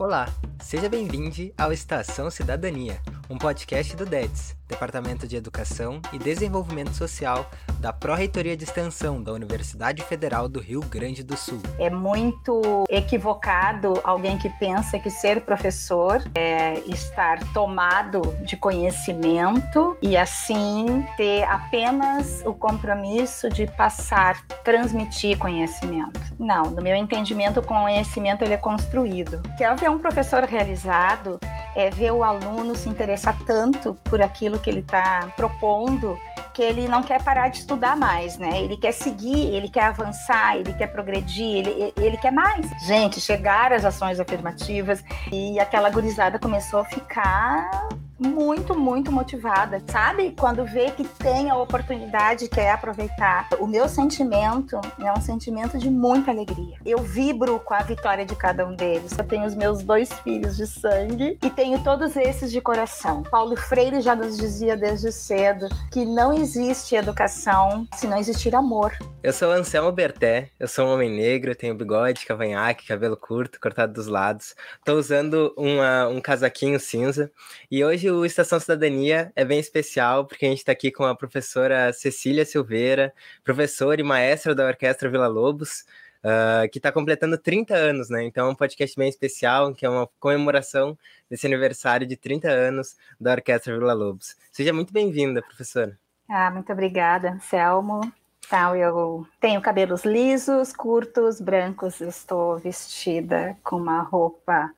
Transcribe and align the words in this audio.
Olá, 0.00 0.26
seja 0.62 0.88
bem-vindo 0.88 1.52
ao 1.58 1.74
Estação 1.74 2.30
Cidadania, 2.30 2.98
um 3.30 3.38
podcast 3.38 3.94
do 3.94 4.04
DEDS, 4.04 4.56
Departamento 4.66 5.26
de 5.26 5.36
Educação 5.36 6.02
e 6.12 6.18
Desenvolvimento 6.18 6.92
Social 6.94 7.48
da 7.78 7.92
Pró-Reitoria 7.92 8.56
de 8.56 8.64
Extensão 8.64 9.22
da 9.22 9.32
Universidade 9.32 10.02
Federal 10.02 10.48
do 10.48 10.58
Rio 10.58 10.80
Grande 10.80 11.22
do 11.22 11.36
Sul. 11.36 11.62
É 11.78 11.88
muito 11.88 12.84
equivocado 12.90 14.00
alguém 14.02 14.36
que 14.36 14.48
pensa 14.58 14.98
que 14.98 15.10
ser 15.10 15.42
professor 15.42 16.20
é 16.34 16.80
estar 16.80 17.38
tomado 17.52 18.20
de 18.44 18.56
conhecimento 18.56 19.96
e 20.02 20.16
assim 20.16 21.06
ter 21.16 21.44
apenas 21.44 22.42
o 22.44 22.52
compromisso 22.52 23.48
de 23.48 23.68
passar, 23.68 24.44
transmitir 24.64 25.38
conhecimento. 25.38 26.20
Não, 26.36 26.64
no 26.64 26.82
meu 26.82 26.96
entendimento, 26.96 27.60
o 27.60 27.62
conhecimento 27.62 28.42
ele 28.42 28.54
é 28.54 28.56
construído. 28.56 29.40
Quer 29.56 29.76
ver 29.76 29.88
um 29.88 29.98
professor 30.00 30.42
realizado 30.44 31.38
é 31.76 31.88
ver 31.88 32.10
o 32.10 32.24
aluno 32.24 32.74
se 32.74 32.88
interessar 32.88 33.19
tanto 33.46 33.94
por 34.04 34.20
aquilo 34.22 34.58
que 34.58 34.70
ele 34.70 34.80
está 34.80 35.28
propondo 35.36 36.18
que 36.52 36.62
ele 36.62 36.88
não 36.88 37.02
quer 37.02 37.22
parar 37.22 37.48
de 37.48 37.58
estudar 37.58 37.96
mais, 37.96 38.36
né? 38.36 38.60
Ele 38.62 38.76
quer 38.76 38.92
seguir, 38.92 39.54
ele 39.54 39.68
quer 39.68 39.84
avançar, 39.84 40.56
ele 40.56 40.72
quer 40.72 40.88
progredir, 40.88 41.58
ele, 41.58 41.92
ele 41.96 42.16
quer 42.16 42.32
mais. 42.32 42.68
Gente, 42.86 43.20
chegaram 43.20 43.76
as 43.76 43.84
ações 43.84 44.18
afirmativas 44.18 45.02
e 45.32 45.58
aquela 45.60 45.90
gurizada 45.90 46.38
começou 46.38 46.80
a 46.80 46.84
ficar 46.84 47.88
muito, 48.20 48.78
muito 48.78 49.10
motivada, 49.10 49.82
sabe? 49.88 50.34
Quando 50.38 50.64
vê 50.66 50.90
que 50.90 51.04
tem 51.04 51.48
a 51.48 51.56
oportunidade, 51.56 52.48
quer 52.48 52.72
aproveitar. 52.72 53.48
O 53.58 53.66
meu 53.66 53.88
sentimento 53.88 54.78
é 55.00 55.10
um 55.10 55.20
sentimento 55.20 55.78
de 55.78 55.90
muita 55.90 56.30
alegria. 56.30 56.76
Eu 56.84 56.98
vibro 56.98 57.58
com 57.60 57.72
a 57.72 57.80
vitória 57.80 58.26
de 58.26 58.36
cada 58.36 58.66
um 58.66 58.76
deles. 58.76 59.16
Eu 59.16 59.24
tenho 59.24 59.46
os 59.46 59.54
meus 59.54 59.82
dois 59.82 60.12
filhos 60.20 60.56
de 60.56 60.66
sangue 60.66 61.38
e 61.42 61.50
tenho 61.50 61.82
todos 61.82 62.14
esses 62.14 62.52
de 62.52 62.60
coração. 62.60 63.22
Paulo 63.22 63.56
Freire 63.56 64.02
já 64.02 64.14
nos 64.14 64.36
dizia 64.36 64.76
desde 64.76 65.10
cedo 65.10 65.66
que 65.90 66.04
não 66.04 66.32
existe 66.32 66.94
educação 66.94 67.86
se 67.94 68.06
não 68.06 68.18
existir 68.18 68.54
amor. 68.54 68.92
Eu 69.22 69.32
sou 69.32 69.50
Anselmo 69.50 69.92
Berté, 69.92 70.50
eu 70.58 70.68
sou 70.68 70.86
um 70.86 70.94
homem 70.94 71.10
negro, 71.10 71.54
tenho 71.54 71.74
bigode, 71.74 72.26
cavanhaque, 72.26 72.86
cabelo 72.86 73.16
curto, 73.16 73.60
cortado 73.60 73.92
dos 73.92 74.06
lados. 74.06 74.54
Tô 74.84 74.94
usando 74.94 75.54
uma, 75.56 76.08
um 76.08 76.20
casaquinho 76.20 76.78
cinza 76.78 77.30
e 77.70 77.84
hoje 77.84 78.09
o 78.10 78.24
Estação 78.24 78.58
Cidadania 78.58 79.32
é 79.34 79.44
bem 79.44 79.58
especial, 79.58 80.26
porque 80.26 80.44
a 80.44 80.48
gente 80.48 80.58
está 80.58 80.72
aqui 80.72 80.90
com 80.90 81.04
a 81.04 81.14
professora 81.14 81.92
Cecília 81.92 82.44
Silveira, 82.44 83.12
professora 83.42 84.00
e 84.00 84.04
maestra 84.04 84.54
da 84.54 84.66
Orquestra 84.66 85.08
Vila 85.08 85.26
Lobos, 85.26 85.84
uh, 86.24 86.68
que 86.70 86.78
está 86.78 86.92
completando 86.92 87.38
30 87.38 87.74
anos, 87.74 88.08
né? 88.10 88.24
Então 88.24 88.48
é 88.48 88.50
um 88.50 88.54
podcast 88.54 88.96
bem 88.96 89.08
especial, 89.08 89.74
que 89.74 89.86
é 89.86 89.88
uma 89.88 90.08
comemoração 90.18 90.96
desse 91.28 91.46
aniversário 91.46 92.06
de 92.06 92.16
30 92.16 92.48
anos 92.48 92.96
da 93.20 93.32
Orquestra 93.32 93.76
Vila 93.78 93.92
Lobos. 93.92 94.36
Seja 94.52 94.72
muito 94.72 94.92
bem-vinda, 94.92 95.42
professora. 95.42 95.98
Ah, 96.28 96.50
muito 96.50 96.72
obrigada, 96.72 97.38
Selmo. 97.40 98.00
Então, 98.46 98.74
eu 98.74 99.26
tenho 99.40 99.60
cabelos 99.60 100.04
lisos, 100.04 100.72
curtos, 100.72 101.40
brancos, 101.40 102.00
estou 102.00 102.58
vestida 102.58 103.56
com 103.62 103.76
uma 103.76 104.02
roupa 104.02 104.72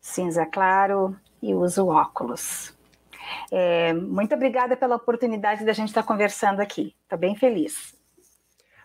cinza 0.00 0.46
claro 0.46 1.14
e 1.42 1.54
uso 1.54 1.86
óculos. 1.86 2.74
É, 3.50 3.92
muito 3.92 4.34
obrigada 4.34 4.76
pela 4.76 4.96
oportunidade 4.96 5.64
da 5.64 5.72
gente 5.72 5.88
estar 5.88 6.02
conversando 6.02 6.60
aqui. 6.60 6.94
Estou 7.04 7.18
bem 7.18 7.34
feliz. 7.36 7.99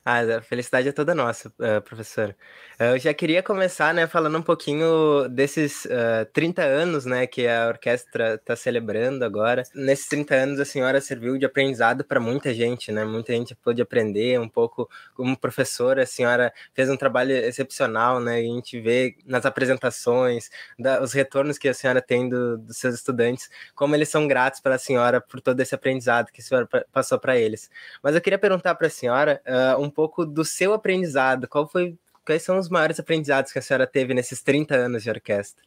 Ah, 0.08 0.20
a 0.38 0.42
felicidade 0.42 0.88
é 0.88 0.92
toda 0.92 1.16
nossa, 1.16 1.50
uh, 1.50 1.82
professor. 1.82 2.36
Uh, 2.80 2.94
eu 2.94 3.00
já 3.00 3.12
queria 3.12 3.42
começar, 3.42 3.92
né, 3.92 4.06
falando 4.06 4.38
um 4.38 4.42
pouquinho 4.44 5.28
desses 5.28 5.86
uh, 5.86 6.24
30 6.32 6.62
anos, 6.62 7.06
né, 7.06 7.26
que 7.26 7.48
a 7.48 7.70
orquestra 7.70 8.36
está 8.36 8.56
celebrando 8.56 9.26
agora. 9.26 9.64
Nesses 9.74 10.08
30 10.08 10.36
anos, 10.36 10.60
a 10.60 10.66
senhora 10.66 11.02
serviu 11.02 11.40
de 11.40 11.46
aprendizado 11.48 12.04
para 12.04 12.20
muita 12.20 12.54
gente, 12.54 12.92
né? 12.92 13.04
Muita 13.04 13.34
gente 13.34 13.56
pôde 13.56 13.82
aprender 13.82 14.40
um 14.40 14.48
pouco 14.48 14.88
como 15.16 15.36
professora. 15.36 16.04
A 16.04 16.06
senhora 16.06 16.54
fez 16.76 16.88
um 16.88 16.98
trabalho 16.98 17.32
excepcional, 17.32 18.20
né? 18.20 18.36
A 18.36 18.44
gente 18.44 18.80
vê 18.80 19.18
nas 19.26 19.44
apresentações, 19.44 20.52
da, 20.78 21.02
os 21.02 21.14
retornos 21.14 21.58
que 21.58 21.68
a 21.68 21.74
senhora 21.74 22.00
tem 22.00 22.30
do, 22.30 22.60
dos 22.60 22.78
seus 22.78 22.94
estudantes, 22.94 23.50
como 23.74 23.96
eles 23.96 24.10
são 24.10 24.28
gratos 24.28 24.60
para 24.60 24.76
a 24.76 24.78
senhora 24.80 25.20
por 25.20 25.42
todo 25.42 25.60
esse 25.62 25.74
aprendizado 25.74 26.32
que 26.32 26.42
a 26.42 26.44
senhora 26.44 26.68
passou 26.92 27.18
para 27.18 27.36
eles. 27.36 27.72
Mas 28.04 28.14
eu 28.14 28.22
queria 28.22 28.38
perguntar 28.38 28.76
para 28.76 28.86
a 28.86 28.90
senhora 28.90 29.42
uh, 29.48 29.82
um 29.82 29.95
pouco 29.96 30.26
do 30.26 30.44
seu 30.44 30.74
aprendizado. 30.74 31.48
Qual 31.48 31.68
foi, 31.68 31.98
quais 32.26 32.44
são 32.44 32.58
os 32.58 32.70
maiores 32.70 33.00
aprendizados 33.00 33.52
que 33.52 33.60
a 33.60 33.62
senhora 33.62 33.88
teve 33.88 34.14
nesses 34.14 34.42
30 34.44 34.76
anos 34.76 35.04
de 35.04 35.10
orquestra? 35.10 35.64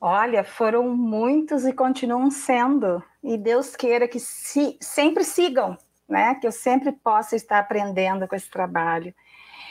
Olha, 0.00 0.42
foram 0.44 0.88
muitos 0.88 1.64
e 1.64 1.72
continuam 1.72 2.30
sendo. 2.30 3.02
E 3.22 3.36
Deus 3.36 3.76
queira 3.76 4.08
que 4.08 4.18
se, 4.18 4.76
sempre 4.80 5.24
sigam, 5.24 5.76
né? 6.08 6.34
Que 6.36 6.46
eu 6.46 6.52
sempre 6.52 6.92
possa 6.92 7.36
estar 7.36 7.58
aprendendo 7.58 8.26
com 8.26 8.34
esse 8.34 8.50
trabalho. 8.50 9.14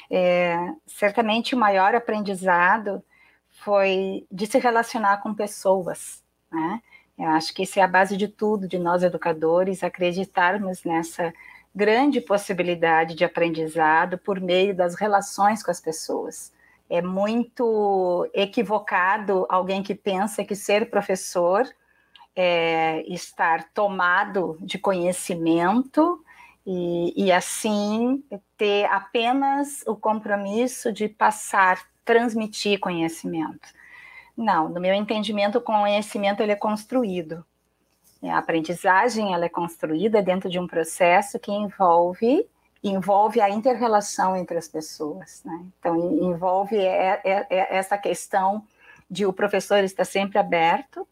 É, 0.09 0.55
certamente 0.85 1.55
o 1.55 1.57
maior 1.57 1.95
aprendizado 1.95 3.03
foi 3.49 4.25
de 4.31 4.45
se 4.45 4.59
relacionar 4.59 5.17
com 5.17 5.33
pessoas, 5.33 6.23
né? 6.51 6.81
Eu 7.17 7.29
acho 7.29 7.53
que 7.53 7.63
isso 7.63 7.79
é 7.79 7.81
a 7.81 7.87
base 7.87 8.17
de 8.17 8.27
tudo, 8.27 8.67
de 8.67 8.77
nós 8.77 9.01
educadores, 9.01 9.83
acreditarmos 9.83 10.83
nessa 10.83 11.33
grande 11.75 12.21
possibilidade 12.21 13.15
de 13.15 13.25
aprendizado 13.25 14.17
por 14.17 14.39
meio 14.39 14.73
das 14.73 14.95
relações 14.95 15.61
com 15.61 15.69
as 15.69 15.81
pessoas. 15.81 16.53
É 16.89 17.01
muito 17.01 18.29
equivocado 18.33 19.45
alguém 19.49 19.83
que 19.83 19.93
pensa 19.93 20.45
que 20.45 20.55
ser 20.55 20.89
professor 20.89 21.67
é 22.35 23.03
estar 23.07 23.69
tomado 23.73 24.57
de 24.61 24.77
conhecimento 24.77 26.23
e, 26.65 27.25
e 27.25 27.31
assim 27.31 28.23
ter 28.57 28.85
apenas 28.85 29.83
o 29.87 29.95
compromisso 29.95 30.91
de 30.91 31.07
passar, 31.07 31.79
transmitir 32.03 32.79
conhecimento. 32.79 33.67
Não, 34.37 34.67
no 34.69 34.81
meu 34.81 34.93
entendimento, 34.93 35.57
o 35.57 35.61
conhecimento 35.61 36.41
ele 36.41 36.51
é 36.51 36.55
construído. 36.55 37.45
A 38.29 38.37
aprendizagem 38.37 39.33
ela 39.33 39.45
é 39.45 39.49
construída 39.49 40.21
dentro 40.21 40.49
de 40.49 40.59
um 40.59 40.67
processo 40.67 41.39
que 41.39 41.51
envolve 41.51 42.47
envolve 42.83 43.41
a 43.41 43.49
interrelação 43.49 44.35
entre 44.35 44.57
as 44.57 44.67
pessoas, 44.67 45.41
né? 45.43 45.65
Então 45.79 45.97
envolve 46.21 46.77
é, 46.77 47.19
é, 47.23 47.47
é 47.49 47.77
essa 47.77 47.97
questão 47.97 48.63
de 49.09 49.25
o 49.25 49.33
professor 49.33 49.83
estar 49.83 50.05
sempre 50.05 50.37
aberto 50.37 51.07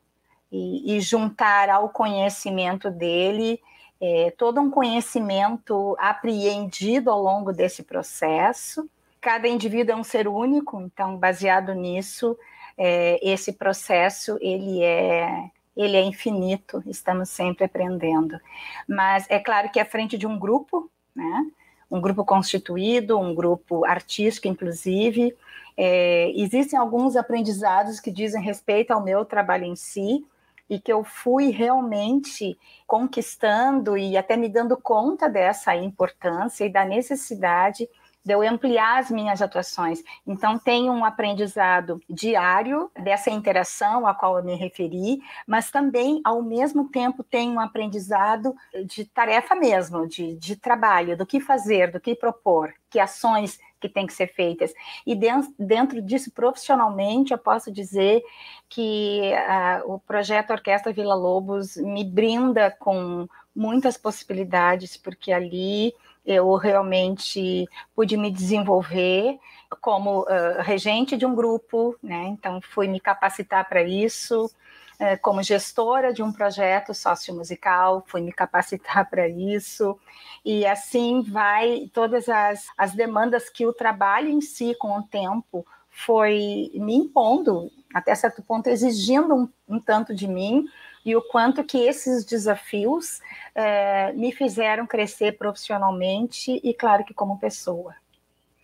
e, 0.51 0.95
e 0.95 1.01
juntar 1.01 1.69
ao 1.69 1.89
conhecimento 1.89 2.91
dele 2.91 3.59
é, 3.99 4.31
todo 4.37 4.59
um 4.59 4.69
conhecimento 4.69 5.95
apreendido 5.97 7.09
ao 7.09 7.21
longo 7.21 7.51
desse 7.51 7.83
processo. 7.83 8.87
Cada 9.21 9.47
indivíduo 9.47 9.93
é 9.93 9.95
um 9.95 10.03
ser 10.03 10.27
único, 10.27 10.81
então 10.81 11.17
baseado 11.17 11.73
nisso, 11.73 12.37
é, 12.77 13.17
esse 13.27 13.53
processo 13.53 14.37
ele 14.41 14.83
é 14.83 15.49
ele 15.75 15.97
é 15.97 16.03
infinito, 16.03 16.83
estamos 16.85 17.29
sempre 17.29 17.65
aprendendo. 17.65 18.39
Mas 18.87 19.25
é 19.29 19.39
claro 19.39 19.69
que 19.71 19.79
à 19.79 19.85
frente 19.85 20.17
de 20.17 20.27
um 20.27 20.37
grupo, 20.37 20.89
né? 21.15 21.45
um 21.89 22.01
grupo 22.01 22.25
constituído, 22.25 23.19
um 23.19 23.35
grupo 23.35 23.85
artístico, 23.85 24.47
inclusive, 24.47 25.35
é, 25.77 26.31
existem 26.35 26.77
alguns 26.77 27.15
aprendizados 27.15 27.99
que 27.99 28.11
dizem 28.11 28.41
respeito 28.41 28.91
ao 28.91 29.03
meu 29.03 29.25
trabalho 29.25 29.65
em 29.65 29.75
si, 29.75 30.25
e 30.69 30.79
que 30.79 30.91
eu 30.91 31.03
fui 31.03 31.49
realmente 31.49 32.57
conquistando 32.87 33.97
e 33.97 34.17
até 34.17 34.35
me 34.35 34.49
dando 34.49 34.77
conta 34.77 35.29
dessa 35.29 35.75
importância 35.75 36.65
e 36.65 36.69
da 36.69 36.85
necessidade 36.85 37.87
de 38.23 38.33
eu 38.33 38.41
ampliar 38.41 38.99
as 38.99 39.11
minhas 39.11 39.41
atuações. 39.41 40.01
Então, 40.25 40.57
tem 40.57 40.89
um 40.89 41.03
aprendizado 41.03 42.01
diário 42.09 42.89
dessa 43.01 43.29
interação 43.29 44.07
a 44.07 44.13
qual 44.13 44.37
eu 44.37 44.43
me 44.43 44.55
referi, 44.55 45.21
mas 45.45 45.69
também, 45.69 46.21
ao 46.23 46.41
mesmo 46.41 46.89
tempo, 46.89 47.23
tem 47.23 47.49
um 47.49 47.59
aprendizado 47.59 48.55
de 48.85 49.05
tarefa 49.05 49.55
mesmo, 49.55 50.07
de, 50.07 50.35
de 50.35 50.55
trabalho, 50.55 51.17
do 51.17 51.25
que 51.25 51.39
fazer, 51.39 51.91
do 51.91 51.99
que 51.99 52.15
propor, 52.15 52.73
que 52.89 52.99
ações 52.99 53.59
que 53.83 53.89
têm 53.89 54.07
que 54.07 54.13
ser 54.13 54.27
feitas. 54.27 54.73
E 55.05 55.13
dentro, 55.13 55.53
dentro 55.59 56.01
disso, 56.01 56.31
profissionalmente, 56.31 57.33
eu 57.33 57.37
posso 57.37 57.69
dizer 57.69 58.23
que 58.69 59.33
uh, 59.33 59.93
o 59.93 59.99
projeto 59.99 60.51
Orquestra 60.51 60.93
Vila 60.93 61.13
Lobos 61.13 61.75
me 61.75 62.05
brinda 62.05 62.71
com 62.71 63.27
muitas 63.53 63.97
possibilidades, 63.97 64.95
porque 64.95 65.33
ali 65.33 65.93
eu 66.25 66.55
realmente 66.55 67.67
pude 67.95 68.15
me 68.15 68.31
desenvolver 68.31 69.39
como 69.81 70.21
uh, 70.21 70.61
regente 70.61 71.17
de 71.17 71.25
um 71.25 71.35
grupo, 71.35 71.97
né? 72.01 72.27
Então 72.27 72.61
fui 72.61 72.87
me 72.87 72.99
capacitar 72.99 73.67
para 73.67 73.83
isso. 73.83 74.49
Uh, 74.93 75.19
como 75.21 75.41
gestora 75.41 76.13
de 76.13 76.21
um 76.21 76.31
projeto 76.31 76.93
sociomusical, 76.93 78.03
fui 78.07 78.21
me 78.21 78.31
capacitar 78.31 79.07
para 79.09 79.27
isso, 79.27 79.99
e 80.45 80.65
assim 80.67 81.23
vai 81.23 81.89
todas 81.91 82.29
as, 82.29 82.67
as 82.77 82.93
demandas 82.93 83.49
que 83.49 83.65
o 83.65 83.73
trabalho 83.73 84.29
em 84.29 84.39
si, 84.39 84.75
com 84.75 84.99
o 84.99 85.03
tempo, 85.03 85.65
foi 85.89 86.71
me 86.75 86.95
impondo, 86.95 87.71
até 87.93 88.13
certo 88.13 88.41
ponto, 88.43 88.67
exigindo 88.67 89.33
um, 89.33 89.49
um 89.67 89.79
tanto 89.79 90.13
de 90.13 90.27
mim, 90.27 90.65
e 91.05 91.15
o 91.15 91.21
quanto 91.21 91.63
que 91.63 91.77
esses 91.77 92.23
desafios 92.25 93.19
é, 93.53 94.11
me 94.13 94.31
fizeram 94.31 94.87
crescer 94.87 95.37
profissionalmente 95.37 96.59
e, 96.63 96.73
claro, 96.73 97.03
que 97.03 97.13
como 97.13 97.39
pessoa. 97.39 97.93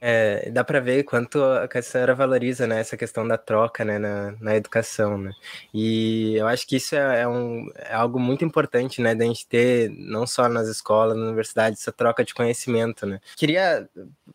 É, 0.01 0.49
dá 0.49 0.63
para 0.63 0.79
ver 0.79 1.03
quanto 1.03 1.43
a 1.43 1.81
senhora 1.81 2.15
valoriza 2.15 2.65
né, 2.65 2.79
essa 2.79 2.95
questão 2.95 3.27
da 3.27 3.37
troca 3.37 3.83
né, 3.83 3.99
na, 3.99 4.31
na 4.39 4.55
educação. 4.55 5.17
Né? 5.17 5.31
E 5.73 6.35
eu 6.37 6.47
acho 6.47 6.65
que 6.65 6.77
isso 6.77 6.95
é, 6.95 7.21
é, 7.21 7.27
um, 7.27 7.69
é 7.75 7.93
algo 7.93 8.17
muito 8.17 8.45
importante 8.45 9.01
né, 9.01 9.13
da 9.13 9.25
gente 9.25 9.45
ter, 9.45 9.89
não 9.89 10.25
só 10.25 10.47
nas 10.47 10.69
escolas, 10.69 11.17
na 11.17 11.25
universidade, 11.25 11.75
essa 11.75 11.91
troca 11.91 12.23
de 12.23 12.33
conhecimento. 12.33 13.05
Né? 13.05 13.19
Queria 13.35 13.89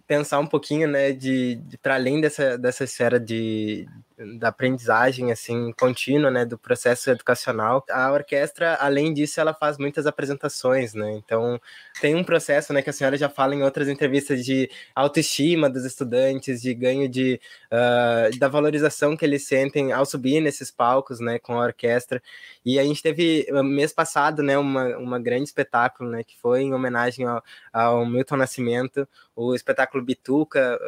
pensar 0.07 0.39
um 0.39 0.47
pouquinho 0.47 0.87
né, 0.87 1.13
de, 1.13 1.57
de 1.57 1.79
para 1.79 1.95
além 1.95 2.21
dessa, 2.21 2.59
dessa 2.59 2.85
esfera 2.85 3.19
de, 3.19 3.89
da 4.39 4.49
aprendizagem 4.49 5.33
assim 5.33 5.73
contínua, 5.73 6.31
né, 6.31 6.45
do 6.45 6.57
processo 6.57 7.11
educacional. 7.11 7.85
A 7.91 8.13
orquestra, 8.13 8.77
além 8.77 9.13
disso, 9.13 9.41
ela 9.41 9.53
faz 9.53 9.77
muitas 9.77 10.07
apresentações, 10.07 10.95
né? 10.95 11.13
Então, 11.13 11.61
tem 12.01 12.15
um 12.15 12.23
processo, 12.23 12.73
né, 12.73 12.81
que 12.81 12.91
a 12.91 12.93
senhora 12.93 13.17
já 13.17 13.29
fala 13.29 13.55
em 13.55 13.63
outras 13.63 13.89
entrevistas 13.89 14.45
de 14.45 14.71
autoestima 14.95 15.69
dos 15.69 15.85
estudantes, 15.85 16.63
de 16.63 16.73
ganho 16.75 17.09
de 17.09 17.41
uh, 17.73 18.39
da 18.39 18.49
valorização 18.49 19.17
que 19.17 19.25
eles 19.25 19.47
sentem 19.47 19.93
ao 19.93 20.07
subir 20.07 20.41
nesses 20.41 20.71
palcos, 20.71 21.19
né, 21.19 21.39
com 21.41 21.55
a 21.61 21.65
orquestra. 21.65 22.23
E 22.65 22.79
a 22.79 22.85
gente 22.85 23.03
teve 23.03 23.47
mês 23.65 23.93
passado, 23.93 24.43
né, 24.43 24.57
uma, 24.57 24.97
uma 24.97 25.19
grande 25.19 25.45
espetáculo, 25.45 26.11
né, 26.11 26.23
que 26.23 26.39
foi 26.39 26.63
em 26.63 26.73
homenagem 26.73 27.27
ao, 27.27 27.43
ao 27.73 28.07
Milton 28.07 28.37
Nascimento, 28.37 29.09
o 29.37 29.55
espetáculo 29.55 30.05
Bituca, 30.05 30.79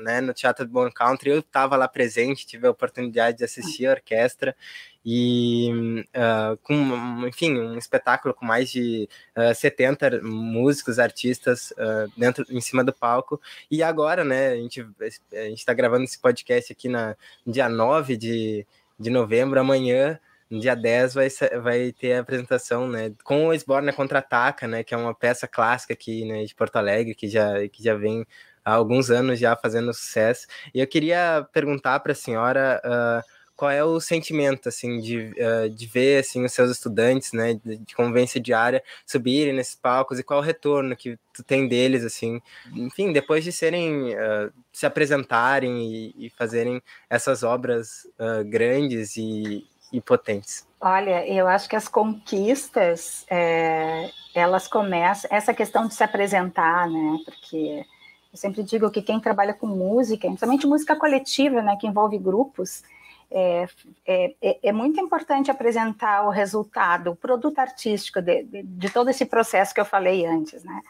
né, 0.00 0.20
no 0.20 0.34
Teatro 0.34 0.66
do 0.66 0.72
Bon 0.72 0.90
Country. 0.90 1.30
Eu 1.30 1.38
estava 1.38 1.76
lá 1.76 1.86
presente, 1.86 2.46
tive 2.46 2.66
a 2.66 2.70
oportunidade 2.70 3.38
de 3.38 3.44
assistir 3.44 3.86
a 3.86 3.92
orquestra 3.92 4.56
e 5.04 6.04
uh, 6.14 6.56
com, 6.62 7.26
enfim, 7.26 7.58
um 7.58 7.76
espetáculo 7.76 8.34
com 8.34 8.44
mais 8.44 8.70
de 8.70 9.08
uh, 9.36 9.50
ah, 9.50 9.54
70 9.54 10.20
músicos, 10.22 10.98
artistas 10.98 11.72
uh, 11.72 12.10
dentro, 12.16 12.44
em 12.48 12.60
cima 12.60 12.84
do 12.84 12.92
palco. 12.92 13.40
E 13.70 13.82
agora, 13.82 14.24
né, 14.24 14.48
a 14.48 14.56
gente 14.56 14.86
a 15.32 15.48
está 15.48 15.72
gravando 15.74 16.04
esse 16.04 16.18
podcast 16.18 16.72
aqui 16.72 16.88
na, 16.88 17.16
dia 17.46 17.68
9 17.68 18.16
de, 18.16 18.66
de 18.98 19.10
novembro, 19.10 19.58
amanhã, 19.58 20.20
no 20.52 20.60
dia 20.60 20.76
10 20.76 21.14
vai, 21.14 21.28
vai 21.62 21.92
ter 21.92 22.12
a 22.12 22.20
apresentação, 22.20 22.86
né, 22.86 23.12
com 23.24 23.46
o 23.46 23.54
Esborna 23.54 23.90
Contra-Ataca, 23.90 24.68
né, 24.68 24.84
que 24.84 24.92
é 24.92 24.96
uma 24.98 25.14
peça 25.14 25.48
clássica 25.48 25.94
aqui, 25.94 26.26
né, 26.26 26.44
de 26.44 26.54
Porto 26.54 26.76
Alegre, 26.76 27.14
que 27.14 27.26
já, 27.26 27.66
que 27.68 27.82
já 27.82 27.94
vem 27.94 28.26
há 28.62 28.74
alguns 28.74 29.10
anos 29.10 29.38
já 29.38 29.56
fazendo 29.56 29.94
sucesso. 29.94 30.46
E 30.74 30.80
eu 30.80 30.86
queria 30.86 31.48
perguntar 31.54 32.00
para 32.00 32.12
a 32.12 32.14
senhora 32.14 32.82
uh, 32.84 33.30
qual 33.56 33.70
é 33.70 33.82
o 33.82 33.98
sentimento, 33.98 34.68
assim, 34.68 35.00
de, 35.00 35.32
uh, 35.38 35.70
de 35.70 35.86
ver, 35.86 36.20
assim, 36.20 36.44
os 36.44 36.52
seus 36.52 36.70
estudantes, 36.70 37.32
né, 37.32 37.54
de, 37.54 37.78
de 37.78 37.94
convivência 37.94 38.38
diária, 38.38 38.84
subirem 39.06 39.54
nesses 39.54 39.74
palcos 39.74 40.18
e 40.18 40.22
qual 40.22 40.40
o 40.40 40.42
retorno 40.42 40.94
que 40.94 41.18
tu 41.32 41.42
tem 41.42 41.66
deles, 41.66 42.04
assim, 42.04 42.42
enfim, 42.74 43.10
depois 43.10 43.42
de 43.42 43.52
serem, 43.52 44.14
uh, 44.14 44.52
se 44.70 44.84
apresentarem 44.84 45.82
e, 45.82 46.26
e, 46.26 46.30
fazerem 46.30 46.82
essas 47.08 47.42
obras 47.42 48.06
grandes 48.46 49.16
e, 49.16 49.66
e 49.92 50.00
potentes? 50.00 50.66
Olha, 50.80 51.26
eu 51.28 51.46
acho 51.46 51.68
que 51.68 51.76
as 51.76 51.86
conquistas, 51.86 53.24
é, 53.30 54.10
elas 54.34 54.66
começam, 54.66 55.30
essa 55.32 55.54
questão 55.54 55.86
de 55.86 55.94
se 55.94 56.02
apresentar, 56.02 56.88
né, 56.88 57.18
porque 57.24 57.84
eu 58.32 58.36
sempre 58.36 58.62
digo 58.62 58.90
que 58.90 59.02
quem 59.02 59.20
trabalha 59.20 59.54
com 59.54 59.66
música, 59.66 60.26
principalmente 60.26 60.66
música 60.66 60.96
coletiva, 60.96 61.62
né, 61.62 61.76
que 61.78 61.86
envolve 61.86 62.18
grupos, 62.18 62.82
é, 63.30 63.66
é, 64.06 64.34
é, 64.42 64.58
é 64.62 64.72
muito 64.72 65.00
importante 65.00 65.50
apresentar 65.50 66.26
o 66.26 66.30
resultado, 66.30 67.12
o 67.12 67.16
produto 67.16 67.58
artístico 67.58 68.20
de, 68.20 68.42
de, 68.42 68.62
de 68.62 68.90
todo 68.90 69.08
esse 69.08 69.24
processo 69.24 69.72
que 69.72 69.80
eu 69.80 69.84
falei 69.84 70.26
antes, 70.26 70.64
né, 70.64 70.80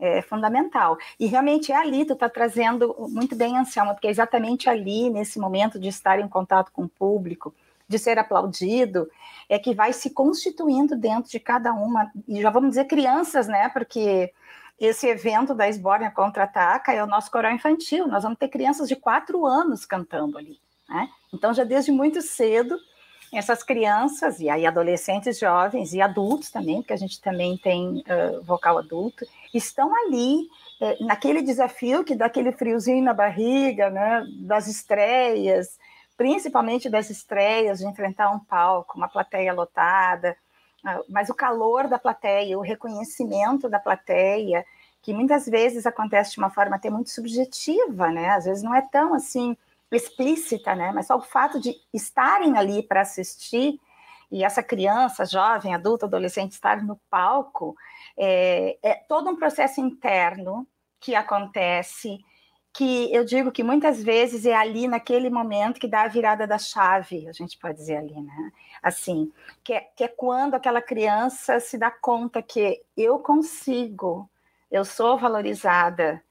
é 0.00 0.22
fundamental. 0.22 0.96
E 1.18 1.26
realmente 1.26 1.70
é 1.70 1.76
ali, 1.76 2.04
tu 2.04 2.14
está 2.14 2.28
trazendo 2.28 2.96
muito 3.10 3.36
bem, 3.36 3.56
Anselmo, 3.56 3.92
porque 3.92 4.08
é 4.08 4.10
exatamente 4.10 4.68
ali, 4.68 5.10
nesse 5.10 5.38
momento 5.38 5.78
de 5.78 5.88
estar 5.88 6.18
em 6.18 6.28
contato 6.28 6.72
com 6.72 6.84
o 6.84 6.88
público, 6.88 7.54
de 7.88 7.98
ser 7.98 8.18
aplaudido, 8.18 9.08
é 9.48 9.58
que 9.58 9.74
vai 9.74 9.92
se 9.92 10.10
constituindo 10.10 10.96
dentro 10.96 11.30
de 11.30 11.38
cada 11.40 11.72
uma, 11.72 12.10
e 12.26 12.40
já 12.40 12.50
vamos 12.50 12.70
dizer 12.70 12.86
crianças, 12.86 13.48
né? 13.48 13.68
Porque 13.68 14.32
esse 14.80 15.06
evento 15.06 15.54
da 15.54 15.68
Esbórnia 15.68 16.10
Contra-Ataca 16.10 16.92
é 16.92 17.02
o 17.02 17.06
nosso 17.06 17.30
coral 17.30 17.52
infantil, 17.52 18.06
nós 18.06 18.22
vamos 18.22 18.38
ter 18.38 18.48
crianças 18.48 18.88
de 18.88 18.96
quatro 18.96 19.46
anos 19.46 19.84
cantando 19.84 20.38
ali, 20.38 20.58
né? 20.88 21.08
Então, 21.32 21.52
já 21.52 21.64
desde 21.64 21.92
muito 21.92 22.22
cedo, 22.22 22.76
essas 23.32 23.62
crianças, 23.62 24.40
e 24.40 24.50
aí 24.50 24.66
adolescentes, 24.66 25.38
jovens 25.38 25.94
e 25.94 26.02
adultos 26.02 26.50
também, 26.50 26.82
porque 26.82 26.92
a 26.92 26.98
gente 26.98 27.20
também 27.20 27.56
tem 27.56 27.98
uh, 28.00 28.42
vocal 28.42 28.76
adulto, 28.76 29.24
estão 29.54 29.94
ali 30.04 30.48
naquele 31.00 31.42
desafio 31.42 32.02
que 32.04 32.14
dá 32.14 32.26
aquele 32.26 32.52
friozinho 32.52 33.04
na 33.04 33.14
barriga, 33.14 33.88
né? 33.90 34.26
Das 34.40 34.66
estreias, 34.66 35.78
principalmente 36.22 36.88
das 36.88 37.10
estreias, 37.10 37.80
de 37.80 37.84
enfrentar 37.84 38.30
um 38.30 38.38
palco, 38.38 38.96
uma 38.96 39.08
plateia 39.08 39.52
lotada, 39.52 40.36
ah, 40.84 41.00
mas 41.08 41.28
o 41.28 41.34
calor 41.34 41.88
da 41.88 41.98
plateia, 41.98 42.56
o 42.56 42.62
reconhecimento 42.62 43.68
da 43.68 43.80
plateia, 43.80 44.64
que 45.02 45.12
muitas 45.12 45.46
vezes 45.46 45.84
acontece 45.84 46.34
de 46.34 46.38
uma 46.38 46.48
forma 46.48 46.76
até 46.76 46.88
muito 46.88 47.10
subjetiva, 47.10 48.12
né? 48.12 48.30
Às 48.30 48.44
vezes 48.44 48.62
não 48.62 48.72
é 48.72 48.80
tão 48.82 49.14
assim 49.14 49.56
explícita, 49.90 50.76
né? 50.76 50.92
Mas 50.94 51.08
só 51.08 51.16
o 51.16 51.22
fato 51.22 51.58
de 51.58 51.74
estarem 51.92 52.56
ali 52.56 52.84
para 52.84 53.00
assistir 53.00 53.80
e 54.30 54.44
essa 54.44 54.62
criança, 54.62 55.26
jovem, 55.26 55.74
adulto, 55.74 56.06
adolescente 56.06 56.52
estar 56.52 56.84
no 56.84 57.00
palco, 57.10 57.74
é, 58.16 58.78
é 58.80 58.94
todo 58.94 59.28
um 59.28 59.34
processo 59.34 59.80
interno 59.80 60.68
que 61.00 61.16
acontece 61.16 62.20
que 62.72 63.12
eu 63.12 63.24
digo 63.24 63.52
que 63.52 63.62
muitas 63.62 64.02
vezes 64.02 64.46
é 64.46 64.54
ali 64.54 64.88
naquele 64.88 65.28
momento 65.28 65.78
que 65.78 65.86
dá 65.86 66.02
a 66.02 66.08
virada 66.08 66.46
da 66.46 66.58
chave, 66.58 67.28
a 67.28 67.32
gente 67.32 67.58
pode 67.58 67.76
dizer 67.76 67.96
ali, 67.96 68.18
né? 68.18 68.50
Assim, 68.82 69.30
que 69.62 69.74
é, 69.74 69.80
que 69.94 70.04
é 70.04 70.08
quando 70.08 70.54
aquela 70.54 70.80
criança 70.80 71.60
se 71.60 71.76
dá 71.76 71.90
conta 71.90 72.40
que 72.42 72.82
eu 72.96 73.18
consigo, 73.18 74.28
eu 74.70 74.84
sou 74.84 75.18
valorizada, 75.18 76.22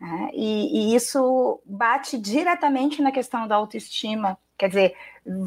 né? 0.00 0.30
e, 0.32 0.92
e 0.92 0.94
isso 0.96 1.60
bate 1.66 2.16
diretamente 2.16 3.02
na 3.02 3.12
questão 3.12 3.46
da 3.46 3.56
autoestima, 3.56 4.38
quer 4.56 4.68
dizer, 4.68 4.96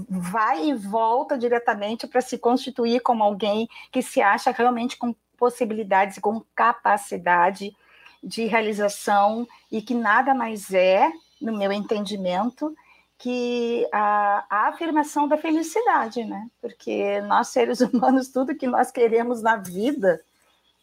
vai 0.08 0.70
e 0.70 0.74
volta 0.76 1.36
diretamente 1.36 2.06
para 2.06 2.22
se 2.22 2.38
constituir 2.38 3.00
como 3.02 3.24
alguém 3.24 3.68
que 3.92 4.04
se 4.04 4.22
acha 4.22 4.52
realmente 4.52 4.98
com 4.98 5.16
possibilidades, 5.36 6.20
com 6.20 6.44
capacidade 6.56 7.76
de 8.24 8.46
realização 8.46 9.48
e 9.72 9.82
que 9.82 9.94
nada 9.94 10.34
mais 10.34 10.74
é, 10.74 11.12
no 11.42 11.58
meu 11.58 11.72
entendimento, 11.72 12.74
que 13.18 13.88
a, 13.92 14.46
a, 14.50 14.68
afirmação 14.70 15.28
da 15.28 15.38
felicidade, 15.38 16.24
né? 16.24 16.48
Porque 16.62 17.22
nós, 17.22 17.50
seres 17.50 17.80
humanos, 17.82 18.30
tudo 18.30 18.56
que 18.56 18.68
nós 18.68 18.92
queremos 18.92 19.42
na 19.42 19.58
vida 19.58 20.22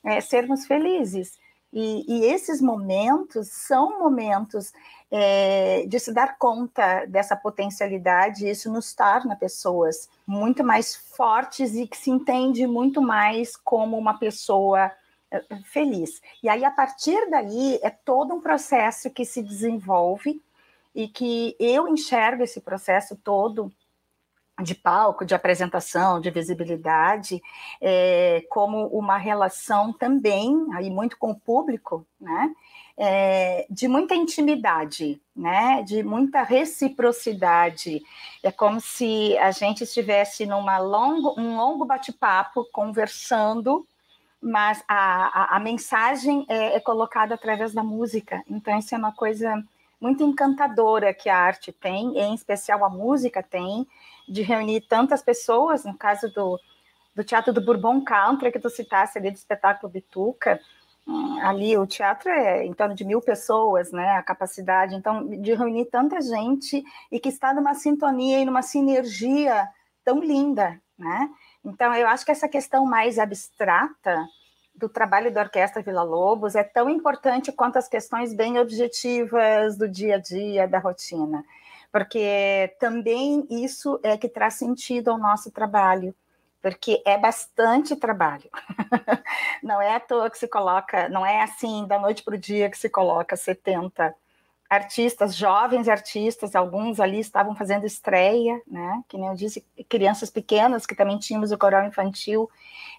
é 0.04 0.20
sermos 0.20 0.66
felizes. 0.66 1.38
E, 1.72 2.04
e 2.08 2.24
esses 2.24 2.60
momentos 2.60 3.48
são 3.48 4.00
momentos 4.00 4.72
é, 5.10 5.84
de 5.86 5.98
se 6.00 6.12
dar 6.12 6.36
conta 6.38 7.04
dessa 7.06 7.36
potencialidade, 7.36 8.48
isso 8.48 8.72
nos 8.72 8.92
torna 8.94 9.36
pessoas 9.36 10.08
muito 10.26 10.64
mais 10.64 10.96
fortes 10.96 11.74
e 11.74 11.86
que 11.86 11.96
se 11.96 12.10
entende 12.10 12.66
muito 12.66 13.00
mais 13.00 13.56
como 13.56 13.96
uma 13.96 14.18
pessoa 14.18 14.90
feliz. 15.64 16.20
E 16.42 16.48
aí, 16.48 16.64
a 16.64 16.70
partir 16.70 17.30
daí, 17.30 17.78
é 17.82 17.90
todo 17.90 18.34
um 18.34 18.40
processo 18.40 19.10
que 19.10 19.24
se 19.24 19.42
desenvolve 19.42 20.42
e 20.94 21.08
que 21.08 21.56
eu 21.58 21.88
enxergo 21.88 22.42
esse 22.42 22.60
processo 22.60 23.16
todo 23.16 23.72
de 24.62 24.74
palco, 24.74 25.24
de 25.24 25.34
apresentação, 25.34 26.20
de 26.20 26.30
visibilidade, 26.30 27.40
é, 27.80 28.44
como 28.50 28.86
uma 28.88 29.16
relação 29.16 29.92
também, 29.92 30.54
aí 30.74 30.90
muito 30.90 31.16
com 31.16 31.30
o 31.30 31.40
público, 31.40 32.06
né? 32.20 32.54
É, 33.02 33.66
de 33.70 33.88
muita 33.88 34.14
intimidade, 34.14 35.18
né? 35.34 35.82
De 35.82 36.02
muita 36.02 36.42
reciprocidade. 36.42 38.02
É 38.42 38.52
como 38.52 38.78
se 38.80 39.38
a 39.38 39.50
gente 39.50 39.84
estivesse 39.84 40.44
numa 40.44 40.78
longo, 40.78 41.34
um 41.40 41.56
longo 41.56 41.86
bate-papo, 41.86 42.66
conversando 42.70 43.86
mas 44.40 44.82
a, 44.88 45.54
a, 45.54 45.56
a 45.56 45.60
mensagem 45.60 46.46
é, 46.48 46.76
é, 46.76 46.80
colocada 46.80 47.34
através 47.34 47.74
da 47.74 47.82
música. 47.82 48.42
Então, 48.48 48.78
isso 48.78 48.94
é 48.94 48.98
uma 48.98 49.12
coisa 49.12 49.62
muito 50.00 50.22
encantadora 50.22 51.12
que 51.12 51.28
a 51.28 51.36
arte 51.36 51.72
tem, 51.72 52.18
em 52.18 52.34
especial 52.34 52.84
a 52.84 52.88
música 52.88 53.42
tem, 53.42 53.86
de 54.26 54.42
reunir 54.42 54.80
tantas 54.82 55.22
pessoas, 55.22 55.84
no 55.84 55.94
caso 55.94 56.32
do, 56.32 56.58
do 57.14 57.22
Teatro 57.22 57.52
do 57.52 57.60
Bourbon 57.60 58.02
Country, 58.02 58.50
que 58.50 58.58
tu 58.58 58.70
citasse 58.70 59.18
ali 59.18 59.30
do 59.30 59.36
espetáculo 59.36 59.92
Bituca, 59.92 60.58
ali 61.42 61.76
o 61.76 61.86
teatro 61.86 62.30
é 62.30 62.64
em 62.64 62.72
torno 62.72 62.94
de 62.94 63.04
mil 63.04 63.20
pessoas, 63.20 63.90
né? 63.90 64.16
A 64.16 64.22
capacidade, 64.22 64.94
então, 64.94 65.26
de 65.26 65.54
reunir 65.54 65.86
tanta 65.86 66.20
gente 66.20 66.82
e 67.10 67.18
que 67.18 67.28
está 67.28 67.52
numa 67.52 67.74
sintonia 67.74 68.38
e 68.38 68.44
numa 68.44 68.62
sinergia 68.62 69.68
tão 70.04 70.20
linda, 70.20 70.80
né? 70.98 71.30
Então, 71.64 71.94
eu 71.94 72.06
acho 72.06 72.24
que 72.24 72.30
essa 72.30 72.48
questão 72.48 72.86
mais 72.86 73.18
abstrata 73.18 74.26
do 74.74 74.88
trabalho 74.88 75.32
da 75.32 75.42
Orquestra 75.42 75.82
Vila 75.82 76.02
Lobos 76.02 76.54
é 76.54 76.62
tão 76.62 76.88
importante 76.88 77.52
quanto 77.52 77.76
as 77.76 77.88
questões 77.88 78.34
bem 78.34 78.58
objetivas 78.58 79.76
do 79.76 79.88
dia 79.88 80.14
a 80.14 80.18
dia, 80.18 80.66
da 80.66 80.78
rotina, 80.78 81.44
porque 81.92 82.74
também 82.78 83.46
isso 83.50 84.00
é 84.02 84.16
que 84.16 84.28
traz 84.28 84.54
sentido 84.54 85.10
ao 85.10 85.18
nosso 85.18 85.50
trabalho 85.50 86.14
porque 86.62 87.02
é 87.06 87.16
bastante 87.16 87.96
trabalho. 87.96 88.50
não 89.62 89.80
é 89.80 89.94
à 89.94 90.00
toa 90.00 90.30
que 90.30 90.38
se 90.38 90.46
coloca, 90.46 91.08
não 91.08 91.24
é 91.24 91.42
assim 91.42 91.86
da 91.86 91.98
noite 91.98 92.22
para 92.22 92.34
o 92.34 92.38
dia 92.38 92.70
que 92.70 92.78
se 92.78 92.88
coloca 92.88 93.36
70 93.36 94.14
artistas, 94.70 95.34
jovens 95.34 95.88
artistas, 95.88 96.54
alguns 96.54 97.00
ali 97.00 97.18
estavam 97.18 97.56
fazendo 97.56 97.84
estreia, 97.84 98.62
né? 98.68 99.02
Que 99.08 99.18
nem 99.18 99.26
eu 99.26 99.34
disse, 99.34 99.66
crianças 99.88 100.30
pequenas, 100.30 100.86
que 100.86 100.94
também 100.94 101.18
tínhamos 101.18 101.50
o 101.50 101.58
coral 101.58 101.84
infantil, 101.84 102.48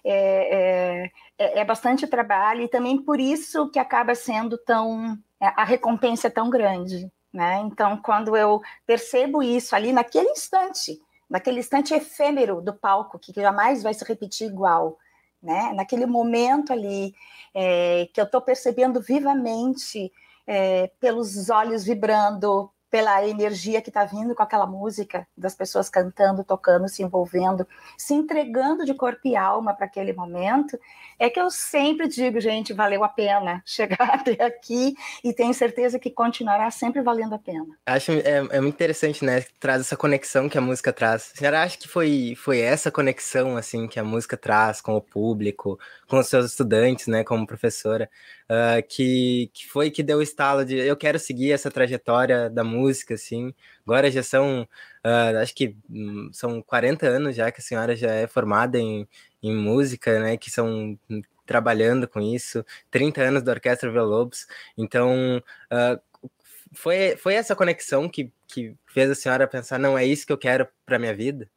é, 0.04 1.10
é, 1.38 1.60
é 1.60 1.64
bastante 1.64 2.06
trabalho, 2.06 2.60
e 2.60 2.68
também 2.68 3.00
por 3.00 3.18
isso 3.18 3.70
que 3.70 3.78
acaba 3.78 4.14
sendo 4.14 4.58
tão, 4.58 5.18
é, 5.40 5.46
a 5.56 5.64
recompensa 5.64 6.26
é 6.26 6.30
tão 6.30 6.50
grande, 6.50 7.10
né? 7.32 7.60
Então, 7.64 7.96
quando 7.96 8.36
eu 8.36 8.60
percebo 8.86 9.42
isso 9.42 9.74
ali 9.74 9.94
naquele 9.94 10.28
instante, 10.28 11.00
naquele 11.28 11.60
instante 11.60 11.94
efêmero 11.94 12.60
do 12.60 12.74
palco, 12.74 13.18
que 13.18 13.32
jamais 13.32 13.82
vai 13.82 13.94
se 13.94 14.04
repetir 14.04 14.46
igual, 14.46 14.98
né? 15.42 15.72
Naquele 15.74 16.04
momento 16.04 16.70
ali 16.70 17.14
é, 17.54 18.06
que 18.12 18.20
eu 18.20 18.26
estou 18.26 18.42
percebendo 18.42 19.00
vivamente 19.00 20.12
é, 20.46 20.90
pelos 21.00 21.50
olhos 21.50 21.84
vibrando, 21.84 22.70
pela 22.92 23.26
energia 23.26 23.80
que 23.80 23.88
está 23.88 24.04
vindo 24.04 24.34
com 24.34 24.42
aquela 24.42 24.66
música, 24.66 25.26
das 25.34 25.54
pessoas 25.54 25.88
cantando, 25.88 26.44
tocando, 26.44 26.86
se 26.90 27.02
envolvendo, 27.02 27.66
se 27.96 28.12
entregando 28.12 28.84
de 28.84 28.92
corpo 28.92 29.20
e 29.24 29.34
alma 29.34 29.72
para 29.72 29.86
aquele 29.86 30.12
momento, 30.12 30.78
é 31.18 31.30
que 31.30 31.40
eu 31.40 31.50
sempre 31.50 32.06
digo, 32.06 32.38
gente, 32.38 32.74
valeu 32.74 33.02
a 33.02 33.08
pena 33.08 33.62
chegar 33.64 33.96
até 34.20 34.44
aqui 34.44 34.94
e 35.24 35.32
tenho 35.32 35.54
certeza 35.54 35.98
que 35.98 36.10
continuará 36.10 36.70
sempre 36.70 37.00
valendo 37.00 37.34
a 37.34 37.38
pena. 37.38 37.78
Acho 37.86 38.12
é, 38.12 38.46
é 38.50 38.60
muito 38.60 38.74
interessante, 38.74 39.24
né? 39.24 39.42
Traz 39.58 39.80
essa 39.80 39.96
conexão 39.96 40.46
que 40.46 40.58
a 40.58 40.60
música 40.60 40.92
traz. 40.92 41.32
A 41.34 41.38
senhora 41.38 41.62
acha 41.62 41.78
que 41.78 41.88
foi, 41.88 42.34
foi 42.36 42.60
essa 42.60 42.90
conexão, 42.90 43.56
assim, 43.56 43.88
que 43.88 43.98
a 43.98 44.04
música 44.04 44.36
traz 44.36 44.82
com 44.82 44.94
o 44.94 45.00
público, 45.00 45.78
com 46.12 46.22
seus 46.22 46.44
estudantes, 46.44 47.06
né, 47.06 47.24
como 47.24 47.46
professora, 47.46 48.10
uh, 48.44 48.86
que, 48.86 49.50
que 49.54 49.66
foi 49.66 49.90
que 49.90 50.02
deu 50.02 50.18
o 50.18 50.22
estalo 50.22 50.62
de 50.62 50.76
eu 50.76 50.94
quero 50.94 51.18
seguir 51.18 51.52
essa 51.52 51.70
trajetória 51.70 52.50
da 52.50 52.62
música, 52.62 53.14
assim. 53.14 53.54
Agora 53.86 54.10
já 54.10 54.22
são, 54.22 54.68
uh, 55.02 55.38
acho 55.40 55.54
que 55.54 55.74
um, 55.88 56.28
são 56.30 56.60
40 56.60 57.06
anos 57.06 57.34
já 57.34 57.50
que 57.50 57.60
a 57.62 57.64
senhora 57.64 57.96
já 57.96 58.10
é 58.10 58.26
formada 58.26 58.78
em, 58.78 59.08
em 59.42 59.56
música, 59.56 60.20
né, 60.20 60.36
que 60.36 60.50
são 60.50 60.98
trabalhando 61.46 62.06
com 62.06 62.20
isso, 62.20 62.62
30 62.90 63.22
anos 63.22 63.42
da 63.42 63.52
Orquestra 63.52 63.90
Vila 63.90 64.04
Lobos, 64.04 64.46
então 64.76 65.42
uh, 65.72 66.28
foi, 66.74 67.16
foi 67.16 67.34
essa 67.34 67.56
conexão 67.56 68.06
que, 68.06 68.30
que 68.46 68.76
fez 68.86 69.10
a 69.10 69.14
senhora 69.14 69.48
pensar, 69.48 69.78
não, 69.78 69.96
é 69.96 70.04
isso 70.04 70.26
que 70.26 70.32
eu 70.32 70.38
quero 70.38 70.68
para 70.84 70.98
minha 70.98 71.14
vida? 71.14 71.48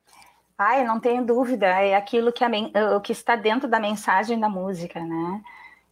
Eu 0.58 0.86
não 0.86 1.00
tenho 1.00 1.26
dúvida, 1.26 1.68
é 1.68 1.96
aquilo 1.96 2.32
que, 2.32 2.44
o 2.96 3.02
que 3.02 3.12
está 3.12 3.36
dentro 3.36 3.68
da 3.68 3.80
mensagem 3.80 4.40
da 4.40 4.48
música, 4.48 5.02
né? 5.02 5.42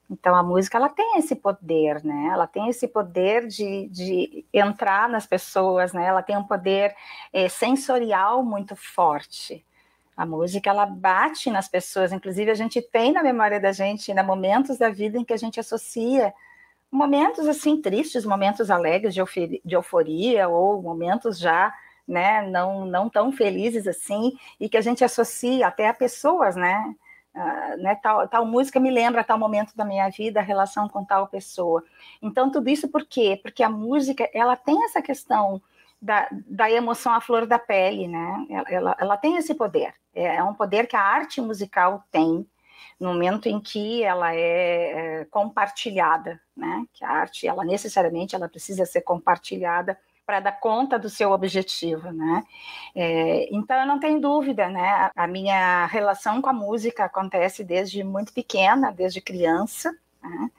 Então 0.09 0.35
a 0.35 0.43
música 0.43 0.77
ela 0.77 0.89
tem 0.89 1.17
esse 1.17 1.35
poder, 1.35 2.03
né? 2.03 2.29
Ela 2.31 2.47
tem 2.47 2.69
esse 2.69 2.87
poder 2.87 3.47
de, 3.47 3.87
de 3.89 4.45
entrar 4.53 5.09
nas 5.09 5.25
pessoas, 5.25 5.91
né? 5.91 6.05
Ela 6.05 6.21
tem 6.21 6.37
um 6.37 6.43
poder 6.43 6.95
é, 7.33 7.49
sensorial 7.49 8.43
muito 8.43 8.75
forte. 8.75 9.65
A 10.15 10.25
música 10.25 10.69
ela 10.69 10.85
bate 10.85 11.49
nas 11.49 11.67
pessoas, 11.67 12.13
inclusive 12.13 12.51
a 12.51 12.55
gente 12.55 12.81
tem 12.81 13.11
na 13.11 13.23
memória 13.23 13.59
da 13.59 13.71
gente, 13.71 14.13
né, 14.13 14.21
momentos 14.21 14.77
da 14.77 14.89
vida 14.89 15.17
em 15.17 15.25
que 15.25 15.33
a 15.33 15.37
gente 15.37 15.59
associa 15.59 16.33
momentos 16.91 17.47
assim 17.47 17.81
tristes, 17.81 18.23
momentos 18.23 18.69
alegres 18.69 19.15
de 19.15 19.75
euforia 19.75 20.47
ou 20.47 20.81
momentos 20.81 21.39
já 21.39 21.73
né, 22.07 22.41
não, 22.49 22.85
não 22.85 23.09
tão 23.09 23.31
felizes 23.31 23.87
assim, 23.87 24.33
e 24.59 24.67
que 24.67 24.77
a 24.77 24.81
gente 24.81 25.03
associa 25.03 25.67
até 25.67 25.87
a 25.87 25.93
pessoas, 25.93 26.55
né, 26.55 26.95
Uh, 27.35 27.81
né, 27.81 27.95
tal, 27.95 28.27
tal 28.27 28.45
música 28.45 28.79
me 28.79 28.91
lembra 28.91 29.23
tal 29.23 29.39
momento 29.39 29.75
da 29.75 29.83
minha 29.83 30.07
vida, 30.07 30.39
a 30.39 30.43
relação 30.43 30.87
com 30.87 31.03
tal 31.03 31.27
pessoa. 31.27 31.83
Então, 32.21 32.51
tudo 32.51 32.69
isso 32.69 32.87
por 32.87 33.03
quê? 33.07 33.39
Porque 33.41 33.63
a 33.63 33.69
música, 33.69 34.29
ela 34.35 34.55
tem 34.55 34.85
essa 34.85 35.01
questão 35.01 35.59
da, 35.99 36.27
da 36.31 36.69
emoção 36.69 37.11
à 37.11 37.19
flor 37.19 37.47
da 37.47 37.57
pele, 37.57 38.07
né? 38.07 38.45
Ela, 38.49 38.69
ela, 38.69 38.97
ela 38.99 39.17
tem 39.17 39.37
esse 39.37 39.55
poder. 39.55 39.95
É, 40.13 40.35
é 40.35 40.43
um 40.43 40.53
poder 40.53 40.85
que 40.85 40.95
a 40.95 41.01
arte 41.01 41.41
musical 41.41 42.03
tem 42.11 42.45
no 42.99 43.13
momento 43.13 43.47
em 43.47 43.59
que 43.59 44.03
ela 44.03 44.35
é, 44.35 45.21
é 45.21 45.25
compartilhada, 45.25 46.39
né? 46.55 46.85
Que 46.93 47.03
a 47.03 47.09
arte, 47.09 47.47
ela 47.47 47.63
necessariamente, 47.63 48.35
ela 48.35 48.47
precisa 48.47 48.85
ser 48.85 49.01
compartilhada 49.01 49.97
para 50.25 50.39
dar 50.39 50.53
conta 50.53 50.97
do 50.97 51.09
seu 51.09 51.31
objetivo, 51.31 52.11
né? 52.11 52.43
É, 52.95 53.53
então 53.53 53.77
eu 53.77 53.85
não 53.85 53.99
tenho 53.99 54.21
dúvida, 54.21 54.69
né? 54.69 55.11
A, 55.15 55.27
minha 55.27 55.85
relação 55.87 56.41
com 56.41 56.49
a 56.49 56.53
música 56.53 57.05
acontece 57.05 57.63
desde 57.63 58.03
muito 58.03 58.33
pequena, 58.33 58.91
desde 58.91 59.21
criança. 59.21 59.91
Né? 60.21 60.49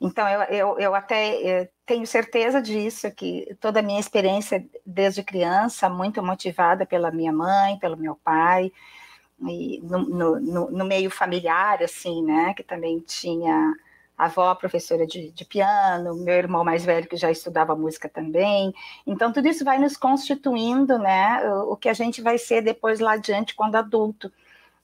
Então 0.00 0.28
eu, 0.28 0.42
eu, 0.42 0.78
eu 0.78 0.94
até 0.94 1.36
eu 1.36 1.68
tenho 1.86 2.06
certeza 2.06 2.60
disso 2.60 3.10
que 3.12 3.56
toda 3.60 3.80
a 3.80 3.82
minha 3.82 4.00
experiência 4.00 4.64
desde 4.84 5.22
criança 5.22 5.88
muito 5.88 6.22
motivada 6.22 6.84
pela 6.84 7.10
minha 7.10 7.32
mãe, 7.32 7.78
pelo 7.78 7.96
meu 7.96 8.16
pai 8.16 8.72
e 9.48 9.80
no, 9.82 10.00
no, 10.40 10.70
no 10.70 10.84
meio 10.84 11.10
familiar 11.10 11.82
assim, 11.82 12.22
né? 12.24 12.54
Que 12.54 12.62
também 12.64 13.00
tinha 13.00 13.72
a 14.16 14.26
avó 14.26 14.54
professora 14.54 15.06
de, 15.06 15.30
de, 15.30 15.44
piano, 15.44 16.14
meu 16.16 16.34
irmão 16.34 16.64
mais 16.64 16.84
velho 16.84 17.08
que 17.08 17.16
já 17.16 17.30
estudava 17.30 17.76
música 17.76 18.08
também. 18.08 18.72
Então, 19.06 19.32
tudo 19.32 19.48
isso 19.48 19.64
vai 19.64 19.78
nos 19.78 19.96
constituindo, 19.96 20.98
né, 20.98 21.42
o, 21.50 21.72
o 21.72 21.76
que 21.76 21.88
a 21.88 21.92
gente 21.92 22.22
vai 22.22 22.38
ser 22.38 22.62
depois 22.62 23.00
lá 23.00 23.12
adiante 23.12 23.54
quando 23.54 23.76
adulto. 23.76 24.32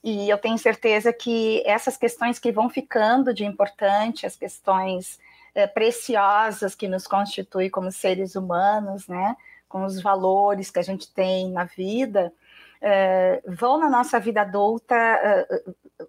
E 0.04 0.28
eu 0.28 0.36
tenho 0.36 0.58
certeza 0.58 1.12
que 1.12 1.62
essas 1.64 1.96
questões 1.96 2.38
que 2.38 2.52
vão 2.52 2.68
ficando 2.68 3.32
de 3.32 3.44
importante, 3.44 4.26
as 4.26 4.36
questões 4.36 5.18
é, 5.54 5.66
preciosas 5.66 6.74
que 6.74 6.88
nos 6.88 7.06
constituem 7.06 7.70
como 7.70 7.90
seres 7.90 8.34
humanos, 8.34 9.06
né, 9.06 9.36
com 9.68 9.84
os 9.84 10.02
valores 10.02 10.70
que 10.70 10.78
a 10.78 10.82
gente 10.82 11.10
tem 11.12 11.50
na 11.50 11.64
vida, 11.64 12.32
é, 12.80 13.40
vão 13.46 13.78
na 13.78 13.88
nossa 13.88 14.18
vida 14.18 14.42
adulta 14.42 14.94
é, 14.94 15.46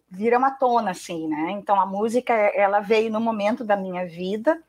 viram 0.10 0.44
à 0.46 0.52
tona, 0.52 0.92
assim, 0.92 1.28
né? 1.28 1.52
Então 1.52 1.80
a 1.80 1.86
música 1.86 2.34
ela 2.34 2.80
veio 2.80 3.12
no 3.12 3.20
momento 3.20 3.64
da 3.64 3.76
minha 3.76 4.06
vida 4.06 4.62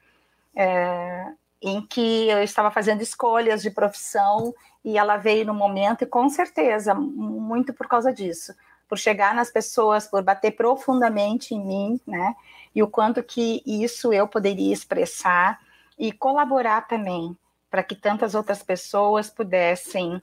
é, 0.55 1.33
em 1.61 1.85
que 1.87 2.29
eu 2.29 2.43
estava 2.43 2.71
fazendo 2.71 3.03
escolhas 3.03 3.63
de 3.63 3.71
profissão 3.71 4.55
e 4.85 4.99
ela 4.99 5.17
veio 5.17 5.47
no 5.47 5.55
momento 5.55 6.03
e 6.03 6.07
com 6.07 6.29
certeza 6.29 6.95
muito 6.95 7.73
por 7.73 7.89
causa 7.89 8.13
disso, 8.13 8.55
por 8.89 8.99
chegar 8.99 9.35
nas 9.35 9.51
pessoas, 9.51 10.07
por 10.07 10.23
bater 10.23 10.53
profundamente 10.53 11.55
em 11.55 11.65
mim, 11.65 12.01
né? 12.07 12.35
E 12.75 12.83
o 12.83 12.89
quanto 12.89 13.23
que 13.23 13.63
isso 13.65 14.13
eu 14.13 14.29
poderia 14.29 14.73
expressar 14.73 15.59
e 15.99 16.13
colaborar 16.13 16.87
também 16.87 17.37
para 17.71 17.83
que 17.83 17.95
tantas 17.95 18.35
outras 18.35 18.63
pessoas 18.63 19.31
pudessem 19.31 20.23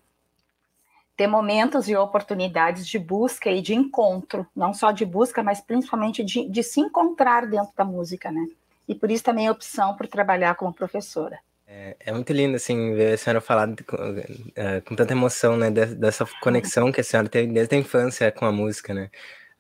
ter 1.21 1.27
momentos 1.27 1.87
e 1.87 1.95
oportunidades 1.95 2.87
de 2.87 2.97
busca 2.97 3.51
e 3.51 3.61
de 3.61 3.75
encontro, 3.75 4.47
não 4.55 4.73
só 4.73 4.91
de 4.91 5.05
busca, 5.05 5.43
mas 5.43 5.61
principalmente 5.61 6.23
de, 6.23 6.49
de 6.49 6.63
se 6.63 6.79
encontrar 6.79 7.45
dentro 7.45 7.69
da 7.77 7.85
música, 7.85 8.31
né? 8.31 8.47
E 8.89 8.95
por 8.95 9.11
isso 9.11 9.23
também 9.23 9.47
a 9.47 9.51
opção 9.51 9.95
por 9.95 10.07
trabalhar 10.07 10.55
como 10.55 10.73
professora. 10.73 11.37
É, 11.67 11.95
é, 11.99 12.11
muito 12.11 12.33
lindo, 12.33 12.55
assim, 12.55 12.95
ver 12.95 13.13
a 13.13 13.17
senhora 13.17 13.39
falar 13.39 13.67
com, 13.85 13.95
uh, 13.95 14.81
com 14.83 14.95
tanta 14.95 15.13
emoção, 15.13 15.55
né, 15.55 15.69
dessa 15.69 16.25
conexão 16.41 16.91
que 16.91 17.01
a 17.01 17.03
senhora 17.03 17.29
teve 17.29 17.53
desde 17.53 17.75
a 17.75 17.77
infância 17.77 18.31
com 18.31 18.47
a 18.47 18.51
música, 18.51 18.91
né. 18.91 19.11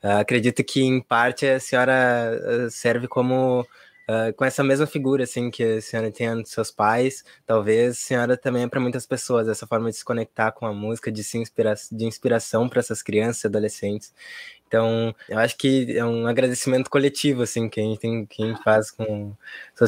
Uh, 0.03 0.17
acredito 0.17 0.63
que, 0.63 0.81
em 0.81 0.99
parte, 0.99 1.45
a 1.45 1.59
senhora 1.59 2.71
serve 2.71 3.07
como 3.07 3.67
Uh, 4.09 4.33
com 4.33 4.43
essa 4.43 4.63
mesma 4.63 4.85
figura 4.87 5.23
assim 5.23 5.49
que 5.49 5.63
a 5.63 5.81
senhora 5.81 6.11
tem 6.11 6.41
dos 6.41 6.51
seus 6.51 6.71
pais, 6.71 7.23
talvez 7.45 7.91
a 7.91 7.93
senhora 7.93 8.37
também 8.37 8.63
é 8.63 8.67
para 8.67 8.79
muitas 8.79 9.05
pessoas 9.05 9.47
essa 9.47 9.65
forma 9.67 9.89
de 9.89 9.97
se 9.97 10.03
conectar 10.03 10.51
com 10.51 10.65
a 10.65 10.73
música, 10.73 11.11
de 11.11 11.23
se 11.23 11.37
inspirar, 11.37 11.75
de 11.91 12.05
inspiração 12.05 12.67
para 12.67 12.79
essas 12.79 13.01
crianças 13.01 13.45
adolescentes. 13.45 14.13
Então, 14.71 15.13
eu 15.27 15.37
acho 15.37 15.57
que 15.57 15.97
é 15.97 16.05
um 16.05 16.25
agradecimento 16.25 16.89
coletivo, 16.89 17.43
assim, 17.43 17.67
que 17.67 17.79
a 17.81 17.83
gente, 17.83 17.99
tem, 17.99 18.25
que 18.25 18.41
a 18.41 18.47
gente 18.47 18.63
faz 18.63 18.89
com 18.89 19.35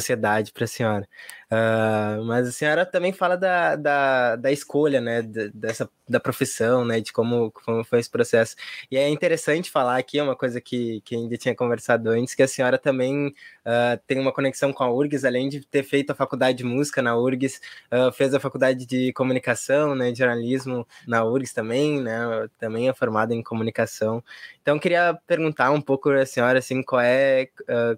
sociedade 0.00 0.52
para 0.52 0.64
a 0.64 0.66
senhora. 0.66 1.08
Uh, 1.44 2.24
mas 2.24 2.48
a 2.48 2.52
senhora 2.52 2.84
também 2.84 3.12
fala 3.12 3.36
da, 3.36 3.76
da, 3.76 4.36
da 4.36 4.50
escolha, 4.50 5.00
né, 5.00 5.22
dessa, 5.22 5.88
da 6.08 6.18
profissão, 6.18 6.84
né, 6.84 7.00
de 7.00 7.12
como, 7.12 7.52
como 7.52 7.84
foi 7.84 8.00
esse 8.00 8.10
processo. 8.10 8.56
E 8.90 8.96
é 8.96 9.08
interessante 9.08 9.70
falar 9.70 9.96
aqui, 9.98 10.18
é 10.18 10.22
uma 10.22 10.34
coisa 10.34 10.60
que, 10.60 11.00
que 11.02 11.14
ainda 11.14 11.36
tinha 11.36 11.54
conversado 11.54 12.10
antes, 12.10 12.34
que 12.34 12.42
a 12.42 12.48
senhora 12.48 12.76
também 12.76 13.28
uh, 13.28 14.00
tem 14.06 14.18
uma 14.18 14.32
conexão 14.32 14.72
com 14.72 14.82
a 14.82 14.90
URGS, 14.90 15.24
além 15.24 15.48
de 15.48 15.60
ter 15.64 15.84
feito 15.84 16.10
a 16.10 16.14
faculdade 16.14 16.58
de 16.58 16.64
música 16.64 17.00
na 17.00 17.16
URGS, 17.16 17.60
uh, 17.92 18.12
fez 18.12 18.34
a 18.34 18.40
faculdade 18.40 18.84
de 18.86 19.12
comunicação, 19.12 19.94
né, 19.94 20.10
de 20.10 20.18
jornalismo 20.18 20.86
na 21.06 21.24
URGS 21.24 21.52
também, 21.52 22.00
né, 22.00 22.48
também 22.58 22.88
é 22.88 22.94
formada 22.94 23.32
em 23.32 23.42
comunicação. 23.42 24.24
Então, 24.60 24.78
queria 24.78 25.16
perguntar 25.26 25.70
um 25.70 25.80
pouco 25.80 26.10
a 26.10 26.26
senhora, 26.26 26.58
assim, 26.58 26.82
qual 26.82 27.00
é, 27.02 27.48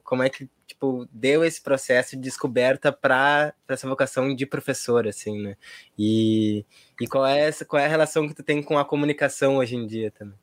como 0.05 0.23
é 0.23 0.29
que 0.29 0.49
tipo, 0.77 1.09
deu 1.11 1.43
esse 1.43 1.61
processo 1.63 2.17
de 2.17 2.23
descoberta 2.23 2.93
para 2.93 3.55
essa 3.67 3.89
vocação 3.89 4.35
de 4.35 4.45
professor, 4.45 5.09
assim, 5.09 5.43
né? 5.43 5.57
E, 5.99 6.65
e 7.01 7.07
qual, 7.07 7.27
é 7.27 7.41
essa, 7.41 7.65
qual 7.65 7.81
é 7.81 7.87
a 7.87 7.89
relação 7.89 8.29
que 8.29 8.35
tu 8.35 8.43
tem 8.43 8.63
com 8.63 8.79
a 8.79 8.85
comunicação 8.85 9.57
hoje 9.57 9.75
em 9.75 9.87
dia 9.87 10.11
também? 10.11 10.37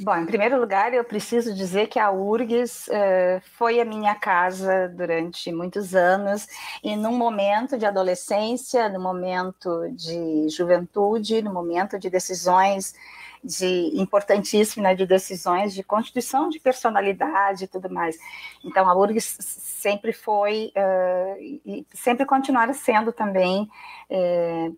Bom, 0.00 0.14
em 0.16 0.26
primeiro 0.26 0.60
lugar, 0.60 0.94
eu 0.94 1.02
preciso 1.02 1.52
dizer 1.52 1.88
que 1.88 1.98
a 1.98 2.12
URGS 2.12 2.86
uh, 2.86 3.40
foi 3.56 3.80
a 3.80 3.84
minha 3.84 4.14
casa 4.14 4.88
durante 4.88 5.50
muitos 5.50 5.92
anos, 5.92 6.46
e 6.84 6.94
num 6.94 7.16
momento 7.16 7.76
de 7.76 7.84
adolescência, 7.84 8.88
no 8.88 9.00
momento 9.00 9.88
de 9.90 10.48
juventude, 10.50 11.42
no 11.42 11.52
momento 11.52 11.98
de 11.98 12.08
decisões 12.08 12.94
de 13.42 13.90
importantíssimo, 13.94 14.82
né, 14.82 14.94
de 14.94 15.06
decisões 15.06 15.74
de 15.74 15.82
constituição 15.82 16.48
de 16.48 16.58
personalidade 16.58 17.64
e 17.64 17.68
tudo 17.68 17.88
mais. 17.90 18.16
Então, 18.64 18.88
a 18.88 18.94
URGS 18.94 19.36
sempre 19.40 20.12
foi 20.12 20.72
uh, 20.76 21.60
e 21.64 21.86
sempre 21.94 22.26
continuará 22.26 22.72
sendo 22.72 23.12
também 23.12 23.68
uh, 24.10 24.76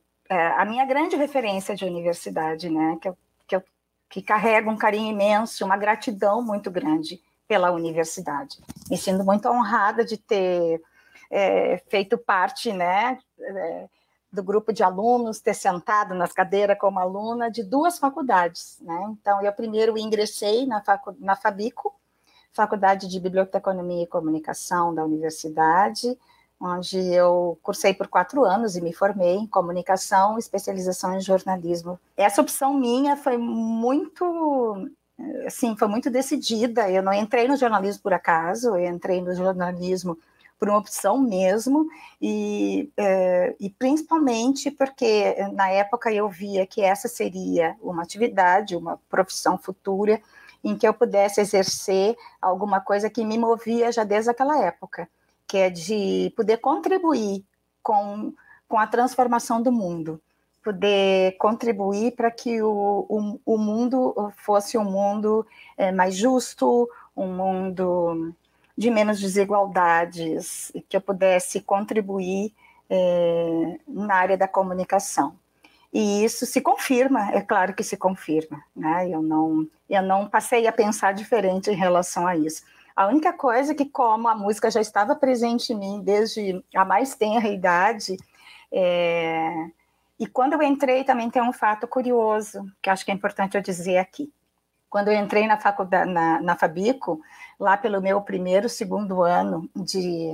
a 0.56 0.64
minha 0.64 0.84
grande 0.84 1.16
referência 1.16 1.74
de 1.74 1.84
universidade, 1.84 2.70
né, 2.70 2.98
que 3.00 3.08
eu, 3.08 3.18
que 3.46 3.56
eu 3.56 3.62
que 4.08 4.20
carrega 4.20 4.68
um 4.68 4.76
carinho 4.76 5.12
imenso, 5.12 5.64
uma 5.64 5.76
gratidão 5.76 6.42
muito 6.42 6.68
grande 6.70 7.22
pela 7.46 7.70
universidade. 7.70 8.58
Me 8.90 8.98
sinto 8.98 9.24
muito 9.24 9.48
honrada 9.48 10.04
de 10.04 10.16
ter 10.16 10.82
é, 11.30 11.78
feito 11.88 12.18
parte, 12.18 12.72
né, 12.72 13.18
é, 13.40 13.88
do 14.32 14.42
grupo 14.42 14.72
de 14.72 14.82
alunos, 14.82 15.40
ter 15.40 15.54
sentado 15.54 16.14
nas 16.14 16.32
cadeiras 16.32 16.78
como 16.78 17.00
aluna 17.00 17.50
de 17.50 17.62
duas 17.62 17.99
faculdades. 17.99 18.78
Né? 18.80 19.14
Então, 19.20 19.42
eu 19.42 19.52
primeiro 19.52 19.99
ingressei 19.99 20.66
na, 20.66 20.80
facu 20.82 21.16
na 21.18 21.34
Fabico, 21.34 21.94
Faculdade 22.52 23.08
de 23.08 23.20
Biblioteconomia 23.20 24.04
e 24.04 24.08
Comunicação 24.08 24.94
da 24.94 25.04
Universidade, 25.04 26.18
onde 26.60 26.99
eu 26.99 27.58
cursei 27.62 27.94
por 27.94 28.06
quatro 28.06 28.44
anos 28.44 28.76
e 28.76 28.80
me 28.80 28.92
formei 28.92 29.37
em 29.37 29.46
comunicação, 29.46 30.38
especialização 30.38 31.14
em 31.14 31.20
jornalismo. 31.20 31.99
Essa 32.16 32.42
opção 32.42 32.75
minha 32.75 33.16
foi 33.16 33.38
muito, 33.38 34.90
assim, 35.46 35.76
foi 35.76 35.88
muito 35.88 36.10
decidida. 36.10 36.90
Eu 36.90 37.02
não 37.02 37.12
entrei 37.12 37.49
no 37.49 37.56
jornalismo 37.56 38.02
por 38.02 38.12
acaso, 38.12 38.76
eu 38.76 38.84
entrei 38.84 39.22
no 39.22 39.34
jornalismo 39.34 40.18
por 40.60 40.68
uma 40.68 40.78
opção 40.78 41.18
mesmo, 41.18 41.88
e, 42.20 42.92
é, 42.94 43.56
e 43.58 43.70
principalmente 43.70 44.70
porque 44.70 45.34
na 45.54 45.70
época 45.70 46.12
eu 46.12 46.28
via 46.28 46.66
que 46.66 46.82
essa 46.82 47.08
seria 47.08 47.74
uma 47.80 48.02
atividade, 48.02 48.76
uma 48.76 49.00
profissão 49.08 49.56
futura 49.56 50.20
em 50.62 50.76
que 50.76 50.86
eu 50.86 50.92
pudesse 50.92 51.40
exercer 51.40 52.14
alguma 52.42 52.78
coisa 52.78 53.08
que 53.08 53.24
me 53.24 53.38
movia 53.38 53.90
já 53.90 54.04
desde 54.04 54.30
aquela 54.30 54.62
época, 54.62 55.08
que 55.46 55.56
é 55.56 55.70
de 55.70 56.30
poder 56.36 56.58
contribuir 56.58 57.42
com, 57.82 58.34
com 58.68 58.78
a 58.78 58.86
transformação 58.86 59.62
do 59.62 59.72
mundo, 59.72 60.20
poder 60.62 61.38
contribuir 61.38 62.12
para 62.12 62.30
que 62.30 62.60
o, 62.60 63.06
o, 63.08 63.40
o, 63.46 63.56
mundo 63.56 64.30
fosse 64.36 64.76
um 64.76 64.84
mundo 64.84 65.46
é, 65.78 65.90
mais 65.90 66.14
justo, 66.14 66.86
um 67.16 67.34
mundo 67.34 68.34
de 68.80 68.90
menos 68.90 69.20
desigualdades, 69.20 70.72
que 70.88 70.96
eu 70.96 71.02
pudesse 71.02 71.60
contribuir 71.60 72.50
é, 72.88 73.78
na 73.87 74.14
área 74.14 74.38
da 74.38 74.49
comunicação. 74.49 75.37
E 75.92 76.25
isso 76.25 76.46
se 76.46 76.62
confirma, 76.62 77.30
é 77.32 77.42
claro 77.42 77.75
que 77.75 77.84
se 77.84 77.94
confirma, 77.94 78.64
né? 78.75 79.06
Eu 79.06 79.21
não, 79.21 79.66
eu 79.86 80.02
não 80.02 80.26
passei 80.26 80.66
a 80.66 80.73
pensar 80.73 81.12
diferente 81.12 81.71
em 81.71 81.75
relação 81.75 82.26
a 82.26 82.34
isso. 82.34 82.62
A 82.97 83.06
única 83.06 83.34
coisa 83.34 83.73
é 83.73 83.75
que, 83.75 83.84
como 83.84 84.26
a 84.28 84.34
música 84.34 84.71
já 84.71 84.80
estava 84.80 85.14
presente 85.14 85.75
em 85.75 85.78
mim 85.78 86.00
desde 86.02 86.64
a 86.75 86.82
mais 86.82 87.14
tenra 87.14 87.49
idade, 87.49 88.16
é... 88.73 89.66
e 90.19 90.26
quando 90.26 90.54
eu 90.54 90.62
entrei 90.62 91.04
também 91.04 91.28
tem 91.28 91.43
um 91.43 91.52
fato 91.52 91.86
curioso, 91.86 92.64
que 92.80 92.88
acho 92.88 93.04
que 93.04 93.10
é 93.10 93.14
importante 93.14 93.58
eu 93.58 93.62
dizer 93.62 93.99
aqui. 93.99 94.32
Quando 94.88 95.08
eu 95.08 95.14
entrei 95.14 95.47
na 95.47 95.58
faculdade, 95.58 96.10
na, 96.10 96.40
na 96.40 96.56
Fabico, 96.56 97.21
lá 97.60 97.76
pelo 97.76 98.00
meu 98.00 98.23
primeiro, 98.23 98.68
segundo 98.70 99.23
ano 99.23 99.68
de, 99.76 100.32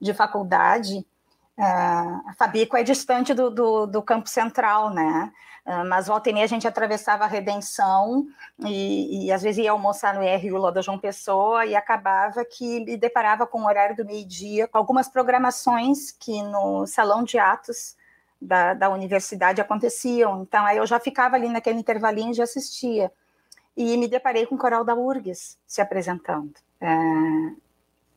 de 0.00 0.12
faculdade, 0.12 0.98
uh, 1.56 2.28
a 2.28 2.34
Fabico 2.36 2.76
é 2.76 2.82
distante 2.82 3.32
do, 3.32 3.48
do, 3.50 3.86
do 3.86 4.02
campo 4.02 4.28
central, 4.28 4.90
né? 4.90 5.32
Uh, 5.64 5.84
mas 5.88 6.08
volta 6.08 6.28
e 6.28 6.32
meia 6.32 6.44
a 6.44 6.48
gente 6.48 6.66
atravessava 6.66 7.24
a 7.24 7.28
Redenção 7.28 8.26
e, 8.60 9.26
e, 9.26 9.32
às 9.32 9.42
vezes 9.42 9.64
ia 9.64 9.70
almoçar 9.70 10.14
no 10.14 10.20
RU 10.20 10.58
lá 10.58 10.70
da 10.70 10.82
João 10.82 10.98
Pessoa 10.98 11.64
e 11.64 11.74
acabava 11.74 12.44
que 12.44 12.84
me 12.84 12.96
deparava 12.96 13.46
com 13.46 13.62
o 13.62 13.66
horário 13.66 13.96
do 13.96 14.04
meio-dia, 14.04 14.68
com 14.68 14.78
algumas 14.78 15.08
programações 15.08 16.10
que 16.10 16.42
no 16.42 16.86
salão 16.86 17.22
de 17.22 17.38
atos 17.38 17.96
da, 18.40 18.74
da 18.74 18.90
universidade 18.90 19.60
aconteciam. 19.60 20.42
Então 20.42 20.64
aí 20.64 20.76
eu 20.76 20.86
já 20.86 21.00
ficava 21.00 21.36
ali 21.36 21.48
naquele 21.48 21.78
intervalinho 21.78 22.30
e 22.30 22.34
já 22.34 22.44
assistia 22.44 23.10
e 23.76 23.96
me 23.96 24.08
deparei 24.08 24.46
com 24.46 24.54
o 24.54 24.58
coral 24.58 24.84
da 24.84 24.94
URGS 24.94 25.58
se 25.66 25.80
apresentando. 25.80 26.54
É... 26.80 26.86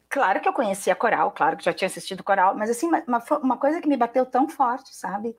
Claro 0.07 0.39
que 0.39 0.47
eu 0.47 0.53
conhecia 0.53 0.95
coral, 0.95 1.31
claro 1.31 1.55
que 1.57 1.63
já 1.63 1.73
tinha 1.73 1.87
assistido 1.87 2.23
coral, 2.23 2.55
mas 2.55 2.69
assim, 2.69 2.87
uma, 2.87 3.23
uma 3.43 3.57
coisa 3.57 3.79
que 3.79 3.87
me 3.87 3.97
bateu 3.97 4.25
tão 4.25 4.47
forte, 4.49 4.95
sabe? 4.95 5.35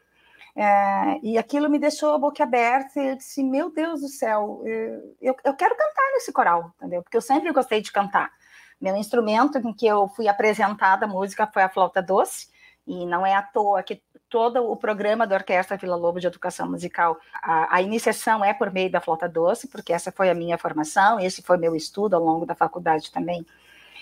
É... 0.54 1.18
e 1.22 1.38
aquilo 1.38 1.70
me 1.70 1.78
deixou 1.78 2.12
a 2.12 2.18
boca 2.18 2.42
aberta 2.42 3.00
e 3.00 3.08
eu 3.08 3.16
disse, 3.16 3.42
meu 3.42 3.70
Deus 3.70 4.00
do 4.00 4.08
céu, 4.08 4.62
eu, 5.20 5.36
eu 5.44 5.54
quero 5.54 5.76
cantar 5.76 6.12
nesse 6.12 6.32
coral, 6.32 6.72
entendeu? 6.76 7.02
Porque 7.02 7.16
eu 7.16 7.22
sempre 7.22 7.52
gostei 7.52 7.80
de 7.80 7.90
cantar. 7.90 8.30
Meu 8.80 8.96
instrumento 8.96 9.58
em 9.58 9.72
que 9.72 9.86
eu 9.86 10.08
fui 10.08 10.26
apresentada 10.26 11.04
a 11.04 11.08
música 11.08 11.46
foi 11.46 11.62
a 11.62 11.68
flauta 11.68 12.00
doce, 12.02 12.48
e 12.86 13.06
não 13.06 13.26
é 13.26 13.34
à 13.34 13.42
toa 13.42 13.82
que 13.82 14.02
todo 14.30 14.70
o 14.70 14.76
programa 14.76 15.26
da 15.26 15.34
Orquestra 15.34 15.76
Vila 15.76 15.96
Lobo 15.96 16.20
de 16.20 16.26
Educação 16.28 16.70
Musical, 16.70 17.18
a, 17.34 17.76
a, 17.76 17.82
iniciação 17.82 18.44
é 18.44 18.54
por 18.54 18.70
meio 18.70 18.90
da 18.90 19.00
flauta 19.00 19.28
doce, 19.28 19.66
porque 19.66 19.92
essa 19.92 20.12
foi 20.12 20.30
a 20.30 20.34
minha 20.34 20.56
formação, 20.56 21.18
esse 21.18 21.42
foi 21.42 21.58
meu 21.58 21.74
estudo 21.74 22.14
ao 22.14 22.22
longo 22.22 22.46
da 22.46 22.54
faculdade 22.54 23.10
também. 23.10 23.44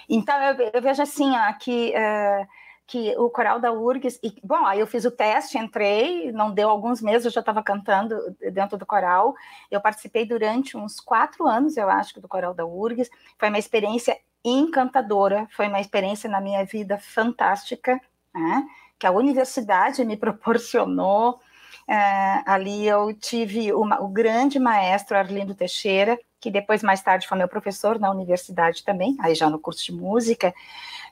Então, 0.09 0.39
eu, 0.43 0.71
eu 0.75 0.83
vejo 0.83 1.03
assim, 1.03 1.31
ó, 1.35 1.53
que, 1.55 1.95
uh, 1.97 2.47
que 2.87 3.17
o 3.17 3.31
coral 3.31 3.59
da 3.59 3.73
URGS, 3.73 4.21
e, 4.23 4.35
bom, 4.45 4.67
aí 4.67 4.81
eu 4.81 4.87
fiz 4.87 5.07
o 5.07 5.11
teste, 5.11 5.57
entrei, 5.57 6.31
não 6.31 6.53
deu 6.53 6.69
alguns 6.69 7.01
meses, 7.01 7.25
eu 7.25 7.33
já 7.33 7.41
estava 7.41 7.63
cantando 7.63 8.15
dentro 8.53 8.77
do 8.77 8.85
coral, 8.85 9.35
eu 9.71 9.81
participei 9.81 10.27
durante 10.27 10.77
uns 10.77 11.01
quatro 11.01 11.47
anos, 11.47 11.79
eu 11.79 11.89
acho, 11.89 12.21
do 12.21 12.29
coral 12.29 12.53
da 12.53 12.67
URGS, 12.67 13.11
foi 13.39 13.49
uma 13.49 13.59
experiência 13.59 14.19
encantadora, 14.45 15.49
foi 15.51 15.69
uma 15.69 15.81
experiência 15.81 16.29
na 16.29 16.41
minha 16.41 16.65
vida 16.67 16.99
fantástica, 16.99 17.99
né? 18.35 18.67
Que 18.99 19.07
a 19.07 19.13
universidade 19.13 20.05
me 20.05 20.17
proporcionou. 20.19 21.41
É, 21.87 22.43
ali 22.45 22.87
eu 22.87 23.15
tive 23.15 23.73
uma, 23.73 24.01
o 24.03 24.09
grande 24.09 24.59
maestro 24.59 25.17
Arlindo 25.17 25.55
Teixeira, 25.55 26.19
que 26.41 26.51
depois, 26.51 26.83
mais 26.83 27.03
tarde, 27.03 27.27
foi 27.27 27.39
meu 27.39 27.49
professor 27.49 27.99
na 27.99 28.11
universidade 28.11 28.85
também, 28.85 29.17
aí 29.21 29.35
já 29.35 29.49
no 29.49 29.59
curso 29.59 29.85
de 29.85 29.93
música, 29.93 30.55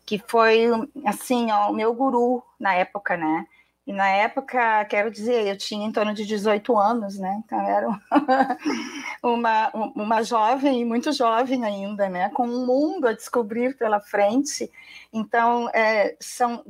que 0.05 0.19
foi, 0.19 0.69
assim, 1.05 1.51
ó, 1.51 1.71
o 1.71 1.75
meu 1.75 1.93
guru 1.95 2.43
na 2.61 2.75
época, 2.75 3.17
né? 3.17 3.47
E 3.87 3.93
na 3.93 4.09
época, 4.09 4.85
quero 4.87 5.13
dizer, 5.13 5.47
eu 5.47 5.57
tinha 5.57 5.87
em 5.87 5.93
torno 5.93 6.13
de 6.13 6.27
18 6.27 6.77
anos, 6.77 7.19
né? 7.19 7.41
Então 7.45 7.61
era 7.61 7.89
uma, 9.23 9.71
uma 9.95 10.23
jovem, 10.25 10.85
muito 10.85 11.13
jovem 11.13 11.65
ainda, 11.65 12.09
né? 12.09 12.29
Com 12.31 12.49
um 12.49 12.67
mundo 12.67 13.07
a 13.07 13.13
descobrir 13.13 13.77
pela 13.79 14.01
frente. 14.01 14.69
Então, 15.13 15.69
é, 15.73 16.17
são 16.19 16.65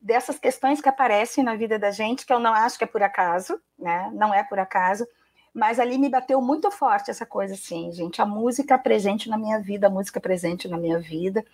dessas 0.00 0.38
questões 0.38 0.80
que 0.80 0.88
aparecem 0.88 1.44
na 1.44 1.54
vida 1.56 1.78
da 1.78 1.90
gente, 1.90 2.26
que 2.26 2.32
eu 2.32 2.38
não 2.38 2.52
acho 2.52 2.78
que 2.78 2.84
é 2.84 2.86
por 2.86 3.02
acaso, 3.02 3.60
né? 3.78 4.10
Não 4.14 4.34
é 4.34 4.42
por 4.42 4.58
acaso, 4.58 5.06
mas 5.54 5.78
ali 5.78 5.98
me 5.98 6.08
bateu 6.08 6.40
muito 6.40 6.70
forte 6.70 7.10
essa 7.10 7.24
coisa 7.24 7.54
assim, 7.54 7.92
gente, 7.92 8.20
a 8.20 8.26
música 8.26 8.78
presente 8.78 9.28
na 9.28 9.38
minha 9.38 9.60
vida, 9.60 9.86
a 9.86 9.90
música 9.90 10.20
presente 10.20 10.68
na 10.68 10.76
minha 10.76 10.98
vida. 10.98 11.44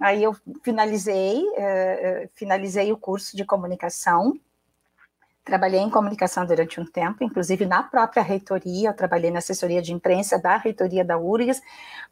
Aí 0.00 0.22
eu 0.22 0.34
finalizei, 0.62 1.42
uh, 1.42 2.30
finalizei 2.34 2.92
o 2.92 2.96
curso 2.96 3.36
de 3.36 3.44
comunicação 3.44 4.34
Trabalhei 5.44 5.80
em 5.80 5.90
comunicação 5.90 6.46
durante 6.46 6.80
um 6.80 6.84
tempo, 6.84 7.24
inclusive 7.24 7.66
na 7.66 7.82
própria 7.82 8.22
reitoria, 8.22 8.90
eu 8.90 8.94
trabalhei 8.94 9.28
na 9.28 9.38
assessoria 9.38 9.82
de 9.82 9.92
imprensa 9.92 10.38
da 10.38 10.56
reitoria 10.56 11.04
da 11.04 11.18
URGS, 11.18 11.60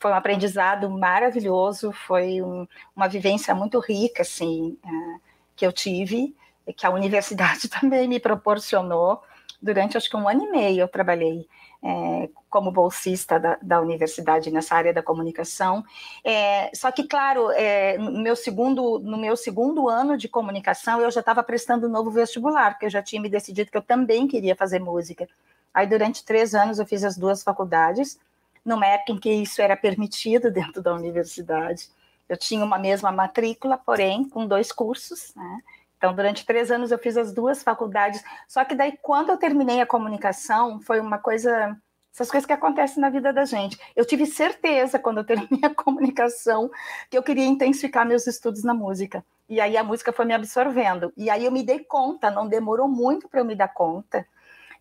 foi 0.00 0.10
um 0.10 0.14
aprendizado 0.14 0.90
maravilhoso, 0.90 1.92
foi 1.92 2.42
um, 2.42 2.66
uma 2.94 3.06
vivência 3.06 3.54
muito 3.54 3.78
rica, 3.78 4.22
assim, 4.22 4.76
uh, 4.84 5.20
que 5.60 5.66
eu 5.66 5.72
tive, 5.72 6.34
que 6.74 6.86
a 6.86 6.90
universidade 6.90 7.68
também 7.68 8.08
me 8.08 8.18
proporcionou, 8.18 9.22
durante 9.60 9.98
acho 9.98 10.08
que 10.08 10.16
um 10.16 10.26
ano 10.26 10.46
e 10.46 10.50
meio 10.50 10.80
eu 10.80 10.88
trabalhei 10.88 11.46
é, 11.82 12.30
como 12.48 12.72
bolsista 12.72 13.38
da, 13.38 13.58
da, 13.60 13.78
universidade 13.78 14.50
nessa 14.50 14.74
área 14.74 14.92
da 14.92 15.02
comunicação. 15.02 15.84
É, 16.24 16.70
só 16.74 16.90
que, 16.90 17.04
claro, 17.06 17.50
é, 17.50 17.98
no, 17.98 18.22
meu 18.22 18.34
segundo, 18.34 18.98
no 19.00 19.18
meu 19.18 19.36
segundo 19.36 19.86
ano 19.86 20.16
de 20.16 20.28
comunicação, 20.28 20.98
eu 21.02 21.10
já 21.10 21.20
estava 21.20 21.42
prestando 21.42 21.86
um 21.86 21.90
novo 21.90 22.10
vestibular, 22.10 22.70
porque 22.70 22.86
eu 22.86 22.90
já 22.90 23.02
tinha 23.02 23.20
me 23.20 23.28
decidido 23.28 23.70
que 23.70 23.76
eu 23.76 23.82
também 23.82 24.26
queria 24.26 24.56
fazer 24.56 24.78
música. 24.78 25.28
Aí, 25.74 25.86
durante 25.86 26.24
três 26.24 26.54
anos, 26.54 26.78
eu 26.78 26.86
fiz 26.86 27.04
as 27.04 27.18
duas 27.18 27.42
faculdades, 27.42 28.18
numa 28.64 28.86
época 28.86 29.12
em 29.12 29.18
que 29.18 29.30
isso 29.30 29.60
era 29.60 29.76
permitido 29.76 30.48
dentro 30.52 30.82
da 30.82 30.94
universidade. 30.94 31.88
Eu 32.30 32.36
tinha 32.36 32.64
uma 32.64 32.78
mesma 32.78 33.10
matrícula, 33.10 33.76
porém, 33.76 34.22
com 34.28 34.46
dois 34.46 34.70
cursos, 34.70 35.34
né? 35.34 35.58
Então, 35.98 36.14
durante 36.14 36.46
três 36.46 36.70
anos 36.70 36.92
eu 36.92 36.98
fiz 36.98 37.16
as 37.16 37.34
duas 37.34 37.60
faculdades. 37.60 38.22
Só 38.46 38.64
que 38.64 38.76
daí, 38.76 38.96
quando 39.02 39.30
eu 39.30 39.36
terminei 39.36 39.80
a 39.80 39.86
comunicação, 39.86 40.80
foi 40.80 41.00
uma 41.00 41.18
coisa. 41.18 41.76
Essas 42.14 42.30
coisas 42.30 42.46
que 42.46 42.52
acontecem 42.52 43.00
na 43.00 43.10
vida 43.10 43.32
da 43.32 43.44
gente. 43.44 43.78
Eu 43.96 44.04
tive 44.04 44.26
certeza, 44.26 44.96
quando 44.96 45.18
eu 45.18 45.24
terminei 45.24 45.58
a 45.64 45.74
comunicação, 45.74 46.70
que 47.10 47.18
eu 47.18 47.22
queria 47.22 47.44
intensificar 47.44 48.06
meus 48.06 48.28
estudos 48.28 48.62
na 48.62 48.72
música. 48.72 49.24
E 49.48 49.60
aí 49.60 49.76
a 49.76 49.82
música 49.82 50.12
foi 50.12 50.24
me 50.24 50.32
absorvendo. 50.32 51.12
E 51.16 51.28
aí 51.28 51.44
eu 51.44 51.50
me 51.50 51.64
dei 51.64 51.80
conta, 51.80 52.30
não 52.30 52.46
demorou 52.46 52.86
muito 52.86 53.28
para 53.28 53.40
eu 53.40 53.44
me 53.44 53.56
dar 53.56 53.68
conta, 53.68 54.24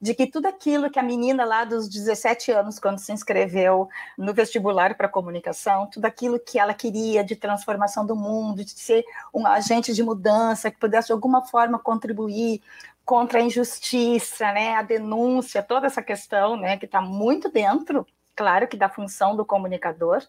de 0.02 0.14
que 0.14 0.26
tudo 0.26 0.48
aquilo 0.48 0.90
que 0.90 1.00
a 1.00 1.04
menina 1.04 1.44
lá 1.44 1.66
dos 1.66 1.90
17 1.90 2.52
anos, 2.52 2.80
quando 2.80 3.00
se 3.00 3.12
inscreveu 3.12 3.90
no 4.18 4.34
vestibular 4.34 4.96
para 4.96 5.10
comunicação, 5.10 5.88
tudo 5.88 6.06
aquilo 6.06 6.40
que 6.40 6.58
ela 6.58 6.74
queria 6.74 7.24
de 7.24 7.36
transformação 7.36 8.06
do 8.06 8.16
mundo, 8.16 8.64
de 8.64 8.72
ser 8.72 9.04
um 9.34 9.46
agente 9.46 9.94
de 9.94 10.02
mudança, 10.02 10.72
que 10.72 10.78
pudesse 10.78 11.08
de 11.08 11.14
alguma 11.14 11.46
forma 11.46 11.78
contribuir 11.78 12.62
contra 13.04 13.40
a 13.40 13.42
injustiça, 13.42 14.52
né, 14.52 14.76
a 14.76 14.84
denúncia, 14.84 15.64
toda 15.64 15.88
essa 15.88 16.02
questão, 16.02 16.56
né, 16.56 16.78
que 16.78 16.86
está 16.86 17.02
muito 17.02 17.50
dentro, 17.50 18.06
claro 18.36 18.68
que 18.68 18.78
da 18.78 18.88
função 18.88 19.36
do 19.36 19.44
comunicador, 19.44 20.22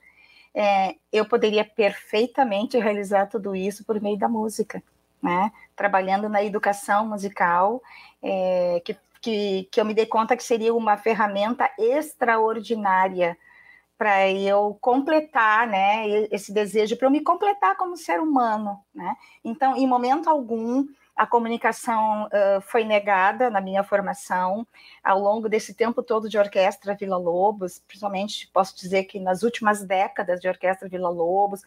é, 0.55 0.97
eu 1.13 1.25
poderia 1.25 1.65
perfeitamente 1.65 2.79
realizar 2.79 3.27
tudo 3.27 3.55
isso 3.55 3.85
por 3.85 4.01
meio 4.01 4.19
da 4.19 4.29
música, 4.29 4.83
né? 5.23 5.53
Trabalhando 5.77 6.29
na 6.29 6.43
educação 6.43 7.07
musical, 7.07 7.81
é, 8.23 8.83
que 8.85 8.97
que, 9.21 9.69
que 9.71 9.81
eu 9.81 9.85
me 9.85 9.95
dei 9.95 10.07
conta 10.07 10.37
que 10.37 10.43
seria 10.43 10.75
uma 10.75 10.97
ferramenta 10.97 11.71
extraordinária 11.79 13.37
para 13.99 14.31
eu 14.31 14.79
completar, 14.81 15.67
né, 15.67 16.09
esse 16.31 16.55
desejo 16.55 16.97
para 16.97 17.07
eu 17.07 17.11
me 17.11 17.21
completar 17.21 17.77
como 17.77 17.99
ser 17.99 18.19
humano, 18.19 18.83
né? 18.95 19.15
Então, 19.45 19.77
em 19.77 19.87
momento 19.87 20.31
algum, 20.31 20.87
a 21.15 21.27
comunicação 21.27 22.25
uh, 22.25 22.63
foi 22.63 22.83
negada 22.83 23.51
na 23.51 23.61
minha 23.61 23.85
formação 23.85 24.67
ao 25.05 25.21
longo 25.21 25.51
desse 25.51 25.75
tempo 25.75 26.03
todo 26.03 26.31
de 26.31 26.39
orquestra 26.39 26.95
Vila 26.95 27.19
Lobos, 27.19 27.79
principalmente 27.87 28.49
posso 28.55 28.75
dizer 28.75 29.05
que 29.05 29.21
nas 29.21 29.43
últimas 29.43 29.85
décadas 29.85 30.41
de 30.41 30.49
orquestra 30.49 30.89
Vila 30.89 31.11
Lobos, 31.11 31.61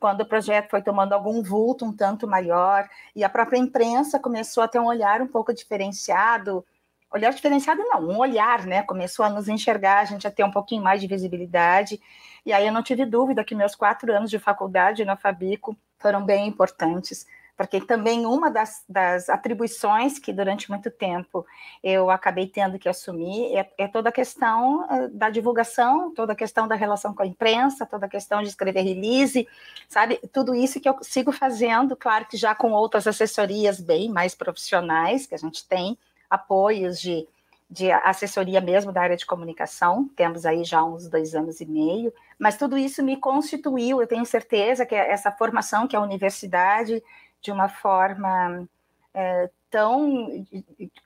quando 0.00 0.22
o 0.22 0.26
projeto 0.26 0.70
foi 0.70 0.82
tomando 0.82 1.12
algum 1.12 1.40
vulto 1.40 1.84
um 1.84 1.92
tanto 1.92 2.26
maior 2.26 2.88
e 3.14 3.22
a 3.22 3.28
própria 3.28 3.58
imprensa 3.58 4.18
começou 4.18 4.64
a 4.64 4.68
ter 4.68 4.80
um 4.80 4.86
olhar 4.86 5.22
um 5.22 5.28
pouco 5.28 5.54
diferenciado 5.54 6.66
olhar 7.12 7.32
diferenciado 7.32 7.82
não, 7.82 8.08
um 8.08 8.18
olhar, 8.18 8.66
né? 8.66 8.82
Começou 8.82 9.24
a 9.24 9.30
nos 9.30 9.48
enxergar, 9.48 10.00
a 10.00 10.04
gente 10.04 10.26
a 10.26 10.30
ter 10.30 10.44
um 10.44 10.50
pouquinho 10.50 10.82
mais 10.82 11.00
de 11.00 11.06
visibilidade. 11.06 12.00
E 12.44 12.52
aí 12.52 12.66
eu 12.66 12.72
não 12.72 12.82
tive 12.82 13.04
dúvida 13.04 13.44
que 13.44 13.54
meus 13.54 13.74
quatro 13.74 14.12
anos 14.12 14.30
de 14.30 14.38
faculdade 14.38 15.04
na 15.04 15.16
Fabico 15.16 15.76
foram 15.98 16.24
bem 16.24 16.46
importantes, 16.46 17.26
porque 17.56 17.80
também 17.80 18.26
uma 18.26 18.50
das, 18.50 18.84
das 18.86 19.30
atribuições 19.30 20.18
que 20.18 20.32
durante 20.32 20.70
muito 20.70 20.90
tempo 20.90 21.46
eu 21.82 22.10
acabei 22.10 22.46
tendo 22.46 22.78
que 22.78 22.88
assumir 22.88 23.56
é, 23.56 23.72
é, 23.78 23.88
toda 23.88 24.10
a 24.10 24.12
questão 24.12 24.86
eh, 24.90 25.08
da 25.08 25.30
divulgação, 25.30 26.12
toda 26.12 26.34
a 26.34 26.36
questão 26.36 26.68
da 26.68 26.74
relação 26.74 27.14
com 27.14 27.22
a 27.22 27.26
imprensa, 27.26 27.86
toda 27.86 28.04
a 28.04 28.10
questão 28.10 28.42
de 28.42 28.48
escrever 28.48 28.82
release, 28.82 29.48
sabe? 29.88 30.20
Tudo 30.32 30.54
isso 30.54 30.78
que 30.78 30.88
eu 30.88 30.98
sigo 31.00 31.32
fazendo, 31.32 31.96
claro 31.96 32.26
que 32.26 32.36
já 32.36 32.54
com 32.54 32.72
outras 32.72 33.06
assessorias 33.06 33.80
bem 33.80 34.10
mais 34.10 34.34
profissionais 34.34 35.26
que 35.26 35.34
a 35.34 35.38
gente 35.38 35.66
tem, 35.66 35.98
apoios 36.28 37.00
de, 37.00 37.26
de 37.68 37.90
assessoria 37.90 38.60
mesmo 38.60 38.92
da 38.92 39.02
área 39.02 39.16
de 39.16 39.26
comunicação, 39.26 40.08
temos 40.16 40.46
aí 40.46 40.64
já 40.64 40.82
uns 40.84 41.08
dois 41.08 41.34
anos 41.34 41.60
e 41.60 41.66
meio, 41.66 42.12
mas 42.38 42.56
tudo 42.56 42.76
isso 42.76 43.02
me 43.02 43.16
constituiu, 43.16 44.00
eu 44.00 44.06
tenho 44.06 44.24
certeza 44.24 44.86
que 44.86 44.94
essa 44.94 45.32
formação 45.32 45.86
que 45.86 45.96
a 45.96 46.00
universidade, 46.00 47.02
de 47.40 47.50
uma 47.50 47.68
forma 47.68 48.68
é, 49.12 49.50
tão, 49.70 50.44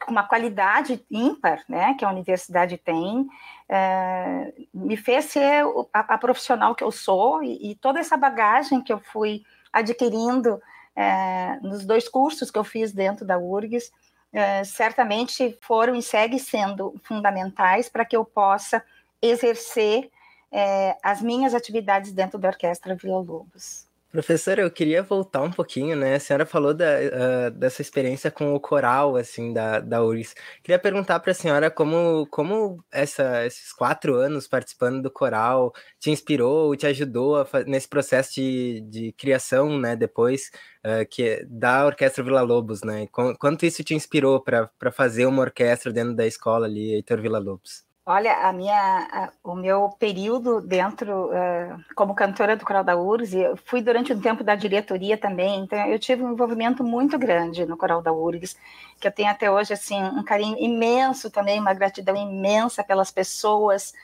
com 0.05 0.11
uma 0.11 0.25
qualidade 0.25 1.05
ímpar, 1.11 1.63
né, 1.69 1.95
que 1.99 2.05
a 2.05 2.11
universidade 2.11 2.77
tem, 2.77 3.27
é, 3.69 4.53
me 4.73 4.97
fez 4.97 5.27
ser 5.27 5.65
a, 5.93 6.01
a, 6.01 6.19
profissional 6.19 6.75
que 6.75 6.85
eu 6.85 6.91
sou 6.91 7.43
e, 7.43 7.71
e, 7.71 7.75
toda 7.77 8.01
essa 8.01 8.17
bagagem 8.17 8.83
que 8.83 8.93
eu 8.93 8.99
fui 8.99 9.43
adquirindo 9.73 10.61
é, 10.95 11.59
nos 11.63 11.87
dois 11.87 12.09
cursos 12.09 12.51
que 12.51 12.59
eu 12.59 12.65
fiz 12.65 12.93
dentro 12.93 13.25
da 13.25 13.39
URGS, 13.39 13.93
é, 14.33 14.63
certamente 14.65 15.59
foram 15.61 15.95
e 15.95 16.03
seguem 16.03 16.39
sendo 16.39 16.95
fundamentais 17.03 17.89
para 17.89 18.05
que 18.05 18.17
eu 18.17 18.25
possa 18.25 18.83
exercer 19.21 20.11
é, 20.53 20.97
as 21.03 21.21
minhas 21.21 21.55
atividades 21.55 22.13
dentro 22.13 22.39
da 22.39 22.49
Orquestra 22.49 22.95
Vila 22.95 23.19
Lobos. 23.19 23.90
Professora, 24.11 24.61
eu 24.63 24.71
queria 24.73 25.05
voltar 25.05 25.41
um 25.41 25.53
pouquinho, 25.53 25.95
né? 25.95 26.17
A 26.17 26.21
senhora 26.21 26.45
falou 26.45 26.75
da, 26.75 26.85
uh, 26.85 27.51
dessa 27.53 27.81
experiência 27.81 28.29
com 28.29 28.53
o 28.53 28.59
coral, 28.59 29.15
assim, 29.15 29.53
da, 29.53 29.79
da 29.79 30.03
URGS. 30.03 30.35
Queria 30.65 30.81
perguntar 30.81 31.21
para 31.21 31.31
a 31.31 31.35
senhora 31.35 31.71
como, 31.71 32.27
como 32.27 32.83
essa, 32.91 33.47
esses 33.47 33.73
quatro 33.73 34.17
anos 34.17 34.49
participando 34.49 35.01
do 35.01 35.13
coral 35.13 35.73
te 36.01 36.11
inspirou, 36.11 36.75
te 36.75 36.89
ajudou 36.89 37.37
a, 37.37 37.47
nesse 37.69 37.87
processo 37.89 38.35
de, 38.35 38.81
de 38.81 39.13
criação, 39.13 39.79
né? 39.79 39.95
Depois, 39.95 40.51
uh, 40.85 41.07
que 41.09 41.47
da 41.49 41.87
Orquestra 41.87 42.25
Vila 42.25 42.43
Lobos, 42.43 42.83
né? 42.83 43.07
Quanto 43.39 43.65
isso 43.65 43.85
te 43.85 43.95
inspirou 43.95 44.41
para 44.41 44.91
fazer 44.91 45.27
uma 45.27 45.43
orquestra 45.43 45.93
dentro 45.93 46.17
da 46.17 46.27
escola 46.27 46.67
ali, 46.67 46.95
Heitor 46.95 47.21
Vila 47.21 47.39
Lobos? 47.39 47.90
Olha, 48.13 48.49
a 48.49 48.53
minha, 48.53 49.09
a, 49.13 49.33
o 49.45 49.55
meu 49.55 49.91
período 49.91 50.61
dentro, 50.61 51.27
uh, 51.27 51.95
como 51.95 52.13
cantora 52.13 52.57
do 52.57 52.65
Coral 52.65 52.83
da 52.83 52.97
URGS, 52.97 53.35
eu 53.35 53.57
fui 53.57 53.81
durante 53.81 54.13
um 54.13 54.21
tempo 54.21 54.43
da 54.43 54.57
diretoria 54.57 55.17
também, 55.17 55.61
então 55.61 55.79
eu 55.87 55.97
tive 55.97 56.25
um 56.25 56.33
envolvimento 56.33 56.83
muito 56.83 57.17
grande 57.17 57.65
no 57.65 57.77
Coral 57.77 58.03
da 58.03 58.13
URGS, 58.13 58.57
que 58.99 59.07
eu 59.07 59.13
tenho 59.13 59.31
até 59.31 59.49
hoje, 59.49 59.75
assim, 59.75 60.03
um 60.03 60.25
carinho 60.25 60.59
imenso 60.59 61.31
também, 61.31 61.61
uma 61.61 61.73
gratidão 61.73 62.17
imensa 62.17 62.83
pelas 62.83 63.13
pessoas 63.13 63.95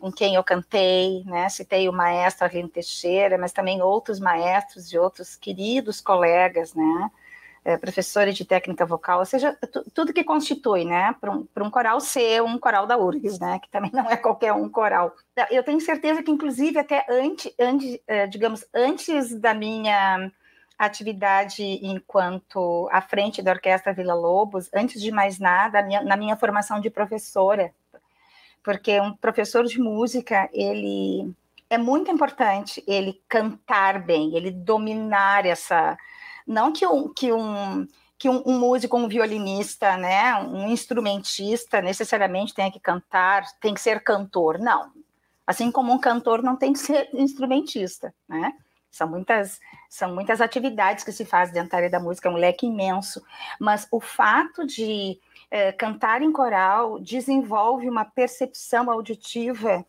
com 0.00 0.10
quem 0.10 0.34
eu 0.34 0.42
cantei, 0.42 1.22
né, 1.24 1.48
citei 1.48 1.88
o 1.88 1.92
maestro 1.92 2.44
Arlindo 2.44 2.68
Teixeira, 2.68 3.38
mas 3.38 3.52
também 3.52 3.80
outros 3.80 4.18
maestros 4.18 4.92
e 4.92 4.98
outros 4.98 5.36
queridos 5.36 6.00
colegas, 6.00 6.74
né, 6.74 7.10
é, 7.64 7.76
professores 7.76 8.36
de 8.36 8.44
técnica 8.44 8.84
vocal, 8.84 9.20
ou 9.20 9.24
seja, 9.24 9.56
tudo 9.94 10.12
que 10.12 10.24
constitui, 10.24 10.84
né, 10.84 11.14
para 11.20 11.30
um, 11.30 11.46
um, 11.56 11.70
coral 11.70 12.00
ser 12.00 12.42
um 12.42 12.58
coral 12.58 12.86
da 12.86 12.98
URGS, 12.98 13.38
né, 13.38 13.60
que 13.60 13.70
também 13.70 13.90
não 13.94 14.10
é 14.10 14.16
qualquer 14.16 14.52
um 14.52 14.68
coral. 14.68 15.14
Eu 15.50 15.62
tenho 15.62 15.80
certeza 15.80 16.22
que, 16.22 16.30
inclusive, 16.30 16.78
até 16.78 17.06
antes, 17.08 17.52
antes 17.58 18.00
é, 18.06 18.26
digamos, 18.26 18.64
antes 18.74 19.34
da 19.36 19.54
minha 19.54 20.30
atividade 20.76 21.62
enquanto 21.62 22.88
à 22.90 23.00
frente 23.00 23.40
da 23.40 23.52
Orquestra 23.52 23.92
Vila 23.92 24.14
Lobos, 24.14 24.68
antes 24.74 25.00
de 25.00 25.12
mais 25.12 25.38
nada, 25.38 25.82
minha, 25.82 26.02
na 26.02 26.16
minha 26.16 26.36
formação 26.36 26.80
de 26.80 26.90
professora, 26.90 27.72
porque 28.64 29.00
um 29.00 29.12
professor 29.12 29.64
de 29.64 29.78
música, 29.78 30.48
ele 30.52 31.32
é 31.70 31.78
muito 31.78 32.10
importante 32.10 32.82
ele 32.86 33.20
cantar 33.28 34.00
bem, 34.00 34.34
ele 34.34 34.50
dominar 34.50 35.46
essa 35.46 35.96
não 36.46 36.72
que 36.72 36.86
um, 36.86 37.12
que 37.12 37.32
um, 37.32 37.86
que 38.18 38.28
um, 38.28 38.42
um, 38.46 38.58
músico, 38.58 38.96
um 38.96 39.08
violinista, 39.08 39.96
né, 39.96 40.34
um 40.36 40.68
instrumentista 40.68 41.82
necessariamente 41.82 42.54
tenha 42.54 42.70
que 42.70 42.78
cantar, 42.78 43.44
tem 43.60 43.74
que 43.74 43.80
ser 43.80 44.02
cantor, 44.04 44.58
não. 44.58 44.92
Assim 45.46 45.72
como 45.72 45.92
um 45.92 45.98
cantor 45.98 46.42
não 46.42 46.54
tem 46.54 46.72
que 46.72 46.78
ser 46.78 47.10
instrumentista, 47.12 48.14
né? 48.28 48.52
São 48.92 49.08
muitas, 49.08 49.58
são 49.88 50.14
muitas 50.14 50.40
atividades 50.40 51.02
que 51.02 51.10
se 51.10 51.24
faz 51.24 51.50
dentro 51.50 51.70
da 51.70 51.78
área 51.78 51.90
da 51.90 51.98
música, 51.98 52.28
é 52.28 52.30
um 52.30 52.36
leque 52.36 52.66
imenso. 52.66 53.24
Mas 53.58 53.88
o 53.90 53.98
fato 53.98 54.66
de 54.66 55.18
é, 55.50 55.72
cantar 55.72 56.22
em 56.22 56.30
coral 56.30 57.00
desenvolve 57.00 57.88
uma 57.88 58.04
percepção 58.04 58.90
auditiva 58.90 59.84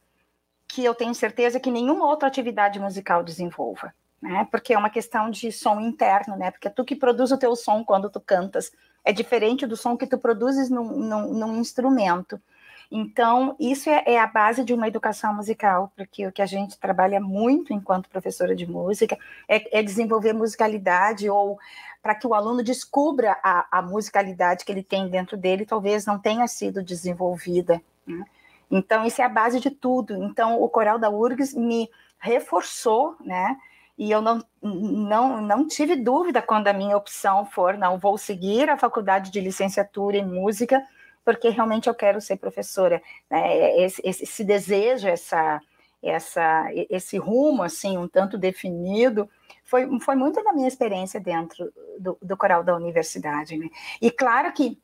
que 0.67 0.83
eu 0.83 0.95
tenho 0.95 1.13
certeza 1.13 1.59
que 1.59 1.69
nenhuma 1.69 2.07
outra 2.07 2.27
atividade 2.27 2.79
musical 2.79 3.23
desenvolva 3.23 3.93
né? 4.23 4.47
Porque 4.49 4.73
é 4.73 4.77
uma 4.77 4.89
questão 4.89 5.29
de 5.29 5.51
som 5.51 5.81
interno, 5.81 6.37
né? 6.37 6.49
Porque 6.49 6.69
é 6.69 6.71
tu 6.71 6.85
que 6.85 6.95
produz 6.95 7.31
o 7.31 7.37
teu 7.37 7.53
som 7.57 7.83
quando 7.83 8.09
tu 8.09 8.21
cantas. 8.21 8.71
é 9.03 9.11
diferente 9.11 9.67
do 9.67 9.75
som 9.75 9.97
que 9.97 10.07
tu 10.07 10.17
produzes 10.17 10.69
num, 10.69 10.97
num, 10.97 11.33
num 11.33 11.57
instrumento. 11.57 12.41
Então, 12.89 13.53
isso 13.59 13.89
é, 13.89 14.01
é, 14.05 14.19
a 14.19 14.25
base 14.25 14.63
de 14.63 14.73
uma 14.73 14.87
educação 14.87 15.33
musical, 15.33 15.91
porque 15.93 16.25
o 16.25 16.31
que 16.31 16.41
a 16.41 16.45
gente 16.45 16.79
trabalha 16.79 17.19
muito 17.19 17.73
enquanto 17.73 18.07
professora 18.07 18.55
de 18.55 18.65
música 18.65 19.17
é, 19.45 19.79
é 19.79 19.83
desenvolver 19.83 20.31
musicalidade 20.31 21.29
ou 21.29 21.59
para 22.01 22.15
que 22.15 22.25
o 22.25 22.33
aluno 22.33 22.63
descubra 22.63 23.37
a, 23.43 23.79
a, 23.79 23.81
musicalidade 23.81 24.63
que 24.63 24.71
ele 24.71 24.83
tem 24.83 25.09
dentro 25.09 25.35
dele, 25.35 25.65
talvez 25.65 26.05
não 26.05 26.17
tenha 26.17 26.47
sido 26.47 26.81
desenvolvida. 26.81 27.81
Né? 28.07 28.23
Então, 28.71 29.05
isso 29.05 29.21
é 29.21 29.25
a 29.25 29.29
base 29.29 29.59
de 29.59 29.69
tudo. 29.69 30.15
Então, 30.23 30.61
o 30.61 30.69
coral 30.69 30.97
da 30.97 31.09
URGS 31.09 31.53
me 31.55 31.89
reforçou, 32.19 33.17
né? 33.19 33.57
E 33.97 34.09
eu 34.09 34.21
não, 34.21 34.43
não, 34.61 35.41
não 35.41 35.67
tive 35.67 35.95
dúvida 35.95 36.41
quando 36.41 36.67
a 36.67 36.73
minha 36.73 36.97
opção 36.97 37.45
for, 37.45 37.77
não, 37.77 37.99
vou 37.99 38.17
seguir 38.17 38.69
a 38.69 38.77
faculdade 38.77 39.29
de 39.29 39.39
licenciatura 39.39 40.17
em 40.17 40.25
música, 40.25 40.81
porque 41.23 41.49
realmente 41.49 41.87
eu 41.87 41.93
quero 41.93 42.19
ser 42.19 42.37
professora. 42.37 43.01
Né? 43.29 43.77
Esse, 43.81 44.01
esse, 44.03 44.23
esse 44.23 44.43
desejo, 44.43 45.07
essa, 45.07 45.61
essa, 46.01 46.65
esse 46.89 47.17
rumo, 47.17 47.63
assim, 47.63 47.97
um 47.97 48.07
tanto 48.07 48.37
definido, 48.37 49.29
foi, 49.63 49.87
foi 49.99 50.15
muito 50.15 50.43
da 50.43 50.53
minha 50.53 50.67
experiência 50.67 51.19
dentro 51.19 51.71
do, 51.99 52.17
do 52.21 52.35
coral 52.35 52.63
da 52.63 52.75
universidade. 52.75 53.57
Né? 53.57 53.69
E 54.01 54.11
claro 54.11 54.51
que 54.51 54.77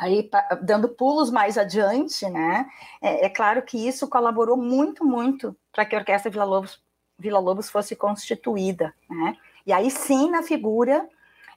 aí 0.00 0.28
dando 0.62 0.88
pulos 0.88 1.30
mais 1.30 1.58
adiante, 1.58 2.28
né? 2.28 2.66
É, 3.00 3.26
é, 3.26 3.28
claro 3.28 3.62
que 3.62 3.76
isso 3.76 4.08
colaborou 4.08 4.56
muito, 4.56 5.04
muito 5.04 5.54
para 5.70 5.84
que 5.84 5.94
a 5.94 5.98
Orquestra 5.98 6.30
Vila 6.30 6.44
Lobos, 6.44 6.81
Vila 7.22 7.38
Lobos 7.38 7.70
fosse 7.70 7.96
constituída, 7.96 8.92
né? 9.08 9.36
E 9.66 9.72
aí 9.72 9.90
sim 9.90 10.30
na 10.30 10.42
figura 10.42 11.08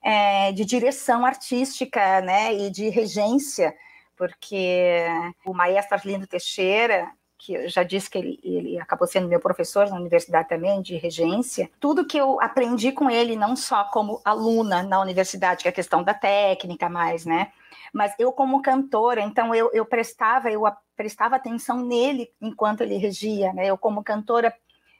é, 0.01 0.51
de 0.51 0.63
direção 0.63 1.25
artística, 1.25 2.21
né? 2.21 2.53
E 2.53 2.69
de 2.69 2.89
regência 2.89 3.75
porque 4.15 5.05
o 5.45 5.53
maestro 5.53 5.95
Arlindo 5.95 6.27
Teixeira, 6.27 7.11
que 7.37 7.53
eu 7.53 7.69
já 7.69 7.83
disse 7.83 8.09
que 8.09 8.17
ele, 8.17 8.39
ele, 8.43 8.79
acabou 8.79 9.07
sendo 9.07 9.27
meu 9.27 9.39
professor 9.39 9.89
na 9.89 9.97
universidade 9.97 10.47
também, 10.47 10.81
de 10.81 10.95
regência, 10.95 11.69
tudo 11.79 12.07
que 12.07 12.17
eu 12.17 12.41
aprendi 12.41 12.91
com 12.91 13.09
ele, 13.09 13.35
não 13.35 13.55
só 13.55 13.83
como 13.85 14.21
aluna 14.23 14.83
na 14.83 14.99
universidade, 15.01 15.63
que 15.63 15.67
é 15.67 15.71
a 15.71 15.75
questão 15.75 16.01
da 16.01 16.13
técnica 16.13 16.89
mais, 16.89 17.25
né? 17.25 17.51
Mas 17.93 18.13
eu 18.17 18.31
como 18.31 18.61
cantora, 18.61 19.21
então 19.21 19.53
eu, 19.53 19.69
eu 19.73 19.85
prestava, 19.85 20.49
eu 20.49 20.63
prestava 20.95 21.35
atenção 21.35 21.85
nele 21.85 22.29
enquanto 22.41 22.81
ele 22.81 22.97
regia, 22.97 23.53
né? 23.53 23.67
Eu 23.67 23.77
como 23.77 24.03
cantora, 24.03 24.53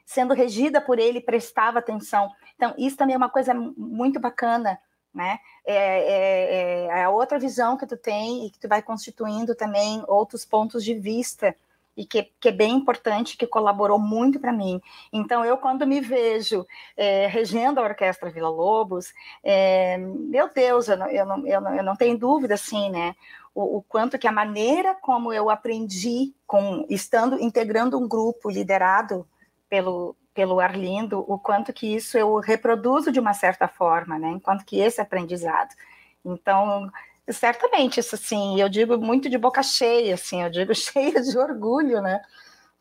sendo 0.06 0.32
regida 0.32 0.80
por 0.80 1.00
ele, 1.00 1.20
prestava 1.20 1.80
atenção. 1.80 2.30
Então, 2.54 2.72
isso 2.78 2.96
também 2.96 3.14
é 3.14 3.18
uma 3.18 3.28
coisa 3.28 3.52
muito 3.52 4.20
bacana, 4.20 4.78
né? 5.12 5.40
É, 5.66 5.74
é, 5.74 6.86
é, 6.86 7.02
a 7.02 7.10
outra 7.10 7.38
visão 7.38 7.76
que 7.76 7.86
tu 7.86 7.96
tem 7.96 8.46
e 8.46 8.50
que 8.50 8.58
tu 8.58 8.68
vai 8.68 8.80
constituindo 8.80 9.54
também 9.54 10.02
outros 10.06 10.44
pontos 10.44 10.84
de 10.84 10.94
vista 10.94 11.56
e 11.96 12.04
que, 12.04 12.30
que 12.38 12.50
é 12.50 12.52
bem 12.52 12.74
importante, 12.74 13.36
que 13.36 13.46
colaborou 13.46 13.98
muito 13.98 14.38
para 14.38 14.52
mim. 14.52 14.80
Então, 15.12 15.44
eu, 15.44 15.56
quando 15.56 15.86
me 15.86 16.00
vejo 16.00 16.64
é, 16.96 17.26
regendo 17.26 17.80
a 17.80 17.84
Orquestra 17.84 18.30
Vila 18.30 18.50
Lobos, 18.50 19.12
é, 19.42 19.96
meu 19.96 20.52
Deus, 20.52 20.88
eu 20.88 20.96
não, 20.98 21.08
eu, 21.08 21.26
não, 21.26 21.46
eu, 21.46 21.60
não, 21.60 21.74
eu 21.74 21.82
não 21.82 21.96
tenho 21.96 22.18
dúvida, 22.18 22.54
assim, 22.54 22.90
né? 22.90 23.16
O, 23.54 23.78
o, 23.78 23.82
quanto 23.82 24.18
que 24.18 24.28
a 24.28 24.32
maneira 24.32 24.94
como 24.94 25.32
eu 25.32 25.48
aprendi, 25.48 26.34
com 26.46 26.84
estando 26.90 27.40
integrando 27.40 27.98
um 27.98 28.06
grupo 28.06 28.50
liderado 28.50 29.26
pelo, 29.68 30.16
pelo 30.34 30.60
Arlindo, 30.60 31.24
o 31.26 31.38
quanto 31.38 31.72
que 31.72 31.94
isso 31.94 32.18
eu 32.18 32.36
reproduzo 32.38 33.10
de 33.10 33.20
uma 33.20 33.34
certa 33.34 33.66
forma, 33.66 34.18
né? 34.18 34.28
Enquanto 34.30 34.64
que 34.64 34.78
esse 34.78 35.00
aprendizado. 35.00 35.74
Então, 36.24 36.90
certamente, 37.28 38.00
isso 38.00 38.14
assim, 38.14 38.60
eu 38.60 38.68
digo 38.68 38.98
muito 38.98 39.28
de 39.28 39.38
boca 39.38 39.62
cheia, 39.62 40.14
assim, 40.14 40.42
eu 40.42 40.50
digo 40.50 40.74
cheia 40.76 41.22
de 41.22 41.38
orgulho, 41.38 42.00
né? 42.00 42.20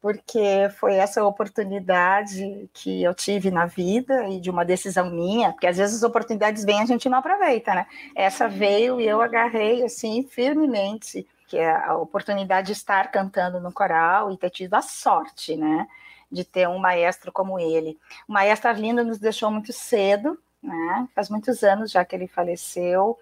Porque 0.01 0.69
foi 0.79 0.95
essa 0.95 1.25
oportunidade 1.25 2.69
que 2.73 3.01
eu 3.01 3.13
tive 3.15 3.49
na 3.49 3.65
vida 3.65 4.27
e 4.27 4.39
de 4.39 4.51
uma 4.51 4.63
decisão 4.63 5.09
minha, 5.09 5.51
porque 5.51 5.65
às 5.65 5.77
vezes 5.77 5.97
as 5.97 6.03
oportunidades 6.03 6.63
vêm 6.63 6.81
a 6.81 6.85
gente 6.85 7.09
não 7.09 7.17
aproveita, 7.17 7.73
né? 7.73 7.87
Essa 8.15 8.47
veio 8.47 9.01
e 9.01 9.07
eu 9.07 9.21
agarrei, 9.21 9.83
assim, 9.83 10.23
firmemente, 10.23 11.25
que 11.47 11.57
é 11.57 11.71
a 11.71 11.95
oportunidade 11.95 12.67
de 12.67 12.73
estar 12.73 13.11
cantando 13.11 13.59
no 13.59 13.71
coral 13.71 14.31
e 14.31 14.37
ter 14.37 14.49
tido 14.51 14.75
a 14.75 14.81
sorte, 14.81 15.55
né? 15.55 15.87
De 16.31 16.43
ter 16.43 16.67
um 16.67 16.79
maestro 16.79 17.31
como 17.31 17.59
ele. 17.59 17.97
O 18.27 18.33
maestro 18.33 18.69
Arlindo 18.69 19.03
nos 19.03 19.19
deixou 19.19 19.51
muito 19.51 19.71
cedo, 19.71 20.37
né? 20.61 21.07
Faz 21.13 21.29
muitos 21.29 21.63
anos 21.63 21.91
já 21.91 22.03
que 22.03 22.15
ele 22.15 22.27
faleceu. 22.27 23.17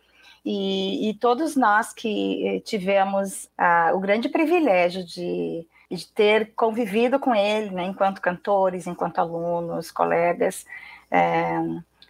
E, 0.46 1.10
e 1.10 1.14
todos 1.14 1.56
nós 1.56 1.94
que 1.94 2.62
tivemos 2.66 3.50
ah, 3.58 3.92
o 3.94 4.00
grande 4.00 4.28
privilégio 4.28 5.06
de, 5.06 5.66
de 5.90 6.08
ter 6.08 6.54
convivido 6.54 7.20
com 7.20 7.34
ele, 7.34 7.70
né, 7.70 7.86
enquanto 7.86 8.22
cantores, 8.22 8.88
enquanto 8.88 9.20
alunos, 9.20 9.90
colegas, 9.90 10.66
é, 11.10 11.60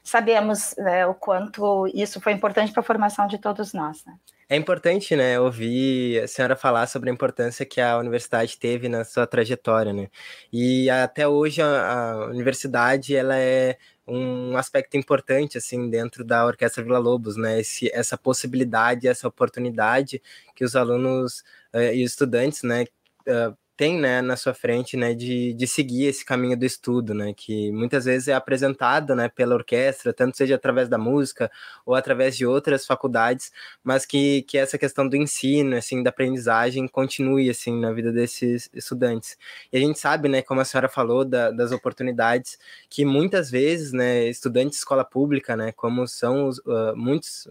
sabemos 0.04 0.74
né, 0.78 1.06
o 1.06 1.14
quanto 1.14 1.88
isso 1.94 2.20
foi 2.20 2.34
importante 2.34 2.72
para 2.72 2.82
a 2.82 2.86
formação 2.86 3.28
de 3.28 3.38
todos 3.38 3.74
nós. 3.74 4.04
Né? 4.06 4.14
É 4.50 4.56
importante, 4.56 5.16
né, 5.16 5.40
ouvir 5.40 6.22
a 6.24 6.28
senhora 6.28 6.56
falar 6.56 6.88
sobre 6.88 7.10
a 7.10 7.14
importância 7.14 7.66
que 7.66 7.80
a 7.80 7.98
universidade 7.98 8.58
teve 8.58 8.90
na 8.90 9.04
sua 9.06 9.26
trajetória, 9.26 9.94
né? 9.94 10.10
E 10.52 10.90
até 10.90 11.28
hoje 11.28 11.62
a, 11.62 11.94
a 11.94 12.26
universidade 12.28 13.16
ela 13.16 13.38
é 13.38 13.78
um 14.08 14.58
aspecto 14.58 14.98
importante 14.98 15.58
assim 15.58 15.90
dentro 15.90 16.24
da 16.24 16.46
Orquestra 16.46 16.84
Vila 16.84 17.00
Lobos, 17.00 17.38
né? 17.38 17.60
Esse, 17.62 17.90
essa 17.94 18.18
possibilidade, 18.18 19.08
essa 19.08 19.28
oportunidade 19.28 20.22
que 20.56 20.66
os 20.66 20.76
alunos 20.76 21.40
uh, 21.74 21.80
e 21.94 22.04
estudantes, 22.04 22.64
né, 22.64 22.84
uh, 23.28 23.58
tem 23.76 24.00
né, 24.00 24.22
na 24.22 24.36
sua 24.36 24.54
frente 24.54 24.96
né, 24.96 25.14
de, 25.16 25.54
de 25.54 25.68
seguir 25.68 26.06
esse 26.06 26.24
caminho 26.24 26.56
do 26.56 26.66
estudo, 26.66 27.14
né, 27.14 27.34
que 27.36 27.72
muitas 27.72 28.06
vezes 28.06 28.28
é 28.28 28.34
apresentado 28.34 29.16
né, 29.16 29.30
pela 29.30 29.56
orquestra, 29.56 30.14
tanto 30.14 30.38
seja 30.38 30.56
através 30.56 30.88
da 30.88 30.98
música 30.98 31.52
ou 31.86 31.96
através 31.96 32.38
de 32.38 32.46
outras 32.46 32.86
faculdades, 32.86 33.52
mas 33.84 34.06
que, 34.06 34.44
que 34.44 34.58
essa 34.58 34.78
questão 34.78 35.08
do 35.08 35.16
ensino, 35.16 35.76
assim, 35.76 36.04
da 36.04 36.12
aprendizagem 36.12 36.88
continue 36.88 37.50
assim 37.50 37.80
na 37.80 37.92
vida 37.92 38.12
desses 38.12 38.70
estudantes. 38.74 39.38
E 39.72 39.78
a 39.78 39.80
gente 39.80 39.98
sabe, 39.98 40.30
né, 40.30 40.42
como 40.42 40.62
a 40.62 40.66
senhora 40.66 40.88
falou, 40.88 41.26
da, 41.26 41.50
das 41.50 41.72
oportunidades 41.72 42.60
que 42.90 43.04
muitas 43.04 43.50
vezes, 43.50 43.92
né, 43.92 44.28
estudantes 44.28 44.72
de 44.72 44.78
escola 44.78 45.04
pública, 45.04 45.56
né, 45.56 45.72
como 45.72 46.08
são 46.08 46.48
os, 46.48 46.60
uh, 46.60 46.96
muitos, 46.96 47.48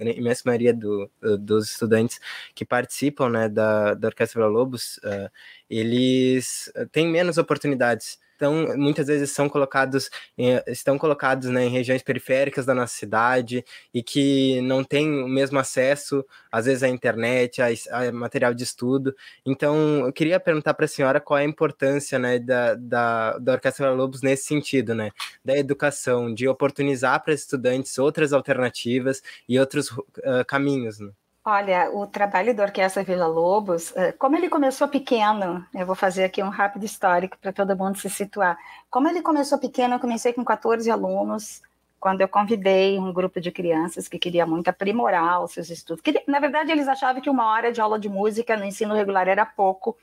a 0.00 0.04
imensa 0.04 0.42
maioria 0.46 0.72
do, 0.72 1.10
uh, 1.22 1.36
dos 1.36 1.72
estudantes 1.72 2.20
que 2.54 2.64
participam, 2.64 3.28
né, 3.28 3.48
da, 3.48 3.94
da 3.94 4.08
Orquestra 4.08 4.40
Vila 4.40 4.50
Lobos, 4.50 4.98
uh, 4.98 5.30
eles 5.78 6.70
eh, 6.74 6.86
têm 6.92 7.08
menos 7.08 7.38
oportunidades. 7.38 8.18
Então, 8.36 8.76
muitas 8.76 9.06
vezes 9.06 9.30
são 9.30 9.48
colocados, 9.48 10.10
estão 10.66 10.98
colocados 10.98 11.48
né, 11.50 11.66
em 11.66 11.70
regiões 11.70 12.02
periféricas 12.02 12.66
da 12.66 12.74
nossa 12.74 12.94
cidade 12.94 13.64
e 13.92 14.02
que 14.02 14.60
não 14.62 14.82
têm 14.82 15.22
o 15.22 15.28
mesmo 15.28 15.58
acesso, 15.58 16.24
às 16.50 16.66
vezes, 16.66 16.82
à 16.82 16.88
internet, 16.88 17.62
a, 17.62 17.68
a 17.90 18.12
material 18.12 18.52
de 18.52 18.64
estudo. 18.64 19.14
Então, 19.46 20.06
eu 20.06 20.12
queria 20.12 20.40
perguntar 20.40 20.74
para 20.74 20.84
a 20.84 20.88
senhora 20.88 21.20
qual 21.20 21.38
é 21.38 21.42
a 21.42 21.48
importância 21.48 22.18
né, 22.18 22.38
da, 22.38 22.74
da, 22.74 23.38
da 23.38 23.52
Orquestra 23.52 23.92
Lobos 23.92 24.20
nesse 24.20 24.44
sentido, 24.44 24.94
né, 24.94 25.10
da 25.44 25.56
educação, 25.56 26.34
de 26.34 26.48
oportunizar 26.48 27.22
para 27.22 27.34
estudantes 27.34 27.98
outras 27.98 28.32
alternativas 28.32 29.22
e 29.48 29.58
outros 29.58 29.90
uh, 29.90 30.44
caminhos. 30.46 30.98
Né? 30.98 31.10
Olha, 31.46 31.90
o 31.92 32.06
trabalho 32.06 32.54
da 32.54 32.62
Orquestra 32.62 33.04
Vila 33.04 33.26
Lobos, 33.26 33.94
eh, 33.96 34.12
como 34.12 34.34
ele 34.34 34.48
começou 34.48 34.88
pequeno, 34.88 35.62
eu 35.74 35.84
vou 35.84 35.94
fazer 35.94 36.24
aqui 36.24 36.42
um 36.42 36.48
rápido 36.48 36.86
histórico 36.86 37.36
para 37.38 37.52
todo 37.52 37.76
mundo 37.76 37.98
se 37.98 38.08
situar. 38.08 38.56
Como 38.90 39.08
ele 39.08 39.20
começou 39.20 39.58
pequeno, 39.58 39.94
eu 39.96 40.00
comecei 40.00 40.32
com 40.32 40.42
14 40.42 40.90
alunos, 40.90 41.60
quando 42.00 42.22
eu 42.22 42.28
convidei 42.28 42.98
um 42.98 43.12
grupo 43.12 43.42
de 43.42 43.50
crianças 43.50 44.08
que 44.08 44.18
queria 44.18 44.46
muito 44.46 44.68
aprimorar 44.68 45.44
os 45.44 45.52
seus 45.52 45.68
estudos. 45.68 46.02
Na 46.26 46.40
verdade, 46.40 46.72
eles 46.72 46.88
achavam 46.88 47.20
que 47.20 47.28
uma 47.28 47.46
hora 47.52 47.70
de 47.70 47.78
aula 47.80 47.98
de 47.98 48.08
música 48.08 48.56
no 48.56 48.64
ensino 48.64 48.94
regular 48.94 49.28
era 49.28 49.44
pouco, 49.44 49.98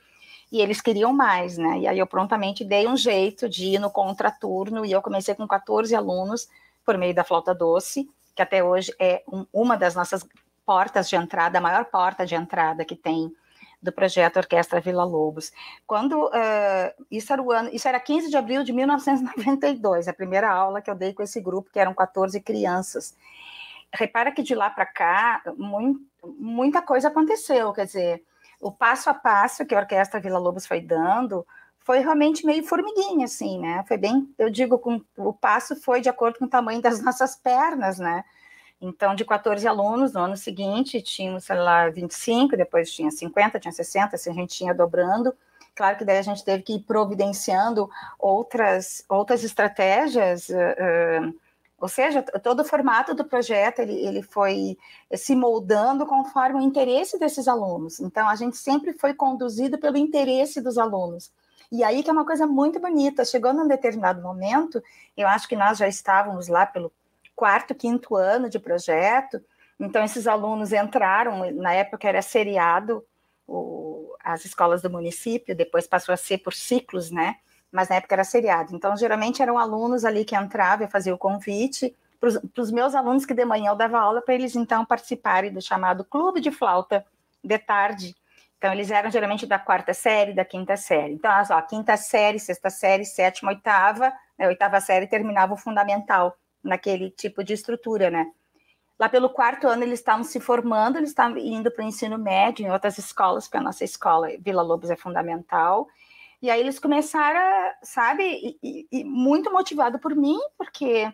e 0.51 0.61
eles 0.61 0.79
queriam 0.79 1.11
mais, 1.11 1.57
né? 1.57 1.79
E 1.79 1.87
aí 1.87 1.97
eu 1.97 2.05
prontamente 2.05 2.63
dei 2.63 2.87
um 2.87 2.95
jeito 2.97 3.49
de 3.49 3.65
ir 3.65 3.79
no 3.79 3.89
contraturno, 3.89 4.85
e 4.85 4.91
eu 4.91 5.01
comecei 5.01 5.33
com 5.33 5.47
14 5.47 5.95
alunos 5.95 6.47
por 6.85 6.99
meio 6.99 7.15
da 7.15 7.23
flauta 7.23 7.53
doce, 7.55 8.07
que 8.35 8.43
até 8.43 8.63
hoje 8.63 8.93
é 8.99 9.23
um, 9.27 9.45
uma 9.51 9.75
das 9.75 9.95
nossas 9.95 10.23
portas 10.71 11.09
de 11.09 11.17
entrada, 11.17 11.57
a 11.57 11.61
maior 11.61 11.83
porta 11.83 12.25
de 12.25 12.33
entrada 12.33 12.85
que 12.85 12.95
tem 12.95 13.29
do 13.81 13.91
projeto 13.91 14.37
Orquestra 14.37 14.79
Vila 14.79 15.03
Lobos. 15.03 15.51
Quando 15.85 16.27
uh, 16.27 17.05
isso 17.11 17.33
era 17.33 17.41
o 17.41 17.51
ano, 17.51 17.69
isso 17.73 17.89
era 17.89 17.99
15 17.99 18.29
de 18.29 18.37
abril 18.37 18.63
de 18.63 18.71
1992, 18.71 20.07
a 20.07 20.13
primeira 20.13 20.49
aula 20.49 20.81
que 20.81 20.89
eu 20.89 20.95
dei 20.95 21.11
com 21.13 21.23
esse 21.23 21.41
grupo, 21.41 21.69
que 21.73 21.77
eram 21.77 21.93
14 21.93 22.39
crianças. 22.39 23.17
Repara 23.93 24.31
que 24.31 24.41
de 24.41 24.55
lá 24.55 24.69
para 24.69 24.85
cá 24.85 25.41
muito, 25.57 25.99
muita 26.39 26.81
coisa 26.81 27.09
aconteceu, 27.09 27.73
quer 27.73 27.85
dizer, 27.85 28.23
o 28.61 28.71
passo 28.71 29.09
a 29.09 29.13
passo 29.13 29.65
que 29.65 29.75
a 29.75 29.79
Orquestra 29.79 30.21
Vila 30.21 30.39
Lobos 30.39 30.65
foi 30.65 30.79
dando 30.79 31.45
foi 31.79 31.99
realmente 31.99 32.45
meio 32.45 32.63
formiguinha, 32.63 33.25
assim, 33.25 33.59
né? 33.59 33.83
Foi 33.89 33.97
bem, 33.97 34.33
eu 34.39 34.49
digo, 34.49 34.79
com, 34.79 35.01
o 35.17 35.33
passo 35.33 35.75
foi 35.75 35.99
de 35.99 36.07
acordo 36.07 36.39
com 36.39 36.45
o 36.45 36.49
tamanho 36.49 36.81
das 36.81 37.01
nossas 37.03 37.35
pernas, 37.35 37.99
né? 37.99 38.23
Então, 38.81 39.13
de 39.13 39.23
14 39.23 39.67
alunos, 39.67 40.13
no 40.13 40.21
ano 40.21 40.35
seguinte, 40.35 41.01
tínhamos, 41.03 41.43
sei 41.43 41.55
lá, 41.55 41.87
25, 41.87 42.57
depois 42.57 42.91
tinha 42.91 43.11
50, 43.11 43.59
tinha 43.59 43.71
60, 43.71 44.15
assim, 44.15 44.31
a 44.31 44.33
gente 44.33 44.55
tinha 44.55 44.73
dobrando. 44.73 45.33
Claro 45.75 45.97
que 45.97 46.03
daí 46.03 46.17
a 46.17 46.23
gente 46.23 46.43
teve 46.43 46.63
que 46.63 46.73
ir 46.73 46.79
providenciando 46.79 47.87
outras, 48.17 49.05
outras 49.07 49.43
estratégias, 49.43 50.49
uh, 50.49 51.33
ou 51.79 51.87
seja, 51.87 52.23
todo 52.23 52.61
o 52.61 52.65
formato 52.65 53.13
do 53.13 53.23
projeto 53.23 53.79
ele, 53.79 53.93
ele 53.93 54.21
foi 54.21 54.77
se 55.15 55.35
moldando 55.35 56.05
conforme 56.05 56.59
o 56.59 56.61
interesse 56.61 57.19
desses 57.19 57.47
alunos. 57.47 57.99
Então, 57.99 58.27
a 58.27 58.35
gente 58.35 58.57
sempre 58.57 58.93
foi 58.93 59.13
conduzido 59.13 59.77
pelo 59.77 59.97
interesse 59.97 60.59
dos 60.59 60.77
alunos. 60.77 61.31
E 61.71 61.83
aí 61.83 62.03
que 62.03 62.09
é 62.09 62.13
uma 62.13 62.25
coisa 62.25 62.45
muito 62.45 62.79
bonita. 62.79 63.23
Chegou 63.23 63.53
num 63.53 63.67
determinado 63.67 64.21
momento, 64.21 64.83
eu 65.15 65.27
acho 65.27 65.47
que 65.47 65.55
nós 65.55 65.77
já 65.77 65.87
estávamos 65.87 66.47
lá 66.47 66.65
pelo 66.65 66.91
quarto, 67.41 67.73
quinto 67.73 68.15
ano 68.15 68.47
de 68.47 68.59
projeto. 68.59 69.43
Então, 69.79 70.03
esses 70.03 70.27
alunos 70.27 70.71
entraram, 70.71 71.51
na 71.53 71.73
época 71.73 72.07
era 72.07 72.21
seriado, 72.21 73.03
o, 73.47 74.15
as 74.23 74.45
escolas 74.45 74.83
do 74.83 74.91
município, 74.91 75.55
depois 75.55 75.87
passou 75.87 76.13
a 76.13 76.17
ser 76.17 76.37
por 76.37 76.53
ciclos, 76.53 77.09
né? 77.09 77.37
Mas 77.71 77.89
na 77.89 77.95
época 77.95 78.13
era 78.13 78.23
seriado. 78.23 78.75
Então, 78.75 78.95
geralmente 78.95 79.41
eram 79.41 79.57
alunos 79.57 80.05
ali 80.05 80.23
que 80.23 80.35
entravam 80.35 80.85
e 80.85 80.91
faziam 80.91 81.15
o 81.15 81.17
convite 81.17 81.95
para 82.19 82.61
os 82.61 82.69
meus 82.69 82.93
alunos 82.93 83.25
que 83.25 83.33
de 83.33 83.43
manhã 83.43 83.71
eu 83.71 83.75
dava 83.75 83.97
aula 83.97 84.21
para 84.21 84.35
eles 84.35 84.55
então 84.55 84.85
participarem 84.85 85.51
do 85.51 85.59
chamado 85.59 86.05
clube 86.05 86.41
de 86.41 86.51
flauta 86.51 87.03
de 87.43 87.57
tarde. 87.57 88.15
Então, 88.59 88.71
eles 88.71 88.91
eram 88.91 89.09
geralmente 89.09 89.47
da 89.47 89.57
quarta 89.57 89.95
série, 89.95 90.35
da 90.35 90.45
quinta 90.45 90.77
série. 90.77 91.13
Então, 91.13 91.31
a 91.31 91.61
quinta 91.63 91.97
série, 91.97 92.37
sexta 92.37 92.69
série, 92.69 93.03
sétima, 93.03 93.49
oitava, 93.49 94.13
né, 94.37 94.47
oitava 94.47 94.79
série 94.79 95.07
terminava 95.07 95.55
o 95.55 95.57
fundamental 95.57 96.37
naquele 96.63 97.09
tipo 97.11 97.43
de 97.43 97.53
estrutura, 97.53 98.09
né? 98.09 98.31
Lá 98.99 99.09
pelo 99.09 99.29
quarto 99.29 99.67
ano 99.67 99.83
eles 99.83 99.99
estavam 99.99 100.23
se 100.23 100.39
formando, 100.39 100.97
eles 100.97 101.09
estavam 101.09 101.37
indo 101.37 101.71
para 101.71 101.83
o 101.83 101.87
ensino 101.87 102.19
médio 102.19 102.65
em 102.65 102.71
outras 102.71 102.99
escolas, 102.99 103.45
porque 103.45 103.57
a 103.57 103.61
nossa 103.61 103.83
escola 103.83 104.27
Vila 104.39 104.61
Lobos 104.61 104.91
é 104.91 104.95
fundamental. 104.95 105.87
E 106.41 106.49
aí 106.49 106.59
eles 106.59 106.79
começaram, 106.79 107.73
sabe, 107.83 108.57
e, 108.63 108.87
e, 108.91 109.03
muito 109.03 109.51
motivado 109.51 109.99
por 109.99 110.15
mim, 110.15 110.39
porque 110.57 111.11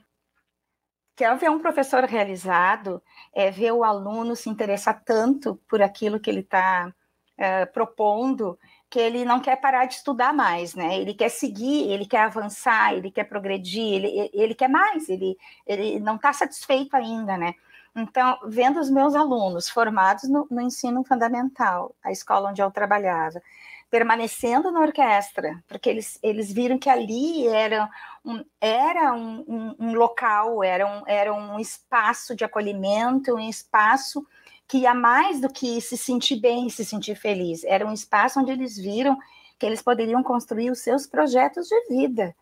quer 1.15 1.37
ver 1.37 1.49
um 1.49 1.59
professor 1.59 2.03
realizado, 2.03 3.01
é 3.33 3.49
ver 3.51 3.71
o 3.71 3.83
aluno 3.83 4.35
se 4.35 4.49
interessar 4.49 5.03
tanto 5.03 5.55
por 5.67 5.81
aquilo 5.81 6.19
que 6.19 6.29
ele 6.29 6.41
está 6.41 6.93
é, 7.37 7.65
propondo, 7.65 8.57
que 8.89 8.99
ele 8.99 9.25
não 9.25 9.39
quer 9.39 9.57
parar 9.57 9.85
de 9.85 9.95
estudar 9.95 10.33
mais, 10.33 10.73
né? 10.73 10.97
Ele 10.97 11.13
quer 11.13 11.29
seguir, 11.29 11.89
ele 11.91 12.05
quer 12.05 12.21
avançar, 12.21 12.93
ele 12.93 13.11
quer 13.11 13.25
progredir, 13.25 13.93
ele, 13.95 14.29
ele 14.33 14.55
quer 14.55 14.69
mais, 14.69 15.09
ele, 15.09 15.37
ele 15.65 15.99
não 15.99 16.15
está 16.15 16.31
satisfeito 16.31 16.95
ainda, 16.95 17.37
né? 17.37 17.53
Então, 17.95 18.37
vendo 18.45 18.79
os 18.79 18.89
meus 18.89 19.15
alunos 19.15 19.67
formados 19.69 20.29
no, 20.29 20.47
no, 20.51 20.61
ensino 20.61 21.03
fundamental, 21.03 21.95
a 22.03 22.11
escola 22.11 22.51
onde 22.51 22.61
eu 22.61 22.69
trabalhava, 22.69 23.41
permanecendo 23.89 24.71
na 24.71 24.81
orquestra, 24.81 25.63
porque 25.67 25.89
eles, 25.89 26.19
eles 26.21 26.51
viram 26.51 26.77
que 26.77 26.89
ali 26.89 27.47
era 27.47 27.89
um, 28.23 28.43
era 28.61 29.13
um, 29.13 29.43
um, 29.47 29.75
um 29.79 29.93
local, 29.93 30.63
era 30.63 30.85
um, 30.85 31.03
era 31.07 31.33
um 31.33 31.59
espaço 31.59 32.35
de 32.35 32.45
acolhimento, 32.45 33.33
um 33.33 33.49
espaço 33.49 34.25
que 34.67 34.79
ia 34.79 34.93
mais 34.93 35.39
do 35.39 35.49
que 35.49 35.79
se 35.79 35.97
sentir 35.97 36.37
bem, 36.37 36.69
se 36.69 36.83
sentir 36.83 37.15
feliz. 37.15 37.63
Era 37.63 37.85
um 37.85 37.93
espaço 37.93 38.39
onde 38.39 38.51
eles 38.51 38.77
viram 38.77 39.17
que 39.57 39.65
eles 39.65 39.81
poderiam 39.81 40.21
construir 40.21 40.69
os 40.69 40.79
seus 40.79 41.07
projetos 41.07 41.67
de 41.67 41.87
vida. 41.87 42.35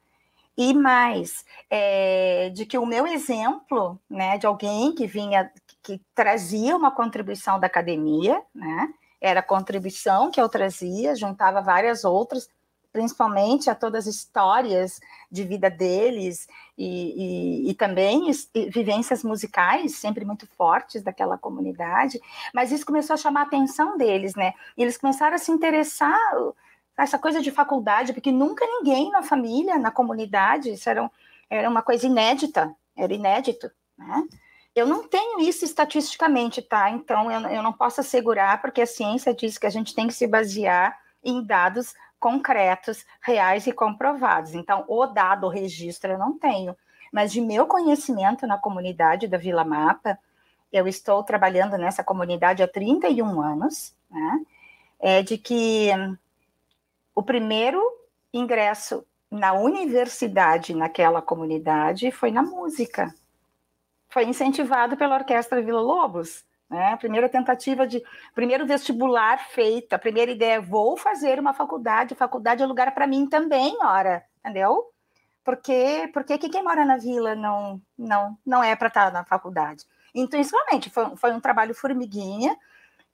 E 0.57 0.73
mais, 0.73 1.45
é, 1.69 2.49
de 2.49 2.65
que 2.65 2.77
o 2.77 2.85
meu 2.85 3.05
exemplo, 3.05 3.99
né, 4.09 4.37
de 4.37 4.47
alguém 4.47 4.93
que 4.95 5.05
vinha, 5.05 5.51
que, 5.83 6.01
trazia 6.13 6.75
uma 6.75 6.91
contribuição 6.91 7.59
da 7.59 7.67
academia, 7.67 8.41
né, 8.53 8.93
era 9.19 9.41
a 9.41 9.43
contribuição 9.43 10.31
que 10.31 10.39
eu 10.39 10.47
trazia, 10.47 11.15
juntava 11.15 11.61
várias 11.61 12.05
outras, 12.05 12.49
principalmente 12.95 13.69
a 13.69 13.75
todas 13.75 14.07
as 14.07 14.15
histórias 14.15 15.01
de 15.29 15.43
vida 15.43 15.69
deles 15.69 16.47
e, 16.77 17.65
e, 17.65 17.69
e 17.69 17.73
também 17.73 18.31
vivências 18.71 19.21
musicais 19.21 19.97
sempre 19.97 20.23
muito 20.23 20.47
fortes 20.47 21.03
daquela 21.03 21.37
comunidade, 21.37 22.21
mas 22.53 22.71
isso 22.71 22.85
começou 22.85 23.15
a 23.15 23.17
chamar 23.17 23.41
a 23.41 23.43
atenção 23.43 23.97
deles, 23.97 24.33
né? 24.33 24.53
E 24.77 24.81
eles 24.81 24.97
começaram 24.97 25.35
a 25.35 25.37
se 25.37 25.51
interessar 25.51 26.17
essa 26.97 27.19
coisa 27.19 27.41
de 27.41 27.51
faculdade, 27.51 28.13
porque 28.13 28.31
nunca 28.31 28.65
ninguém 28.65 29.11
na 29.11 29.21
família, 29.21 29.77
na 29.77 29.91
comunidade, 29.91 30.71
isso 30.71 30.89
era, 30.89 31.11
era 31.49 31.69
uma 31.69 31.81
coisa 31.81 32.07
inédita, 32.07 32.73
era 32.95 33.13
inédito, 33.13 33.69
né? 33.97 34.23
Eu 34.73 34.87
não 34.87 35.05
tenho 35.05 35.41
isso 35.41 35.65
estatisticamente, 35.65 36.61
tá? 36.61 36.89
Então 36.89 37.29
eu, 37.29 37.41
eu 37.49 37.61
não 37.61 37.73
posso 37.73 37.99
assegurar, 37.99 38.61
porque 38.61 38.81
a 38.81 38.87
ciência 38.87 39.33
diz 39.33 39.57
que 39.57 39.67
a 39.67 39.69
gente 39.69 39.93
tem 39.93 40.07
que 40.07 40.13
se 40.13 40.25
basear 40.25 40.97
em 41.21 41.43
dados 41.43 41.93
concretos, 42.19 43.05
reais 43.21 43.67
e 43.67 43.71
comprovados. 43.71 44.53
Então, 44.53 44.83
o 44.87 45.05
dado, 45.05 45.45
o 45.47 45.49
registro, 45.49 46.11
eu 46.11 46.17
não 46.17 46.37
tenho. 46.37 46.75
Mas 47.11 47.31
de 47.31 47.41
meu 47.41 47.65
conhecimento 47.65 48.45
na 48.47 48.57
comunidade 48.57 49.27
da 49.27 49.37
Vila 49.37 49.63
Mapa, 49.63 50.17
eu 50.71 50.87
estou 50.87 51.23
trabalhando 51.23 51.77
nessa 51.77 52.03
comunidade 52.03 52.61
há 52.61 52.67
31 52.67 53.41
anos, 53.41 53.95
né? 54.09 54.45
É 54.99 55.23
de 55.23 55.37
que 55.37 55.89
o 57.13 57.23
primeiro 57.23 57.81
ingresso 58.33 59.05
na 59.31 59.53
universidade 59.53 60.73
naquela 60.73 61.21
comunidade 61.21 62.11
foi 62.11 62.31
na 62.31 62.43
música. 62.43 63.13
Foi 64.09 64.25
incentivado 64.25 64.97
pela 64.97 65.15
Orquestra 65.15 65.61
Vila 65.61 65.81
Lobos. 65.81 66.43
Né? 66.69 66.93
A 66.93 66.97
primeira 66.97 67.29
tentativa 67.29 67.85
de. 67.85 68.03
Primeiro 68.33 68.65
vestibular 68.65 69.37
feito, 69.49 69.93
a 69.93 69.99
primeira 69.99 70.31
ideia: 70.31 70.59
vou 70.59 70.97
fazer 70.97 71.39
uma 71.39 71.53
faculdade, 71.53 72.15
faculdade 72.15 72.63
é 72.63 72.65
lugar 72.65 72.93
para 72.93 73.07
mim 73.07 73.27
também, 73.27 73.77
ora, 73.81 74.23
entendeu? 74.39 74.91
Porque, 75.43 76.09
porque 76.11 76.39
quem 76.39 76.63
mora 76.63 76.83
na 76.83 76.97
vila 76.97 77.35
não, 77.35 77.79
não, 77.97 78.37
não 78.43 78.63
é 78.63 78.75
para 78.75 78.87
estar 78.87 79.11
na 79.11 79.23
faculdade. 79.23 79.85
Então, 80.13 80.41
realmente 80.41 80.89
foi, 80.89 81.15
foi 81.15 81.31
um 81.33 81.39
trabalho 81.39 81.75
formiguinha, 81.75 82.57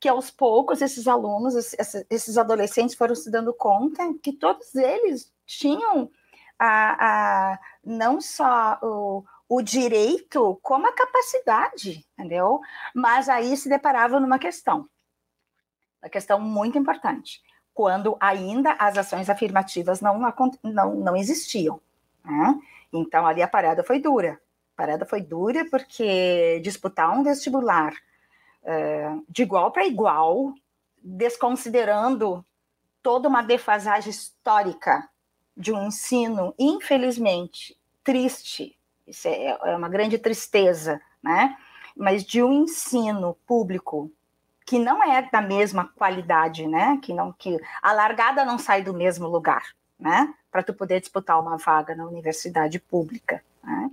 que 0.00 0.08
aos 0.08 0.30
poucos 0.30 0.80
esses 0.80 1.06
alunos, 1.06 1.54
esses, 1.54 2.06
esses 2.08 2.38
adolescentes 2.38 2.94
foram 2.94 3.14
se 3.14 3.30
dando 3.30 3.52
conta 3.52 4.02
que 4.22 4.32
todos 4.32 4.74
eles 4.74 5.30
tinham 5.44 6.10
a, 6.58 7.52
a, 7.52 7.58
não 7.84 8.20
só 8.20 8.78
o, 8.82 9.24
o 9.48 9.60
direito 9.60 10.58
como 10.62 10.86
a 10.86 10.92
capacidade, 10.92 12.06
entendeu? 12.16 12.60
Mas 12.94 13.28
aí 13.28 13.56
se 13.56 13.68
deparava 13.68 14.18
numa 14.18 14.38
questão, 14.38 14.88
uma 16.02 16.08
questão 16.08 16.40
muito 16.40 16.78
importante, 16.78 17.42
quando 17.74 18.16
ainda 18.18 18.72
as 18.78 18.96
ações 18.96 19.28
afirmativas 19.28 20.00
não, 20.00 20.18
não, 20.62 20.94
não 20.94 21.16
existiam. 21.16 21.80
Né? 22.24 22.58
Então 22.92 23.26
ali 23.26 23.42
a 23.42 23.48
parada 23.48 23.84
foi 23.84 23.98
dura. 23.98 24.40
A 24.74 24.76
parada 24.76 25.04
foi 25.04 25.20
dura 25.20 25.66
porque 25.70 26.60
disputar 26.60 27.10
um 27.10 27.22
vestibular 27.22 27.92
é, 28.64 29.14
de 29.28 29.42
igual 29.42 29.70
para 29.70 29.86
igual, 29.86 30.54
desconsiderando 31.02 32.44
toda 33.02 33.28
uma 33.28 33.42
defasagem 33.42 34.10
histórica 34.10 35.08
de 35.56 35.72
um 35.72 35.88
ensino, 35.88 36.54
infelizmente, 36.58 37.76
triste, 38.02 38.78
isso 39.06 39.28
é, 39.28 39.58
é 39.64 39.76
uma 39.76 39.88
grande 39.88 40.18
tristeza, 40.18 41.00
né? 41.22 41.56
Mas 41.96 42.24
de 42.24 42.42
um 42.42 42.64
ensino 42.64 43.36
público 43.46 44.10
que 44.64 44.78
não 44.78 45.02
é 45.02 45.28
da 45.30 45.40
mesma 45.40 45.88
qualidade, 45.96 46.66
né? 46.66 46.98
Que 47.02 47.12
não 47.12 47.32
que 47.32 47.58
a 47.82 47.92
largada 47.92 48.44
não 48.44 48.58
sai 48.58 48.82
do 48.82 48.94
mesmo 48.94 49.28
lugar, 49.28 49.62
né? 49.98 50.32
Para 50.50 50.62
tu 50.62 50.72
poder 50.72 51.00
disputar 51.00 51.40
uma 51.40 51.56
vaga 51.56 51.94
na 51.94 52.06
universidade 52.06 52.78
pública, 52.78 53.42
né? 53.62 53.90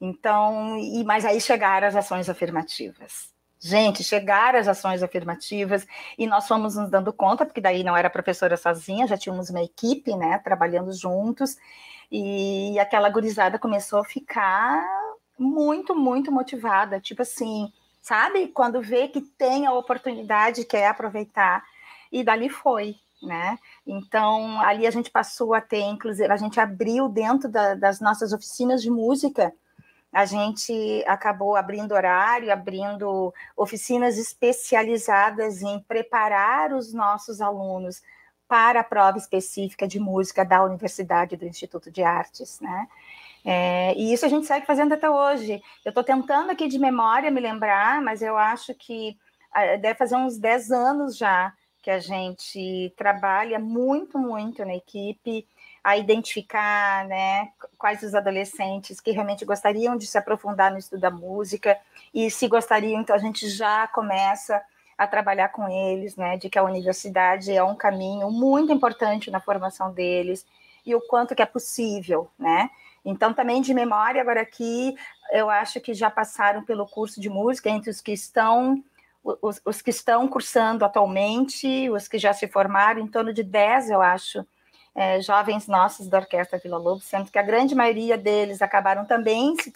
Então, 0.00 0.76
e 0.78 1.04
mas 1.04 1.24
aí 1.24 1.40
chegaram 1.40 1.86
as 1.86 1.96
ações 1.96 2.28
afirmativas. 2.28 3.34
Gente, 3.58 4.04
chegaram 4.04 4.58
as 4.58 4.68
ações 4.68 5.02
afirmativas 5.02 5.86
e 6.18 6.26
nós 6.26 6.46
fomos 6.46 6.76
nos 6.76 6.90
dando 6.90 7.12
conta, 7.12 7.46
porque 7.46 7.60
daí 7.60 7.82
não 7.82 7.96
era 7.96 8.10
professora 8.10 8.56
sozinha, 8.56 9.06
já 9.06 9.16
tínhamos 9.16 9.48
uma 9.48 9.62
equipe, 9.62 10.14
né, 10.14 10.38
trabalhando 10.38 10.92
juntos, 10.92 11.56
e 12.10 12.78
aquela 12.78 13.08
gurizada 13.10 13.58
começou 13.58 14.00
a 14.00 14.04
ficar 14.04 14.84
muito, 15.38 15.94
muito 15.94 16.32
motivada, 16.32 17.00
tipo 17.00 17.22
assim, 17.22 17.72
sabe? 18.00 18.48
Quando 18.48 18.80
vê 18.80 19.08
que 19.08 19.20
tem 19.20 19.66
a 19.66 19.72
oportunidade, 19.72 20.64
quer 20.64 20.88
aproveitar, 20.88 21.64
e 22.10 22.22
dali 22.22 22.48
foi, 22.48 22.96
né? 23.22 23.58
Então, 23.86 24.60
ali 24.60 24.86
a 24.86 24.90
gente 24.90 25.10
passou 25.10 25.54
a 25.54 25.60
ter, 25.60 25.80
inclusive, 25.80 26.32
a 26.32 26.36
gente 26.36 26.60
abriu 26.60 27.08
dentro 27.08 27.48
da, 27.48 27.74
das 27.74 28.00
nossas 28.00 28.32
oficinas 28.32 28.80
de 28.82 28.90
música, 28.90 29.52
a 30.12 30.24
gente 30.24 31.04
acabou 31.06 31.56
abrindo 31.56 31.92
horário, 31.92 32.50
abrindo 32.50 33.34
oficinas 33.56 34.16
especializadas 34.16 35.60
em 35.60 35.78
preparar 35.80 36.72
os 36.72 36.94
nossos 36.94 37.40
alunos 37.40 38.00
para 38.48 38.80
a 38.80 38.84
prova 38.84 39.18
específica 39.18 39.86
de 39.86 39.98
música 39.98 40.44
da 40.44 40.62
Universidade 40.64 41.36
do 41.36 41.44
Instituto 41.44 41.90
de 41.90 42.02
Artes, 42.02 42.60
né? 42.60 42.88
É, 43.44 43.94
e 43.94 44.12
isso 44.12 44.26
a 44.26 44.28
gente 44.28 44.46
segue 44.46 44.66
fazendo 44.66 44.94
até 44.94 45.08
hoje. 45.08 45.62
Eu 45.84 45.90
estou 45.90 46.02
tentando 46.02 46.50
aqui 46.50 46.66
de 46.66 46.78
memória 46.78 47.30
me 47.30 47.40
lembrar, 47.40 48.02
mas 48.02 48.22
eu 48.22 48.36
acho 48.36 48.74
que 48.74 49.16
ah, 49.52 49.76
deve 49.76 49.94
fazer 49.94 50.16
uns 50.16 50.36
10 50.38 50.70
anos 50.72 51.16
já 51.16 51.52
que 51.80 51.90
a 51.90 52.00
gente 52.00 52.92
trabalha 52.96 53.60
muito, 53.60 54.18
muito 54.18 54.64
na 54.64 54.74
equipe 54.74 55.46
a 55.84 55.96
identificar 55.96 57.06
né, 57.06 57.50
quais 57.78 58.02
os 58.02 58.12
adolescentes 58.12 59.00
que 59.00 59.12
realmente 59.12 59.44
gostariam 59.44 59.96
de 59.96 60.04
se 60.04 60.18
aprofundar 60.18 60.72
no 60.72 60.78
estudo 60.78 61.00
da 61.00 61.12
música, 61.12 61.78
e 62.12 62.30
se 62.30 62.48
gostariam, 62.48 63.00
então 63.00 63.14
a 63.14 63.18
gente 63.18 63.48
já 63.48 63.86
começa 63.88 64.60
a 64.96 65.06
trabalhar 65.06 65.48
com 65.50 65.68
eles, 65.68 66.16
né, 66.16 66.36
de 66.36 66.48
que 66.48 66.58
a 66.58 66.62
universidade 66.62 67.52
é 67.52 67.62
um 67.62 67.74
caminho 67.74 68.30
muito 68.30 68.72
importante 68.72 69.30
na 69.30 69.40
formação 69.40 69.92
deles, 69.92 70.46
e 70.84 70.94
o 70.94 71.00
quanto 71.00 71.34
que 71.34 71.42
é 71.42 71.46
possível, 71.46 72.30
né? 72.38 72.70
Então, 73.04 73.32
também 73.32 73.60
de 73.60 73.74
memória, 73.74 74.20
agora 74.20 74.40
aqui, 74.40 74.96
eu 75.30 75.50
acho 75.50 75.80
que 75.80 75.94
já 75.94 76.10
passaram 76.10 76.64
pelo 76.64 76.86
curso 76.86 77.20
de 77.20 77.28
música, 77.28 77.68
entre 77.68 77.90
os 77.90 78.00
que 78.00 78.12
estão 78.12 78.82
os, 79.42 79.60
os, 79.64 79.82
que 79.82 79.90
estão 79.90 80.28
cursando 80.28 80.84
atualmente, 80.84 81.90
os 81.90 82.06
que 82.06 82.18
já 82.18 82.32
se 82.32 82.46
formaram, 82.46 83.00
em 83.00 83.08
torno 83.08 83.32
de 83.32 83.42
10, 83.42 83.90
eu 83.90 84.00
acho, 84.00 84.46
é, 84.94 85.20
jovens 85.20 85.66
nossos 85.66 86.08
da 86.08 86.18
Orquestra 86.18 86.58
Vila 86.58 86.78
Lobos, 86.78 87.04
sendo 87.04 87.30
que 87.30 87.38
a 87.38 87.42
grande 87.42 87.74
maioria 87.74 88.16
deles 88.16 88.62
acabaram 88.62 89.04
também 89.04 89.56
se 89.56 89.72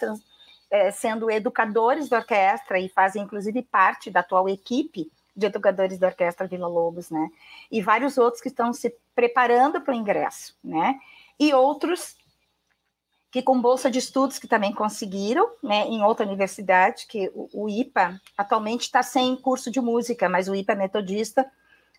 é, 0.71 0.89
sendo 0.89 1.29
educadores 1.29 2.07
da 2.07 2.19
orquestra 2.19 2.79
e 2.79 2.87
fazem 2.87 3.23
inclusive 3.23 3.61
parte 3.61 4.09
da 4.09 4.21
atual 4.21 4.47
equipe 4.47 5.11
de 5.35 5.45
educadores 5.45 5.99
da 5.99 6.07
Orquestra 6.07 6.47
Vila 6.47 6.67
Lobos, 6.67 7.09
né? 7.09 7.29
E 7.71 7.81
vários 7.81 8.17
outros 8.17 8.41
que 8.41 8.49
estão 8.49 8.73
se 8.73 8.93
preparando 9.15 9.81
para 9.81 9.93
o 9.93 9.97
ingresso, 9.97 10.57
né? 10.63 10.99
E 11.39 11.53
outros 11.53 12.15
que 13.31 13.41
com 13.41 13.61
bolsa 13.61 13.89
de 13.89 13.97
estudos 13.97 14.37
que 14.37 14.47
também 14.47 14.73
conseguiram, 14.73 15.49
né, 15.63 15.87
em 15.87 16.03
outra 16.03 16.25
universidade, 16.25 17.07
que 17.07 17.31
o, 17.33 17.63
o 17.63 17.69
IPA 17.69 18.19
atualmente 18.37 18.81
está 18.81 19.01
sem 19.01 19.37
curso 19.37 19.71
de 19.71 19.79
música, 19.79 20.27
mas 20.27 20.49
o 20.49 20.55
IPA 20.55 20.73
é 20.73 20.75
metodista 20.75 21.51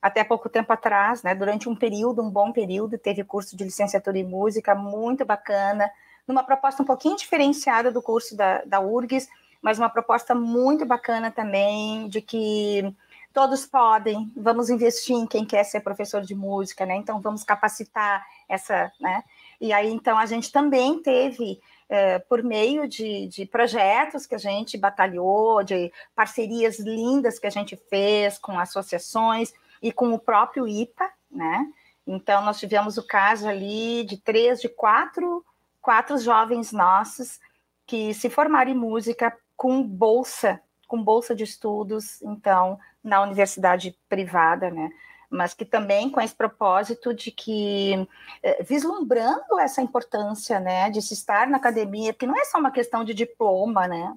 até 0.03 0.23
pouco 0.23 0.51
tempo 0.51 0.71
atrás, 0.71 1.23
né, 1.23 1.35
durante 1.35 1.71
um 1.71 1.75
período, 1.75 2.23
um 2.23 2.29
bom 2.29 2.53
período, 2.53 2.99
teve 2.99 3.25
curso 3.25 3.57
de 3.57 3.65
licenciatura 3.65 4.19
em 4.19 4.25
música, 4.25 4.75
muito 4.75 5.25
bacana, 5.25 5.91
numa 6.27 6.43
proposta 6.43 6.83
um 6.83 6.87
pouquinho 6.87 7.17
diferenciada 7.17 7.91
do 7.91 8.03
curso 8.03 8.37
da, 8.37 8.63
da 8.65 8.81
URGS, 8.81 9.29
mas 9.61 9.79
uma 9.79 9.89
proposta 9.89 10.35
muito 10.35 10.85
bacana 10.85 11.31
também, 11.31 12.09
de 12.09 12.21
que 12.21 12.95
todos 13.33 13.65
podem, 13.65 14.31
vamos 14.37 14.69
investir 14.69 15.17
em 15.17 15.27
quem 15.27 15.45
quer 15.45 15.65
ser 15.65 15.81
professor 15.81 16.23
de 16.23 16.35
música, 16.35 16.85
né, 16.85 16.97
então 16.97 17.21
vamos 17.21 17.45
capacitar 17.45 18.25
essa, 18.49 18.93
né, 19.01 19.23
e 19.61 19.73
aí 19.73 19.91
então 19.91 20.19
a 20.19 20.27
gente 20.27 20.53
também 20.53 21.01
teve 21.01 21.61
é, 21.89 22.19
por 22.19 22.43
meio 22.43 22.89
de, 22.89 23.27
de, 23.29 23.47
projetos 23.47 24.27
que 24.27 24.35
a 24.35 24.39
gente 24.39 24.77
batalhou, 24.77 25.63
de 25.63 25.93
parcerias 26.15 26.79
lindas 26.79 27.39
que 27.39 27.47
a 27.47 27.51
gente 27.51 27.77
fez 27.89 28.39
com 28.39 28.59
associações, 28.59 29.53
e 29.83 29.91
com 29.91 30.15
o 30.15 30.19
próprio 30.19 30.67
IPA, 30.69 31.11
né? 31.31 31.67
Então, 32.07 32.43
nós 32.45 32.59
tivemos 32.59 32.97
o 32.97 33.07
caso 33.07 33.49
ali 33.49 34.05
de 34.05 34.17
três, 34.17 34.61
de 34.61 34.69
quatro, 34.69 35.45
quatro 35.83 36.17
jovens 36.17 36.73
nossos 36.73 37.39
que 37.87 38.15
se 38.15 38.31
formaram 38.31 38.71
em 38.71 38.75
música 38.75 39.37
com 39.57 39.83
bolsa, 39.83 40.61
com 40.89 41.03
bolsa 41.03 41.35
de 41.35 41.45
estudos, 41.45 42.23
então, 42.23 42.79
na 43.03 43.21
universidade 43.21 43.99
privada, 44.09 44.71
né? 44.71 44.91
Mas 45.29 45.55
que 45.55 45.65
também 45.65 46.11
com 46.11 46.21
esse 46.21 46.35
propósito 46.35 47.13
de 47.13 47.31
que, 47.31 48.07
eh, 48.43 48.63
vislumbrando 48.63 49.59
essa 49.59 49.83
importância, 49.83 50.61
né, 50.61 50.91
de 50.91 51.03
se 51.03 51.15
estar 51.15 51.49
na 51.49 51.57
academia, 51.57 52.13
porque 52.13 52.27
não 52.27 52.39
é 52.39 52.45
só 52.45 52.59
uma 52.59 52.71
questão 52.71 53.05
de 53.05 53.15
diploma, 53.15 53.89
né? 53.89 54.15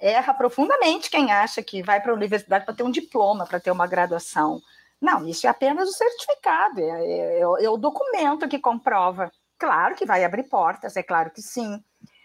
erra 0.00 0.32
profundamente 0.34 1.10
quem 1.10 1.32
acha 1.32 1.62
que 1.62 1.82
vai 1.82 2.00
para 2.00 2.12
a 2.12 2.14
universidade 2.14 2.64
para 2.64 2.74
ter 2.74 2.82
um 2.82 2.90
diploma, 2.90 3.46
para 3.46 3.60
ter 3.60 3.70
uma 3.70 3.86
graduação. 3.86 4.62
Não, 5.00 5.26
isso 5.26 5.46
é 5.46 5.50
apenas 5.50 5.88
o 5.88 5.92
certificado, 5.92 6.80
é, 6.80 7.06
é, 7.06 7.40
é, 7.40 7.70
o 7.70 7.76
documento 7.76 8.48
que 8.48 8.58
comprova. 8.58 9.30
Claro 9.58 9.94
que 9.94 10.06
vai 10.06 10.24
abrir 10.24 10.44
portas, 10.44 10.96
é 10.96 11.02
claro 11.02 11.30
que 11.30 11.42
sim, 11.42 11.82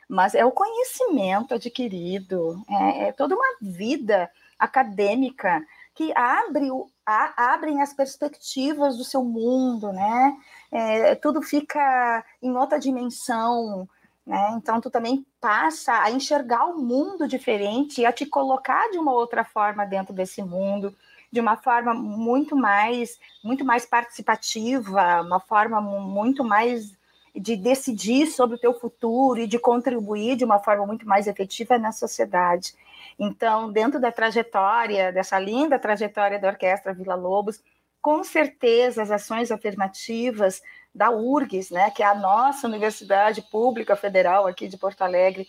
mas 0.07 0.35
é 0.35 0.45
o 0.45 0.51
conhecimento 0.51 1.53
adquirido, 1.55 2.63
é, 2.69 3.07
é 3.07 3.11
toda 3.11 3.35
uma 3.35 3.57
vida 3.59 4.29
acadêmica 4.59 5.65
que 5.95 6.11
abre 6.15 6.71
o, 6.71 6.87
a, 7.05 7.53
abrem 7.53 7.81
as 7.81 7.93
perspectivas 7.93 8.97
do 8.97 9.03
seu 9.03 9.23
mundo, 9.23 9.91
né? 9.91 10.37
É, 10.71 11.15
tudo 11.15 11.41
fica 11.41 12.23
em 12.41 12.55
outra 12.55 12.79
dimensão, 12.79 13.87
né? 14.25 14.53
Então, 14.55 14.79
tu 14.79 14.89
também 14.89 15.25
passa 15.39 16.01
a 16.01 16.11
enxergar 16.11 16.65
o 16.65 16.77
mundo 16.77 17.27
diferente 17.27 18.01
e 18.01 18.05
a 18.05 18.11
te 18.11 18.25
colocar 18.25 18.89
de 18.89 18.97
uma 18.97 19.11
outra 19.11 19.43
forma 19.43 19.85
dentro 19.85 20.13
desse 20.13 20.41
mundo, 20.41 20.95
de 21.31 21.39
uma 21.39 21.57
forma 21.57 21.93
muito 21.93 22.55
mais, 22.55 23.19
muito 23.43 23.65
mais 23.65 23.85
participativa, 23.85 25.21
uma 25.21 25.39
forma 25.39 25.81
muito 25.81 26.43
mais 26.43 26.93
de 27.35 27.55
decidir 27.55 28.27
sobre 28.27 28.55
o 28.55 28.59
teu 28.59 28.73
futuro 28.73 29.39
e 29.39 29.47
de 29.47 29.57
contribuir 29.57 30.35
de 30.35 30.45
uma 30.45 30.59
forma 30.59 30.85
muito 30.85 31.07
mais 31.07 31.27
efetiva 31.27 31.77
na 31.77 31.91
sociedade. 31.91 32.73
Então, 33.17 33.71
dentro 33.71 33.99
da 33.99 34.11
trajetória, 34.11 35.11
dessa 35.11 35.39
linda 35.39 35.79
trajetória 35.79 36.39
da 36.39 36.49
Orquestra 36.49 36.93
Vila 36.93 37.15
Lobos, 37.15 37.61
com 38.01 38.23
certeza 38.23 39.01
as 39.01 39.09
ações 39.09 39.51
afirmativas 39.51 40.61
da 40.93 41.09
URGS, 41.09 41.71
né, 41.71 41.89
que 41.89 42.03
é 42.03 42.05
a 42.05 42.13
nossa 42.13 42.67
Universidade 42.67 43.41
Pública 43.41 43.95
Federal 43.95 44.45
aqui 44.45 44.67
de 44.67 44.77
Porto 44.77 45.01
Alegre, 45.01 45.47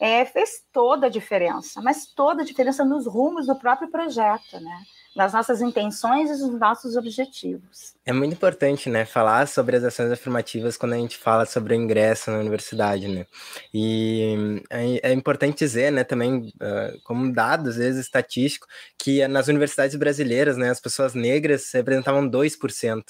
é, 0.00 0.24
fez 0.24 0.64
toda 0.72 1.06
a 1.06 1.10
diferença, 1.10 1.80
mas 1.82 2.06
toda 2.06 2.42
a 2.42 2.44
diferença 2.44 2.84
nos 2.84 3.06
rumos 3.06 3.46
do 3.46 3.56
próprio 3.56 3.88
projeto, 3.88 4.60
né? 4.60 4.82
Nas 5.16 5.32
nossas 5.32 5.62
intenções 5.62 6.28
e 6.28 6.42
nos 6.42 6.60
nossos 6.60 6.94
objetivos. 6.94 7.94
É 8.04 8.12
muito 8.12 8.34
importante, 8.34 8.90
né, 8.90 9.06
falar 9.06 9.48
sobre 9.48 9.76
as 9.76 9.82
ações 9.82 10.12
afirmativas 10.12 10.76
quando 10.76 10.92
a 10.92 10.98
gente 10.98 11.16
fala 11.16 11.46
sobre 11.46 11.74
o 11.74 11.76
ingresso 11.76 12.30
na 12.30 12.38
universidade, 12.38 13.08
né? 13.08 13.26
E 13.72 14.60
é, 14.68 15.10
é 15.10 15.12
importante 15.12 15.58
dizer, 15.58 15.90
né, 15.90 16.04
também 16.04 16.52
uh, 16.60 17.00
como 17.02 17.32
dado, 17.32 17.70
às 17.70 17.76
vezes 17.76 18.04
estatístico, 18.04 18.66
que 18.98 19.26
nas 19.26 19.48
universidades 19.48 19.96
brasileiras, 19.96 20.58
né, 20.58 20.68
as 20.68 20.80
pessoas 20.80 21.14
negras 21.14 21.72
representavam 21.72 22.28
2% 22.28 23.02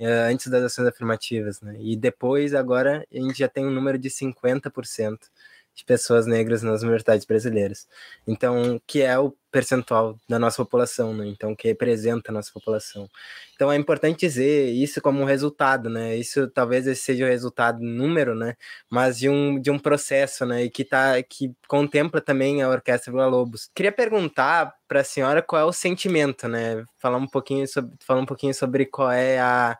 eh, 0.00 0.30
antes 0.32 0.48
das 0.48 0.64
ações 0.64 0.88
afirmativas, 0.88 1.60
né? 1.60 1.76
E 1.78 1.96
depois, 1.96 2.54
agora, 2.54 3.06
a 3.12 3.16
gente 3.16 3.38
já 3.38 3.48
tem 3.48 3.64
um 3.64 3.70
número 3.70 3.96
de 3.96 4.10
50% 4.10 5.30
de 5.74 5.84
pessoas 5.84 6.26
negras 6.26 6.62
nas 6.62 6.82
universidades 6.82 7.24
brasileiras. 7.24 7.86
Então, 8.26 8.80
que 8.86 9.00
é 9.02 9.18
o 9.18 9.32
percentual 9.52 10.18
da 10.28 10.38
nossa 10.38 10.56
população, 10.56 11.14
né? 11.14 11.26
Então, 11.28 11.54
que 11.54 11.68
representa 11.68 12.32
a 12.32 12.34
nossa 12.34 12.50
população. 12.52 13.08
Então, 13.54 13.70
é 13.70 13.76
importante 13.76 14.20
dizer 14.20 14.70
isso 14.70 15.00
como 15.00 15.20
um 15.20 15.24
resultado, 15.24 15.90
né? 15.90 16.16
Isso 16.16 16.48
talvez 16.48 16.98
seja 16.98 17.24
o 17.24 17.28
resultado 17.28 17.80
número, 17.80 18.34
né? 18.34 18.56
Mas 18.90 19.18
de 19.18 19.28
um, 19.28 19.60
de 19.60 19.70
um 19.70 19.78
processo, 19.78 20.46
né? 20.46 20.64
E 20.64 20.70
que, 20.70 20.84
tá, 20.84 21.22
que 21.22 21.54
contempla 21.68 22.20
também 22.20 22.62
a 22.62 22.68
Orquestra 22.68 23.12
Vila 23.12 23.26
Lobos. 23.26 23.70
Queria 23.74 23.92
perguntar 23.92 24.74
para 24.88 25.00
a 25.00 25.04
senhora 25.04 25.42
qual 25.42 25.62
é 25.62 25.64
o 25.64 25.72
sentimento, 25.72 26.48
né? 26.48 26.84
Falar 26.98 27.18
um 27.18 27.28
pouquinho 27.28 27.68
sobre, 27.68 27.92
falar 28.00 28.20
um 28.20 28.26
pouquinho 28.26 28.54
sobre 28.54 28.86
qual 28.86 29.10
é 29.12 29.38
a 29.38 29.78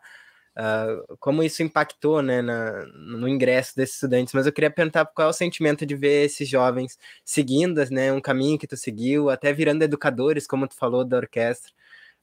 uh, 0.57 1.17
como 1.19 1.43
isso 1.43 1.63
impactou 1.63 2.21
né, 2.21 2.41
na, 2.41 2.85
no 2.85 3.27
ingresso 3.27 3.75
desses 3.75 3.95
estudantes, 3.95 4.33
mas 4.33 4.45
eu 4.45 4.53
queria 4.53 4.71
perguntar 4.71 5.05
qual 5.05 5.27
é 5.27 5.31
o 5.31 5.33
sentimento 5.33 5.85
de 5.85 5.95
ver 5.95 6.25
esses 6.25 6.47
jovens 6.47 6.97
seguindo 7.23 7.83
né, 7.89 8.11
um 8.11 8.21
caminho 8.21 8.57
que 8.57 8.67
tu 8.67 8.77
seguiu, 8.77 9.29
até 9.29 9.51
virando 9.51 9.83
educadores, 9.83 10.47
como 10.47 10.67
tu 10.67 10.75
falou 10.75 11.03
da 11.03 11.17
orquestra. 11.17 11.71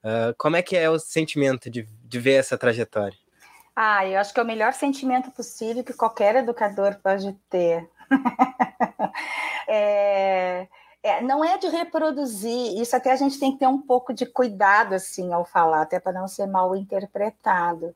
Uh, 0.02 0.34
como 0.38 0.56
é 0.56 0.62
que 0.62 0.76
é 0.76 0.88
o 0.88 0.98
sentimento 0.98 1.68
de, 1.68 1.86
de 2.04 2.18
ver 2.18 2.34
essa 2.34 2.56
trajetória? 2.56 3.16
Ah, 3.76 4.06
eu 4.06 4.18
acho 4.18 4.32
que 4.32 4.40
é 4.40 4.42
o 4.42 4.46
melhor 4.46 4.72
sentimento 4.72 5.30
possível 5.30 5.84
que 5.84 5.92
qualquer 5.92 6.36
educador 6.36 6.96
pode 7.02 7.32
ter. 7.48 7.88
é, 9.68 10.66
é, 11.02 11.22
não 11.22 11.44
é 11.44 11.56
de 11.56 11.68
reproduzir, 11.68 12.80
isso 12.80 12.96
até 12.96 13.12
a 13.12 13.16
gente 13.16 13.38
tem 13.38 13.52
que 13.52 13.58
ter 13.58 13.66
um 13.66 13.80
pouco 13.80 14.12
de 14.12 14.26
cuidado 14.26 14.94
assim 14.94 15.32
ao 15.32 15.44
falar, 15.44 15.82
até 15.82 16.00
para 16.00 16.12
não 16.12 16.26
ser 16.26 16.46
mal 16.46 16.74
interpretado 16.74 17.94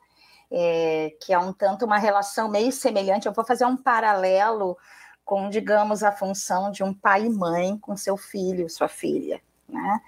é, 0.57 1.13
que 1.21 1.35
é 1.35 1.39
um 1.39 1.53
tanto 1.53 1.85
uma 1.85 1.99
relação 1.99 2.49
meio 2.49 2.71
semelhante. 2.71 3.27
Eu 3.27 3.33
vou 3.33 3.45
fazer 3.45 3.65
um 3.65 3.77
paralelo 3.77 4.79
com, 5.25 5.51
digamos, 5.51 6.05
a 6.05 6.13
função 6.13 6.71
de 6.71 6.85
um 6.85 6.95
pai 6.95 7.25
e 7.25 7.31
mãe 7.31 7.77
com 7.79 7.97
seu 7.97 8.17
filho, 8.17 8.71
sua 8.71 8.89
filha, 8.89 9.41
né? 9.69 10.01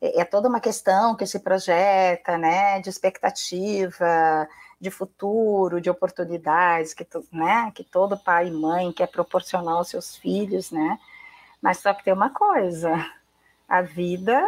É, 0.00 0.20
é 0.20 0.24
toda 0.24 0.48
uma 0.48 0.60
questão 0.60 1.16
que 1.16 1.26
se 1.26 1.40
projeta, 1.40 2.38
né, 2.38 2.80
de 2.80 2.88
expectativa, 2.88 4.48
de 4.80 4.90
futuro, 4.90 5.80
de 5.80 5.90
oportunidades 5.90 6.94
que, 6.94 7.06
né, 7.32 7.72
que 7.74 7.82
todo 7.82 8.18
pai 8.22 8.48
e 8.48 8.52
mãe 8.52 8.92
quer 8.92 9.08
proporcionar 9.08 9.74
aos 9.74 9.88
seus 9.88 10.16
filhos, 10.16 10.70
né? 10.70 10.98
Mas 11.60 11.78
só 11.78 11.92
que 11.94 12.04
tem 12.04 12.12
uma 12.12 12.30
coisa, 12.30 12.94
a 13.68 13.82
vida 13.82 14.46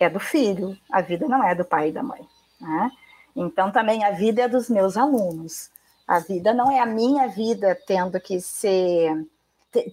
é 0.00 0.08
do 0.08 0.18
filho, 0.18 0.76
a 0.90 1.00
vida 1.00 1.28
não 1.28 1.44
é 1.44 1.54
do 1.54 1.64
pai 1.64 1.90
e 1.90 1.92
da 1.92 2.02
mãe, 2.02 2.26
né? 2.60 2.90
Então, 3.34 3.70
também 3.70 4.04
a 4.04 4.10
vida 4.10 4.42
é 4.42 4.48
dos 4.48 4.68
meus 4.68 4.96
alunos. 4.96 5.70
A 6.06 6.18
vida 6.20 6.54
não 6.54 6.70
é 6.70 6.80
a 6.80 6.86
minha 6.86 7.28
vida 7.28 7.78
tendo 7.86 8.18
que 8.20 8.40
ser 8.40 9.26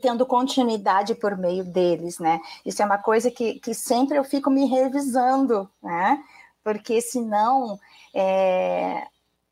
tendo 0.02 0.26
continuidade 0.26 1.14
por 1.14 1.38
meio 1.38 1.64
deles, 1.66 2.18
né? 2.18 2.40
Isso 2.66 2.82
é 2.82 2.86
uma 2.86 2.98
coisa 2.98 3.30
que, 3.30 3.60
que 3.60 3.74
sempre 3.74 4.18
eu 4.18 4.24
fico 4.24 4.50
me 4.50 4.66
revisando, 4.66 5.70
né? 5.84 6.24
Porque 6.64 7.02
senão 7.02 7.78
é, 8.14 9.06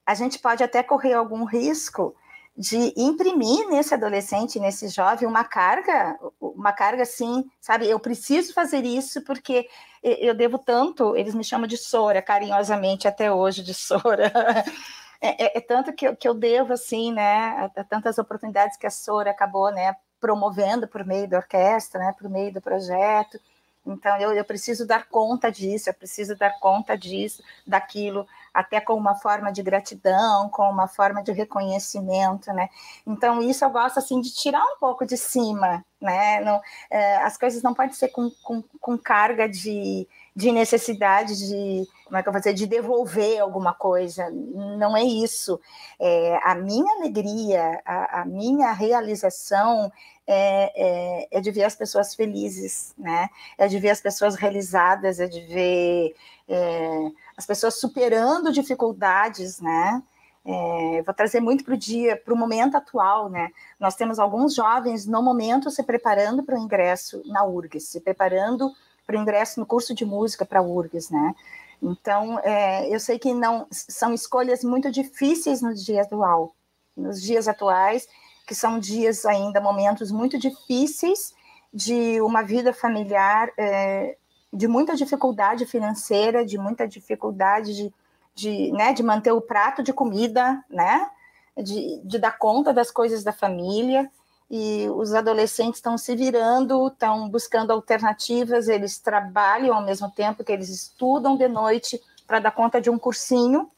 a 0.06 0.16
gente 0.16 0.40
pode 0.40 0.64
até 0.64 0.82
correr 0.82 1.14
algum 1.14 1.44
risco 1.44 2.16
de 2.56 2.94
imprimir 2.96 3.68
nesse 3.68 3.94
adolescente, 3.94 4.60
nesse 4.60 4.88
jovem, 4.88 5.28
uma 5.28 5.44
carga, 5.44 6.18
uma 6.40 6.72
carga 6.72 7.02
assim, 7.02 7.50
sabe? 7.60 7.90
Eu 7.90 8.00
preciso 8.00 8.54
fazer 8.54 8.86
isso 8.86 9.24
porque 9.24 9.68
eu 10.04 10.36
devo 10.36 10.60
tanto. 10.60 11.16
Eles 11.16 11.34
me 11.34 11.44
chamam 11.44 11.66
de 11.66 11.78
Sora, 11.78 12.22
carinhosamente 12.22 13.08
até 13.08 13.32
hoje 13.32 13.64
de 13.64 13.74
Sora. 13.74 14.32
É, 15.26 15.46
é, 15.46 15.58
é 15.58 15.62
tanto 15.62 15.94
que 15.94 16.06
eu, 16.06 16.18
que 16.18 16.28
eu 16.28 16.34
devo 16.34 16.74
assim, 16.74 17.14
né? 17.14 17.72
A, 17.78 17.80
a 17.80 17.84
tantas 17.86 18.18
oportunidades 18.18 18.76
que 18.76 18.86
a 18.86 18.90
Sora 18.90 19.32
acabou, 19.32 19.72
né? 19.72 19.96
Promovendo 20.20 20.86
por 20.86 21.06
meio 21.06 21.30
da 21.30 21.38
orquestra, 21.38 21.98
né? 22.02 22.14
Por 22.20 22.30
meio 22.30 22.54
do 22.54 22.60
projeto. 22.60 23.40
Então, 23.86 24.18
eu, 24.18 24.32
eu 24.34 24.46
preciso 24.46 24.88
dar 24.88 25.08
conta 25.08 25.52
disso, 25.52 25.90
eu 25.90 25.94
preciso 25.94 26.36
dar 26.38 26.58
conta 26.60 26.98
disso, 26.98 27.44
daquilo, 27.68 28.26
até 28.54 28.80
com 28.80 28.94
uma 28.94 29.16
forma 29.16 29.52
de 29.52 29.62
gratidão, 29.62 30.50
com 30.50 30.64
uma 30.70 30.88
forma 30.88 31.22
de 31.22 31.32
reconhecimento, 31.34 32.54
né? 32.54 32.70
Então, 33.06 33.42
isso 33.42 33.66
eu 33.66 33.70
gosto, 33.70 34.00
assim, 34.00 34.22
de 34.22 34.34
tirar 34.34 34.64
um 34.64 34.78
pouco 34.80 35.06
de 35.06 35.18
cima, 35.18 35.84
né? 36.00 36.40
Não, 36.42 36.62
é, 36.90 37.18
as 37.18 37.38
coisas 37.38 37.62
não 37.62 37.74
podem 37.74 37.94
ser 37.94 38.08
com, 38.10 38.30
com, 38.42 38.64
com 38.80 38.98
carga 38.98 39.50
de, 39.50 40.08
de 40.36 40.52
necessidade 40.52 41.38
de, 41.38 41.88
como 42.06 42.18
é 42.18 42.24
que 42.24 42.28
eu 42.28 42.34
vou 42.34 42.40
dizer, 42.40 42.54
de 42.54 42.66
devolver 42.66 43.40
alguma 43.40 43.74
coisa. 43.74 44.30
Não 44.32 44.98
é 44.98 45.04
isso. 45.04 45.60
É, 46.00 46.40
a 46.44 46.56
minha 46.56 46.92
alegria, 46.96 47.82
a, 47.86 48.22
a 48.22 48.26
minha 48.26 48.72
realização 48.72 49.92
é, 50.26 50.72
é, 50.76 51.28
é, 51.32 51.42
de 51.42 51.52
ver 51.52 51.64
as 51.64 51.76
pessoas 51.76 52.16
felizes, 52.16 52.94
né? 52.98 53.30
É 53.58 53.68
de 53.68 53.78
ver 53.78 53.92
as 53.92 54.02
pessoas 54.02 54.36
realizadas, 54.36 55.20
é 55.20 55.28
de 55.28 55.42
ver 55.42 56.16
é, 56.48 57.12
as 57.38 57.46
pessoas 57.46 57.80
superando 57.80 58.52
dificuldades, 58.52 59.60
né? 59.60 60.02
É, 60.46 61.02
vou 61.04 61.14
trazer 61.14 61.40
muito 61.40 61.64
para 61.64 61.74
o 61.74 61.78
dia, 61.78 62.18
para 62.18 62.34
o 62.34 62.38
momento 62.38 62.76
atual, 62.76 63.30
né? 63.30 63.50
Nós 63.80 63.96
temos 63.96 64.20
alguns 64.20 64.56
jovens 64.56 65.06
no 65.06 65.22
momento 65.22 65.70
se 65.70 65.84
preparando 65.84 66.44
para 66.44 66.56
o 66.56 66.60
ingresso 66.60 67.22
na 67.26 67.46
URGS, 67.46 67.88
se 67.88 68.02
preparando 68.02 68.72
para 69.06 69.18
o 69.18 69.22
ingresso 69.22 69.60
no 69.60 69.66
curso 69.66 69.94
de 69.94 70.06
música 70.06 70.46
para 70.46 70.60
a 70.60 70.64
URGS, 70.64 71.12
né? 71.12 71.36
Então, 71.82 72.40
é, 72.40 72.88
eu 72.94 73.00
sei 73.00 73.20
que 73.20 73.34
não 73.34 73.68
são 73.70 74.14
escolhas 74.14 74.64
muito 74.64 74.90
difíceis 74.90 75.62
nos 75.62 75.84
dias 75.84 76.08
atual, 76.08 76.56
nos 76.96 77.22
dias 77.22 77.48
atuais, 77.48 78.08
que 78.48 78.56
são 78.56 78.80
dias 78.80 79.26
ainda, 79.26 79.60
momentos 79.60 80.12
muito 80.12 80.38
difíceis 80.38 81.34
de 81.74 82.22
uma 82.22 82.42
vida 82.42 82.72
familiar, 82.72 83.50
é, 83.58 84.16
de 84.52 84.68
muita 84.68 84.96
dificuldade 84.96 85.66
financeira, 85.66 86.46
de 86.46 86.58
muita 86.58 86.88
dificuldade 86.88 87.76
de, 87.76 87.94
de, 88.36 88.72
né, 88.72 88.94
de 88.94 89.04
manter 89.04 89.32
o 89.32 89.42
prato 89.42 89.82
de 89.84 89.92
comida, 89.92 90.64
né, 90.70 91.10
de, 91.58 92.00
de 92.06 92.20
dar 92.20 92.38
conta 92.38 92.72
das 92.72 92.92
coisas 92.92 93.24
da 93.24 93.34
família, 93.34 94.10
e 94.50 94.88
os 94.90 95.14
adolescentes 95.14 95.78
estão 95.78 95.98
se 95.98 96.16
virando, 96.16 96.88
estão 96.88 97.30
buscando 97.30 97.72
alternativas, 97.72 98.68
eles 98.68 99.00
trabalham 99.00 99.76
ao 99.76 99.84
mesmo 99.84 100.10
tempo 100.12 100.44
que 100.44 100.52
eles 100.52 100.70
estudam 100.70 101.36
de 101.36 101.48
noite 101.48 102.02
para 102.28 102.40
dar 102.40 102.52
conta 102.52 102.80
de 102.80 102.90
um 102.90 103.00
cursinho, 103.00 103.70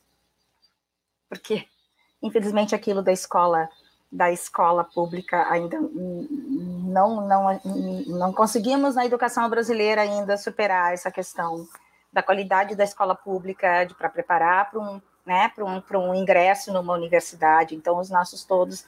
porque 1.29 1.65
infelizmente 2.21 2.75
aquilo 2.75 3.01
da 3.01 3.11
escola 3.11 3.69
da 4.11 4.31
escola 4.31 4.83
pública 4.83 5.45
ainda 5.51 5.77
não, 5.79 7.27
não, 7.27 7.61
não 8.07 8.33
conseguimos 8.33 8.95
na 8.95 9.05
educação 9.05 9.49
brasileira 9.49 10.01
ainda 10.01 10.37
superar 10.37 10.93
essa 10.93 11.11
questão 11.11 11.67
da 12.13 12.23
qualidade 12.23 12.75
da 12.75 12.85
escola 12.85 13.13
pública 13.13 13.85
para 13.97 14.07
preparar 14.07 14.71
para 14.71 14.79
um, 14.79 15.01
né, 15.25 15.51
um, 15.59 15.97
um 15.99 16.15
ingresso 16.15 16.71
numa 16.71 16.93
universidade. 16.93 17.75
Então, 17.75 17.99
os 17.99 18.09
nossos 18.09 18.45
todos 18.45 18.85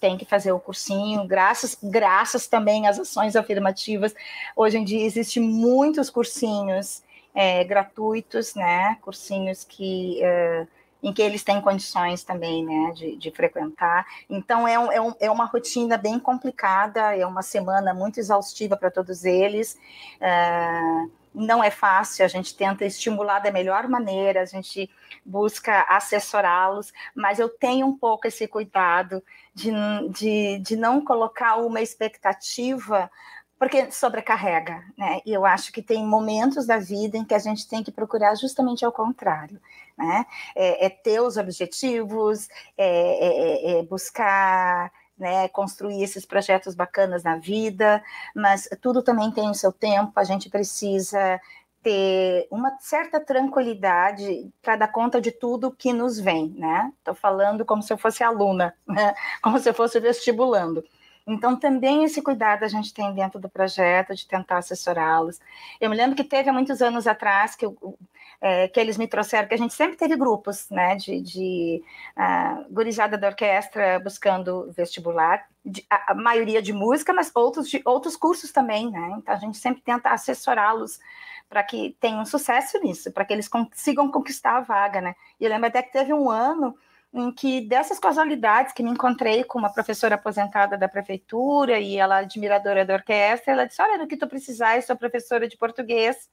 têm 0.00 0.16
que 0.16 0.24
fazer 0.24 0.52
o 0.52 0.60
cursinho, 0.60 1.26
graças, 1.26 1.76
graças 1.82 2.46
também 2.46 2.86
às 2.86 2.98
ações 2.98 3.36
afirmativas. 3.36 4.14
Hoje 4.56 4.78
em 4.78 4.84
dia 4.84 5.04
existem 5.04 5.42
muitos 5.42 6.10
cursinhos 6.10 7.02
é, 7.34 7.62
gratuitos, 7.64 8.54
né, 8.54 8.96
cursinhos 9.02 9.64
que... 9.64 10.22
É, 10.22 10.66
em 11.02 11.12
que 11.12 11.22
eles 11.22 11.44
têm 11.44 11.60
condições 11.60 12.24
também 12.24 12.64
né, 12.64 12.92
de, 12.92 13.16
de 13.16 13.30
frequentar. 13.30 14.04
Então, 14.28 14.66
é, 14.66 14.78
um, 14.78 14.90
é, 14.90 15.00
um, 15.00 15.14
é, 15.20 15.30
uma 15.30 15.44
rotina 15.44 15.96
bem 15.96 16.18
complicada, 16.18 17.16
é 17.16 17.24
uma 17.24 17.42
semana 17.42 17.94
muito 17.94 18.18
exaustiva 18.18 18.76
para 18.76 18.90
todos 18.90 19.24
eles. 19.24 19.78
Uh, 20.20 21.10
não 21.38 21.62
é 21.62 21.70
fácil, 21.70 22.24
a 22.24 22.28
gente 22.28 22.54
tenta 22.54 22.84
estimular 22.84 23.38
da 23.38 23.50
melhor 23.50 23.88
maneira, 23.88 24.42
a 24.42 24.44
gente 24.44 24.90
busca 25.24 25.82
assessorá-los, 25.88 26.92
mas 27.14 27.38
eu 27.38 27.48
tenho 27.48 27.86
um 27.86 27.96
pouco 27.96 28.26
esse 28.26 28.46
cuidado 28.48 29.22
de, 29.54 29.70
de, 30.10 30.58
de 30.58 30.76
não 30.76 31.04
colocar 31.04 31.56
uma 31.56 31.80
expectativa 31.80 33.10
porque 33.58 33.90
sobrecarrega, 33.90 34.84
né? 34.96 35.20
E 35.26 35.32
eu 35.32 35.44
acho 35.44 35.72
que 35.72 35.82
tem 35.82 36.06
momentos 36.06 36.64
da 36.64 36.78
vida 36.78 37.18
em 37.18 37.24
que 37.24 37.34
a 37.34 37.38
gente 37.40 37.68
tem 37.68 37.82
que 37.82 37.90
procurar 37.90 38.36
justamente 38.36 38.84
ao 38.84 38.92
contrário, 38.92 39.60
né? 39.96 40.24
É, 40.54 40.86
é 40.86 40.88
ter 40.88 41.20
os 41.20 41.36
objetivos, 41.36 42.48
é, 42.76 42.86
é, 42.86 43.76
é, 43.76 43.78
é 43.80 43.82
buscar 43.82 44.92
né, 45.18 45.48
construir 45.48 46.02
esses 46.02 46.24
projetos 46.24 46.74
bacanas 46.74 47.22
na 47.22 47.36
vida, 47.36 48.02
mas 48.34 48.68
tudo 48.80 49.02
também 49.02 49.30
tem 49.30 49.50
o 49.50 49.54
seu 49.54 49.72
tempo, 49.72 50.12
a 50.16 50.24
gente 50.24 50.48
precisa 50.48 51.40
ter 51.82 52.46
uma 52.50 52.76
certa 52.80 53.20
tranquilidade 53.20 54.50
para 54.60 54.76
dar 54.76 54.88
conta 54.88 55.20
de 55.20 55.30
tudo 55.30 55.70
que 55.70 55.92
nos 55.92 56.18
vem, 56.18 56.50
né? 56.56 56.92
Estou 56.98 57.14
falando 57.14 57.64
como 57.64 57.82
se 57.82 57.92
eu 57.92 57.98
fosse 57.98 58.22
aluna, 58.22 58.74
né? 58.86 59.14
como 59.42 59.58
se 59.58 59.68
eu 59.68 59.74
fosse 59.74 60.00
vestibulando. 60.00 60.84
Então, 61.26 61.56
também 61.56 62.04
esse 62.04 62.22
cuidado 62.22 62.64
a 62.64 62.68
gente 62.68 62.92
tem 62.92 63.12
dentro 63.14 63.38
do 63.38 63.50
projeto, 63.50 64.14
de 64.14 64.26
tentar 64.26 64.58
assessorá-los. 64.58 65.38
Eu 65.78 65.90
me 65.90 65.96
lembro 65.96 66.16
que 66.16 66.24
teve 66.24 66.48
há 66.48 66.52
muitos 66.52 66.80
anos 66.80 67.06
atrás 67.06 67.54
que, 67.54 67.66
eu, 67.66 67.98
é, 68.40 68.68
que 68.68 68.78
eles 68.78 68.96
me 68.96 69.08
trouxeram, 69.08 69.48
que 69.48 69.54
a 69.54 69.58
gente 69.58 69.74
sempre 69.74 69.96
teve 69.96 70.16
grupos, 70.16 70.68
né, 70.70 70.94
de, 70.94 71.20
de 71.20 71.82
uh, 72.16 72.72
gurizada 72.72 73.18
da 73.18 73.28
orquestra 73.28 73.98
buscando 73.98 74.70
vestibular, 74.72 75.44
de, 75.64 75.84
a, 75.90 76.12
a, 76.12 76.14
maioria 76.14 76.62
de 76.62 76.72
música, 76.72 77.12
mas 77.12 77.32
outros, 77.34 77.68
de, 77.68 77.82
outros 77.84 78.16
cursos 78.16 78.52
também, 78.52 78.90
né, 78.90 79.16
então 79.18 79.34
a 79.34 79.38
gente 79.38 79.58
sempre 79.58 79.82
tenta 79.82 80.10
assessorá-los 80.10 81.00
para 81.48 81.62
que 81.64 81.96
tenham 82.00 82.24
sucesso 82.24 82.78
nisso, 82.80 83.10
para 83.10 83.24
que 83.24 83.32
eles 83.32 83.48
consigam 83.48 84.10
conquistar 84.10 84.58
a 84.58 84.60
vaga, 84.60 85.00
né. 85.00 85.14
E 85.40 85.44
eu 85.44 85.50
lembro 85.50 85.66
até 85.66 85.82
que 85.82 85.92
teve 85.92 86.12
um 86.12 86.30
ano 86.30 86.76
em 87.12 87.32
que 87.32 87.62
dessas 87.62 87.98
casualidades 87.98 88.72
que 88.72 88.82
me 88.82 88.90
encontrei 88.90 89.42
com 89.42 89.58
uma 89.58 89.72
professora 89.72 90.14
aposentada 90.14 90.76
da 90.76 90.88
prefeitura 90.88 91.80
e 91.80 91.96
ela 91.96 92.18
admiradora 92.18 92.84
da 92.84 92.94
orquestra, 92.94 93.52
ela 93.52 93.64
disse: 93.64 93.80
"Olha, 93.80 93.96
no 93.96 94.06
que 94.06 94.16
tu 94.16 94.28
precisar, 94.28 94.76
eu 94.76 94.82
sou 94.82 94.94
professora 94.94 95.48
de 95.48 95.56
português, 95.56 96.28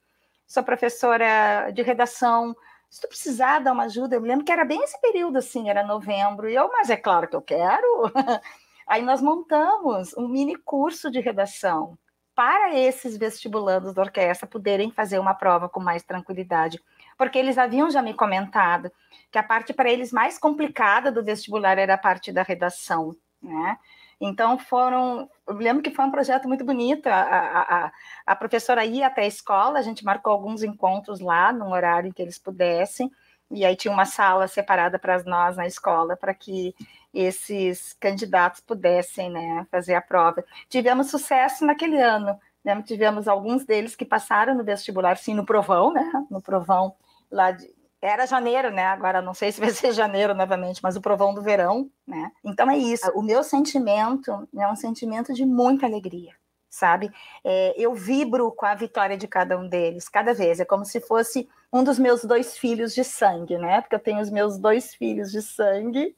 sou 0.48 0.64
professora 0.64 1.72
de 1.72 1.82
redação, 1.82 2.56
se 2.90 3.02
tu 3.02 3.08
precisar 3.08 3.60
dar 3.60 3.74
uma 3.74 3.84
ajuda, 3.84 4.16
eu 4.16 4.22
me 4.22 4.28
lembro 4.28 4.46
que 4.46 4.52
era 4.52 4.64
bem 4.64 4.82
esse 4.84 5.00
período 5.02 5.38
assim, 5.38 5.70
era 5.70 5.84
novembro, 5.84 6.50
e 6.50 6.56
eu, 6.56 6.70
mas 6.72 6.90
é 6.90 6.96
claro 6.96 7.28
que 7.28 7.36
eu 7.36 7.42
quero. 7.42 8.12
Aí 8.88 9.02
nós 9.02 9.22
montamos 9.22 10.16
um 10.16 10.28
mini 10.28 10.56
curso 10.56 11.10
de 11.10 11.20
redação 11.20 11.98
para 12.36 12.78
esses 12.78 13.18
vestibulandos 13.18 13.94
da 13.94 14.02
orquestra 14.02 14.48
poderem 14.48 14.92
fazer 14.92 15.20
uma 15.20 15.34
prova 15.34 15.70
com 15.70 15.80
mais 15.80 16.04
tranquilidade, 16.04 16.80
porque 17.18 17.40
eles 17.40 17.58
haviam 17.58 17.90
já 17.90 18.02
me 18.02 18.14
comentado 18.14 18.92
que 19.32 19.38
a 19.38 19.44
parte 19.44 19.74
para 19.74 19.90
eles 19.90 20.12
mais 20.12 20.38
complicada 20.38 21.12
do 21.12 21.24
vestibular 21.24 21.78
era 21.78 21.96
a 21.96 21.98
parte 21.98 22.32
da 22.32 22.44
redação, 22.44 23.16
né? 23.42 23.78
Então 24.20 24.58
foram, 24.58 25.30
eu 25.48 25.56
lembro 25.56 25.84
que 25.84 25.92
foi 25.92 26.06
um 26.06 26.12
projeto 26.12 26.48
muito 26.48 26.64
bonito. 26.64 27.08
A, 27.08 27.22
a, 27.22 27.92
a, 28.26 28.36
professora 28.36 28.86
ia 28.86 29.08
até 29.08 29.24
a 29.24 29.28
escola, 29.28 29.80
a 29.80 29.82
gente 29.82 30.06
marcou 30.06 30.32
alguns 30.32 30.64
encontros 30.64 31.20
lá, 31.20 31.52
num 31.52 31.72
horário 31.72 32.10
em 32.10 32.12
que 32.12 32.22
eles 32.22 32.40
pudessem, 32.40 33.12
e 33.52 33.64
aí 33.64 33.76
tinha 33.76 33.94
uma 33.94 34.06
sala 34.06 34.48
separada 34.48 34.98
para 34.98 35.22
nós 35.24 35.56
na 35.56 35.68
escola 35.68 36.18
para 36.18 36.34
que 36.34 36.74
esses 37.14 37.94
candidatos 37.94 38.60
pudessem 38.62 39.30
né, 39.30 39.66
fazer 39.70 39.96
a 39.96 40.02
prova. 40.02 40.44
Tivemos 40.70 41.10
sucesso 41.10 41.66
naquele 41.66 42.02
ano, 42.02 42.40
né? 42.64 42.82
tivemos 42.82 43.28
alguns 43.28 43.66
deles 43.66 43.96
que 43.96 44.06
passaram 44.06 44.56
no 44.56 44.64
vestibular, 44.64 45.16
sim, 45.18 45.36
no 45.36 45.46
provão, 45.46 45.94
né? 45.94 46.12
No 46.30 46.42
provão 46.42 46.96
lá 47.32 47.52
de, 47.52 47.72
era 48.06 48.26
janeiro, 48.26 48.72
né? 48.72 48.86
Agora 48.86 49.22
não 49.22 49.34
sei 49.34 49.52
se 49.52 49.60
vai 49.60 49.72
ser 49.72 49.92
janeiro 49.94 50.34
novamente, 50.34 50.82
mas 50.82 50.96
o 50.96 51.02
provão 51.02 51.34
do 51.34 51.42
verão, 51.42 51.90
né? 52.08 52.32
Então 52.44 52.70
é 52.70 52.78
isso. 52.78 53.10
O 53.16 53.22
meu 53.22 53.44
sentimento 53.44 54.48
é 54.58 54.68
um 54.68 54.76
sentimento 54.76 55.34
de 55.34 55.46
muita 55.46 55.86
alegria, 55.86 56.34
sabe? 56.70 57.12
É, 57.44 57.74
eu 57.78 57.94
vibro 57.94 58.52
com 58.52 58.66
a 58.66 58.76
vitória 58.76 59.18
de 59.18 59.28
cada 59.28 59.58
um 59.58 59.68
deles, 59.68 60.08
cada 60.08 60.34
vez. 60.34 60.60
É 60.60 60.66
como 60.66 60.86
se 60.86 61.00
fosse 61.02 61.48
um 61.72 61.84
dos 61.84 62.00
meus 62.00 62.24
dois 62.24 62.58
filhos 62.58 62.94
de 62.94 63.04
sangue, 63.04 63.58
né? 63.58 63.82
Porque 63.82 63.96
eu 63.96 64.00
tenho 64.00 64.22
os 64.22 64.30
meus 64.30 64.58
dois 64.58 64.94
filhos 64.96 65.32
de 65.32 65.42
sangue 65.42 66.16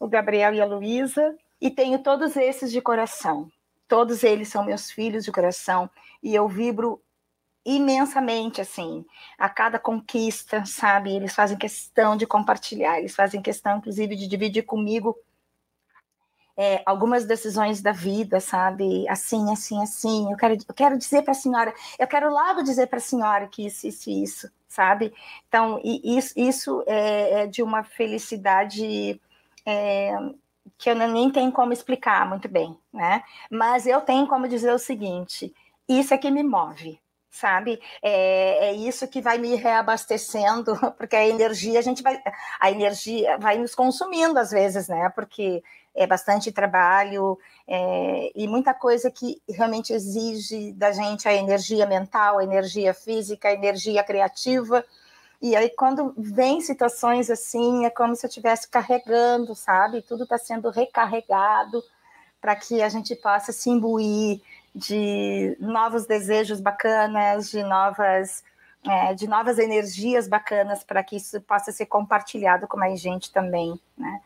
o 0.00 0.08
Gabriel 0.08 0.54
e 0.54 0.60
a 0.62 0.64
Luísa, 0.64 1.36
e 1.60 1.70
tenho 1.70 1.98
todos 1.98 2.34
esses 2.34 2.72
de 2.72 2.80
coração. 2.80 3.52
Todos 3.86 4.24
eles 4.24 4.48
são 4.48 4.64
meus 4.64 4.90
filhos 4.90 5.24
de 5.24 5.30
coração 5.30 5.90
e 6.22 6.34
eu 6.34 6.48
vibro 6.48 7.02
imensamente 7.64 8.60
assim 8.60 9.04
a 9.38 9.48
cada 9.48 9.78
conquista, 9.78 10.64
sabe? 10.64 11.14
Eles 11.14 11.34
fazem 11.34 11.58
questão 11.58 12.16
de 12.16 12.26
compartilhar, 12.26 12.98
eles 12.98 13.14
fazem 13.14 13.42
questão 13.42 13.78
inclusive 13.78 14.16
de 14.16 14.26
dividir 14.26 14.64
comigo 14.64 15.16
é, 16.56 16.82
algumas 16.84 17.24
decisões 17.24 17.80
da 17.80 17.90
vida, 17.90 18.38
sabe? 18.38 19.08
Assim, 19.08 19.50
assim, 19.50 19.82
assim. 19.82 20.30
Eu 20.30 20.36
quero, 20.36 20.54
eu 20.68 20.74
quero 20.74 20.98
dizer 20.98 21.22
para 21.22 21.32
a 21.32 21.34
senhora, 21.34 21.72
eu 21.98 22.06
quero 22.06 22.30
logo 22.30 22.62
dizer 22.62 22.86
para 22.86 22.98
a 22.98 23.00
senhora 23.00 23.48
que 23.48 23.64
isso, 23.64 23.86
isso, 23.86 24.10
isso, 24.10 24.50
sabe? 24.68 25.10
Então, 25.48 25.80
isso, 25.82 26.34
isso 26.36 26.84
é, 26.86 27.44
é 27.44 27.46
de 27.46 27.62
uma 27.62 27.82
felicidade 27.82 29.18
é, 29.64 30.14
que 30.76 30.90
eu 30.90 30.94
nem 30.94 31.30
tenho 31.30 31.50
como 31.50 31.72
explicar 31.72 32.28
muito 32.28 32.46
bem, 32.46 32.76
né? 32.92 33.22
Mas 33.50 33.86
eu 33.86 34.00
tenho 34.02 34.26
como 34.26 34.46
dizer 34.46 34.72
o 34.74 34.78
seguinte: 34.78 35.54
isso 35.88 36.12
é 36.12 36.18
que 36.18 36.30
me 36.30 36.42
move, 36.42 37.00
sabe? 37.30 37.80
É, 38.02 38.70
é, 38.70 38.72
isso 38.74 39.06
que 39.06 39.20
vai 39.22 39.38
me 39.38 39.54
reabastecendo, 39.54 40.74
porque 40.98 41.16
a 41.16 41.26
energia 41.26 41.78
a 41.78 41.82
gente 41.82 42.02
vai, 42.02 42.20
a 42.58 42.70
energia 42.70 43.38
vai 43.38 43.56
nos 43.58 43.74
consumindo 43.74 44.38
às 44.38 44.50
vezes, 44.50 44.88
né? 44.88 45.08
Porque 45.14 45.62
é 45.94 46.06
bastante 46.06 46.52
trabalho 46.52 47.38
é, 47.66 48.30
e 48.34 48.46
muita 48.48 48.72
coisa 48.74 49.10
que 49.10 49.40
realmente 49.48 49.92
exige 49.92 50.72
da 50.72 50.92
gente 50.92 51.28
a 51.28 51.34
energia 51.34 51.86
mental, 51.86 52.38
a 52.38 52.44
energia 52.44 52.94
física, 52.94 53.48
a 53.48 53.52
energia 53.52 54.02
criativa. 54.02 54.84
E 55.42 55.56
aí, 55.56 55.70
quando 55.70 56.12
vem 56.16 56.60
situações 56.60 57.30
assim, 57.30 57.84
é 57.86 57.90
como 57.90 58.14
se 58.14 58.26
eu 58.26 58.28
estivesse 58.28 58.68
carregando, 58.68 59.54
sabe? 59.54 60.02
Tudo 60.02 60.24
está 60.24 60.36
sendo 60.38 60.70
recarregado 60.70 61.82
para 62.40 62.56
que 62.56 62.82
a 62.82 62.88
gente 62.88 63.14
possa 63.16 63.52
se 63.52 63.68
imbuir 63.70 64.40
de 64.74 65.56
novos 65.60 66.06
desejos 66.06 66.60
bacanas, 66.60 67.50
de 67.50 67.62
novas, 67.62 68.44
é, 68.84 69.14
de 69.14 69.28
novas 69.28 69.58
energias 69.58 70.28
bacanas, 70.28 70.84
para 70.84 71.02
que 71.02 71.16
isso 71.16 71.40
possa 71.42 71.72
ser 71.72 71.86
compartilhado 71.86 72.68
com 72.68 72.76
mais 72.76 73.00
gente 73.00 73.32
também, 73.32 73.78
né? 73.96 74.20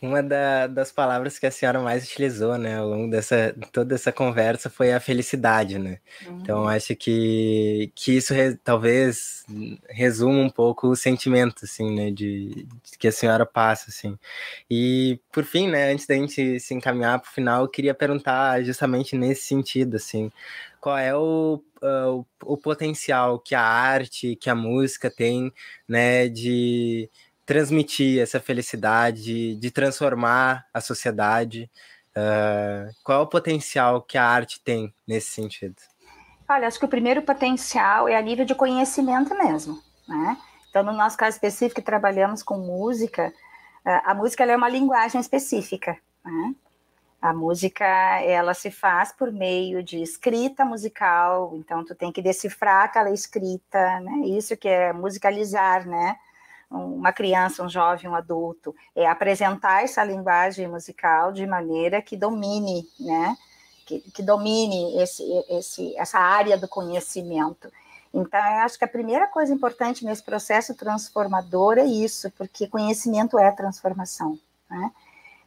Uma 0.00 0.22
da, 0.22 0.68
das 0.68 0.92
palavras 0.92 1.40
que 1.40 1.46
a 1.46 1.50
senhora 1.50 1.80
mais 1.80 2.04
utilizou, 2.04 2.56
né, 2.56 2.78
ao 2.78 2.88
longo 2.88 3.10
dessa 3.10 3.52
toda 3.72 3.96
essa 3.96 4.12
conversa 4.12 4.70
foi 4.70 4.92
a 4.92 5.00
felicidade, 5.00 5.76
né? 5.76 5.98
Então, 6.20 6.32
uhum. 6.32 6.40
Então 6.40 6.68
acho 6.68 6.94
que, 6.94 7.90
que 7.94 8.16
isso 8.16 8.32
re, 8.32 8.54
talvez 8.62 9.44
resuma 9.88 10.38
um 10.40 10.50
pouco 10.50 10.86
o 10.88 10.94
sentimento, 10.96 11.64
assim, 11.64 11.92
né, 11.96 12.10
de, 12.12 12.64
de, 12.64 12.98
que 12.98 13.08
a 13.08 13.12
senhora 13.12 13.44
passa, 13.44 13.90
assim. 13.90 14.16
E 14.70 15.18
por 15.32 15.44
fim, 15.44 15.68
né, 15.68 15.92
antes 15.92 16.06
da 16.06 16.14
gente 16.14 16.60
se 16.60 16.74
encaminhar 16.74 17.18
para 17.20 17.28
o 17.28 17.32
final, 17.32 17.62
eu 17.62 17.68
queria 17.68 17.94
perguntar 17.94 18.62
justamente 18.62 19.16
nesse 19.16 19.42
sentido, 19.46 19.96
assim, 19.96 20.30
qual 20.80 20.96
é 20.96 21.14
o, 21.14 21.60
uh, 21.82 22.24
o, 22.44 22.52
o 22.54 22.56
potencial 22.56 23.38
que 23.40 23.54
a 23.54 23.62
arte, 23.62 24.36
que 24.36 24.48
a 24.48 24.54
música 24.54 25.10
tem, 25.10 25.52
né, 25.88 26.28
de 26.28 27.10
transmitir 27.44 28.20
essa 28.20 28.40
felicidade, 28.40 29.56
de 29.56 29.70
transformar 29.70 30.66
a 30.72 30.80
sociedade? 30.80 31.70
Uh, 32.16 32.92
qual 33.02 33.20
é 33.20 33.22
o 33.22 33.26
potencial 33.26 34.02
que 34.02 34.18
a 34.18 34.24
arte 34.24 34.60
tem 34.62 34.94
nesse 35.06 35.30
sentido? 35.30 35.76
Olha, 36.48 36.66
acho 36.66 36.78
que 36.78 36.84
o 36.84 36.88
primeiro 36.88 37.22
potencial 37.22 38.06
é 38.08 38.16
a 38.16 38.22
nível 38.22 38.44
de 38.44 38.54
conhecimento 38.54 39.34
mesmo, 39.34 39.80
né? 40.06 40.36
Então, 40.68 40.82
no 40.82 40.92
nosso 40.92 41.16
caso 41.16 41.36
específico, 41.36 41.80
que 41.80 41.86
trabalhamos 41.86 42.42
com 42.42 42.58
música, 42.58 43.32
a 43.84 44.14
música 44.14 44.44
é 44.44 44.56
uma 44.56 44.68
linguagem 44.68 45.20
específica, 45.20 45.96
né? 46.24 46.54
A 47.20 47.32
música, 47.32 47.84
ela 48.20 48.52
se 48.52 48.70
faz 48.70 49.12
por 49.12 49.30
meio 49.30 49.82
de 49.82 50.02
escrita 50.02 50.64
musical, 50.64 51.52
então 51.54 51.84
tu 51.84 51.94
tem 51.94 52.10
que 52.10 52.20
decifrar 52.20 52.84
aquela 52.84 53.10
escrita, 53.10 54.00
né? 54.00 54.26
Isso 54.26 54.56
que 54.56 54.68
é 54.68 54.92
musicalizar, 54.92 55.86
né? 55.86 56.16
Uma 56.72 57.12
criança, 57.12 57.62
um 57.62 57.68
jovem, 57.68 58.10
um 58.10 58.14
adulto, 58.14 58.74
é 58.94 59.06
apresentar 59.06 59.84
essa 59.84 60.02
linguagem 60.02 60.66
musical 60.68 61.32
de 61.32 61.46
maneira 61.46 62.00
que 62.00 62.16
domine, 62.16 62.88
né? 62.98 63.36
Que, 63.84 64.00
que 64.00 64.22
domine 64.22 64.96
esse, 65.02 65.22
esse, 65.48 65.96
essa 65.96 66.18
área 66.18 66.56
do 66.56 66.68
conhecimento. 66.68 67.70
Então, 68.14 68.40
eu 68.40 68.60
acho 68.60 68.78
que 68.78 68.84
a 68.84 68.88
primeira 68.88 69.26
coisa 69.26 69.52
importante 69.52 70.04
nesse 70.04 70.22
processo 70.22 70.74
transformador 70.74 71.78
é 71.78 71.84
isso, 71.84 72.30
porque 72.32 72.66
conhecimento 72.66 73.38
é 73.38 73.50
transformação. 73.50 74.38
Né? 74.70 74.90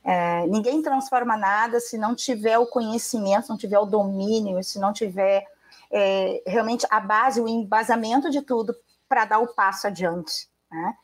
É, 0.04 0.48
ninguém 0.48 0.82
transforma 0.82 1.38
nada 1.38 1.80
se 1.80 1.98
não 1.98 2.16
tiver 2.16 2.58
o 2.58 2.66
conhecimento, 2.66 3.44
se 3.44 3.50
não 3.50 3.58
tiver 3.58 3.80
o 3.80 3.86
domínio, 3.86 4.64
se 4.64 4.80
não 4.80 4.92
tiver 4.92 5.46
é, 5.92 6.42
realmente 6.46 6.88
a 6.90 7.00
base, 7.00 7.40
o 7.40 7.48
embasamento 7.48 8.32
de 8.32 8.42
tudo 8.42 8.76
para 9.08 9.26
dar 9.26 9.40
o 9.40 9.54
passo 9.54 9.86
adiante. 9.86 10.50
Né? 10.72 10.96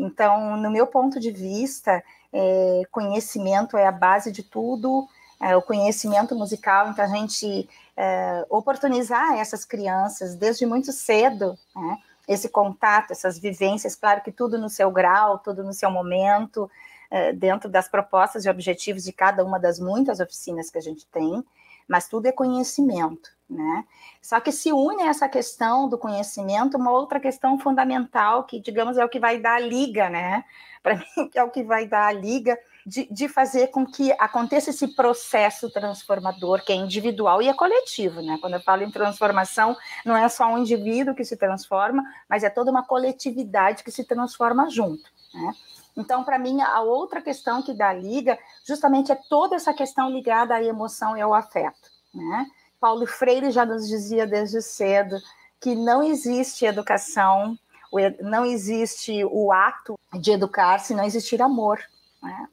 Então, 0.00 0.56
no 0.56 0.70
meu 0.70 0.86
ponto 0.86 1.20
de 1.20 1.30
vista, 1.30 2.02
é, 2.32 2.82
conhecimento 2.90 3.76
é 3.76 3.86
a 3.86 3.92
base 3.92 4.32
de 4.32 4.42
tudo, 4.42 5.06
é, 5.38 5.54
o 5.54 5.62
conhecimento 5.62 6.34
musical, 6.34 6.88
então 6.88 7.04
a 7.04 7.08
gente 7.08 7.68
é, 7.96 8.46
oportunizar 8.48 9.34
essas 9.34 9.64
crianças 9.64 10.34
desde 10.34 10.64
muito 10.64 10.90
cedo, 10.90 11.58
né, 11.76 11.98
esse 12.26 12.48
contato, 12.48 13.10
essas 13.10 13.38
vivências, 13.38 13.94
claro 13.94 14.22
que 14.22 14.32
tudo 14.32 14.58
no 14.58 14.70
seu 14.70 14.90
grau, 14.90 15.38
tudo 15.38 15.62
no 15.62 15.74
seu 15.74 15.90
momento, 15.90 16.70
é, 17.10 17.32
dentro 17.32 17.68
das 17.68 17.88
propostas 17.88 18.44
e 18.44 18.50
objetivos 18.50 19.04
de 19.04 19.12
cada 19.12 19.44
uma 19.44 19.58
das 19.58 19.78
muitas 19.78 20.20
oficinas 20.20 20.70
que 20.70 20.78
a 20.78 20.82
gente 20.82 21.04
tem, 21.06 21.44
mas 21.90 22.06
tudo 22.06 22.26
é 22.26 22.32
conhecimento, 22.32 23.30
né? 23.48 23.84
Só 24.22 24.38
que 24.38 24.52
se 24.52 24.72
une 24.72 25.02
a 25.02 25.08
essa 25.08 25.28
questão 25.28 25.88
do 25.88 25.98
conhecimento 25.98 26.76
uma 26.76 26.92
outra 26.92 27.18
questão 27.18 27.58
fundamental, 27.58 28.44
que, 28.44 28.60
digamos, 28.60 28.96
é 28.96 29.04
o 29.04 29.08
que 29.08 29.18
vai 29.18 29.40
dar 29.40 29.56
a 29.56 29.58
liga, 29.58 30.08
né? 30.08 30.44
Para 30.84 30.94
mim, 30.94 31.30
é 31.34 31.42
o 31.42 31.50
que 31.50 31.64
vai 31.64 31.88
dar 31.88 32.06
a 32.06 32.12
liga 32.12 32.56
de, 32.86 33.08
de, 33.10 33.28
fazer 33.28 33.66
com 33.66 33.84
que 33.84 34.12
aconteça 34.12 34.70
esse 34.70 34.94
processo 34.94 35.68
transformador, 35.68 36.64
que 36.64 36.72
é 36.72 36.76
individual 36.76 37.42
e 37.42 37.48
é 37.48 37.54
coletivo, 37.54 38.22
né? 38.22 38.38
Quando 38.40 38.54
eu 38.54 38.60
falo 38.60 38.84
em 38.84 38.90
transformação, 38.90 39.76
não 40.06 40.16
é 40.16 40.28
só 40.28 40.46
um 40.46 40.58
indivíduo 40.58 41.14
que 41.14 41.24
se 41.24 41.36
transforma, 41.36 42.04
mas 42.28 42.44
é 42.44 42.48
toda 42.48 42.70
uma 42.70 42.86
coletividade 42.86 43.82
que 43.82 43.90
se 43.90 44.04
transforma 44.04 44.70
junto, 44.70 45.10
né? 45.34 45.52
Então, 45.96 46.24
para 46.24 46.38
mim, 46.38 46.60
a 46.60 46.80
outra 46.80 47.20
questão 47.20 47.62
que 47.62 47.74
dá 47.74 47.92
liga, 47.92 48.38
justamente 48.66 49.12
é 49.12 49.18
toda 49.28 49.56
essa 49.56 49.74
questão 49.74 50.10
ligada 50.10 50.54
à 50.54 50.62
emoção 50.62 51.16
e 51.16 51.20
ao 51.20 51.34
afeto. 51.34 51.90
Né? 52.14 52.46
Paulo 52.80 53.06
Freire 53.06 53.50
já 53.50 53.64
nos 53.66 53.88
dizia 53.88 54.26
desde 54.26 54.62
cedo 54.62 55.16
que 55.60 55.74
não 55.74 56.02
existe 56.02 56.64
educação, 56.64 57.58
não 58.20 58.46
existe 58.46 59.24
o 59.24 59.52
ato 59.52 59.98
de 60.18 60.30
educar 60.30 60.78
se 60.78 60.94
não 60.94 61.04
existir 61.04 61.42
amor. 61.42 61.80
Né? 62.22 62.48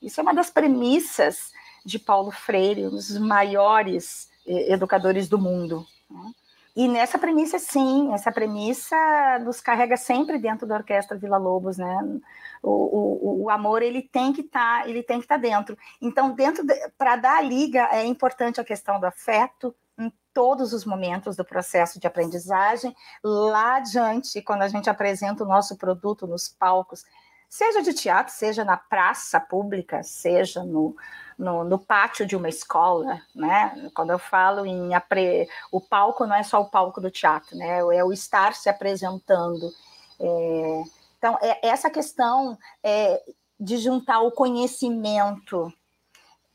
Isso 0.00 0.20
é 0.20 0.22
uma 0.22 0.34
das 0.34 0.50
premissas 0.50 1.52
de 1.84 1.98
Paulo 1.98 2.30
Freire, 2.30 2.86
um 2.86 2.90
dos 2.90 3.18
maiores 3.18 4.30
eh, 4.46 4.72
educadores 4.72 5.28
do 5.28 5.38
mundo. 5.38 5.84
Né? 6.08 6.32
E 6.74 6.88
nessa 6.88 7.18
premissa, 7.18 7.58
sim, 7.58 8.14
essa 8.14 8.32
premissa 8.32 8.96
nos 9.40 9.60
carrega 9.60 9.96
sempre 9.96 10.38
dentro 10.38 10.66
da 10.66 10.76
Orquestra 10.76 11.18
Vila 11.18 11.36
Lobos, 11.36 11.76
né? 11.76 12.20
O, 12.62 12.70
o, 12.70 13.42
o 13.44 13.50
amor 13.50 13.82
ele 13.82 14.00
tem 14.00 14.32
que 14.32 14.40
estar, 14.40 14.82
tá, 14.82 14.88
ele 14.88 15.02
tem 15.02 15.18
que 15.18 15.24
estar 15.24 15.34
tá 15.34 15.40
dentro. 15.40 15.76
Então, 16.00 16.32
dentro 16.32 16.64
de, 16.64 16.74
para 16.96 17.16
dar 17.16 17.38
a 17.38 17.42
liga 17.42 17.88
é 17.92 18.06
importante 18.06 18.60
a 18.60 18.64
questão 18.64 18.98
do 18.98 19.04
afeto 19.04 19.74
em 19.98 20.10
todos 20.32 20.72
os 20.72 20.86
momentos 20.86 21.36
do 21.36 21.44
processo 21.44 22.00
de 22.00 22.06
aprendizagem. 22.06 22.94
Lá 23.22 23.76
adiante, 23.76 24.40
quando 24.40 24.62
a 24.62 24.68
gente 24.68 24.88
apresenta 24.88 25.44
o 25.44 25.48
nosso 25.48 25.76
produto 25.76 26.26
nos 26.26 26.48
palcos, 26.48 27.04
seja 27.52 27.82
de 27.82 27.92
teatro, 27.92 28.32
seja 28.32 28.64
na 28.64 28.78
praça 28.78 29.38
pública, 29.38 30.02
seja 30.02 30.64
no, 30.64 30.96
no, 31.36 31.62
no, 31.64 31.78
pátio 31.78 32.24
de 32.24 32.34
uma 32.34 32.48
escola, 32.48 33.20
né? 33.34 33.90
Quando 33.94 34.08
eu 34.08 34.18
falo 34.18 34.64
em 34.64 34.94
apre... 34.94 35.46
o 35.70 35.78
palco 35.78 36.24
não 36.24 36.34
é 36.34 36.42
só 36.42 36.62
o 36.62 36.70
palco 36.70 36.98
do 36.98 37.10
teatro, 37.10 37.54
né? 37.54 37.80
É 37.80 38.02
o 38.02 38.10
estar 38.10 38.54
se 38.54 38.70
apresentando. 38.70 39.70
É... 40.18 40.82
Então, 41.18 41.38
é 41.42 41.68
essa 41.68 41.90
questão 41.90 42.56
é, 42.82 43.22
de 43.60 43.76
juntar 43.76 44.20
o 44.20 44.32
conhecimento 44.32 45.70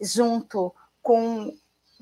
junto 0.02 0.74
com 1.04 1.56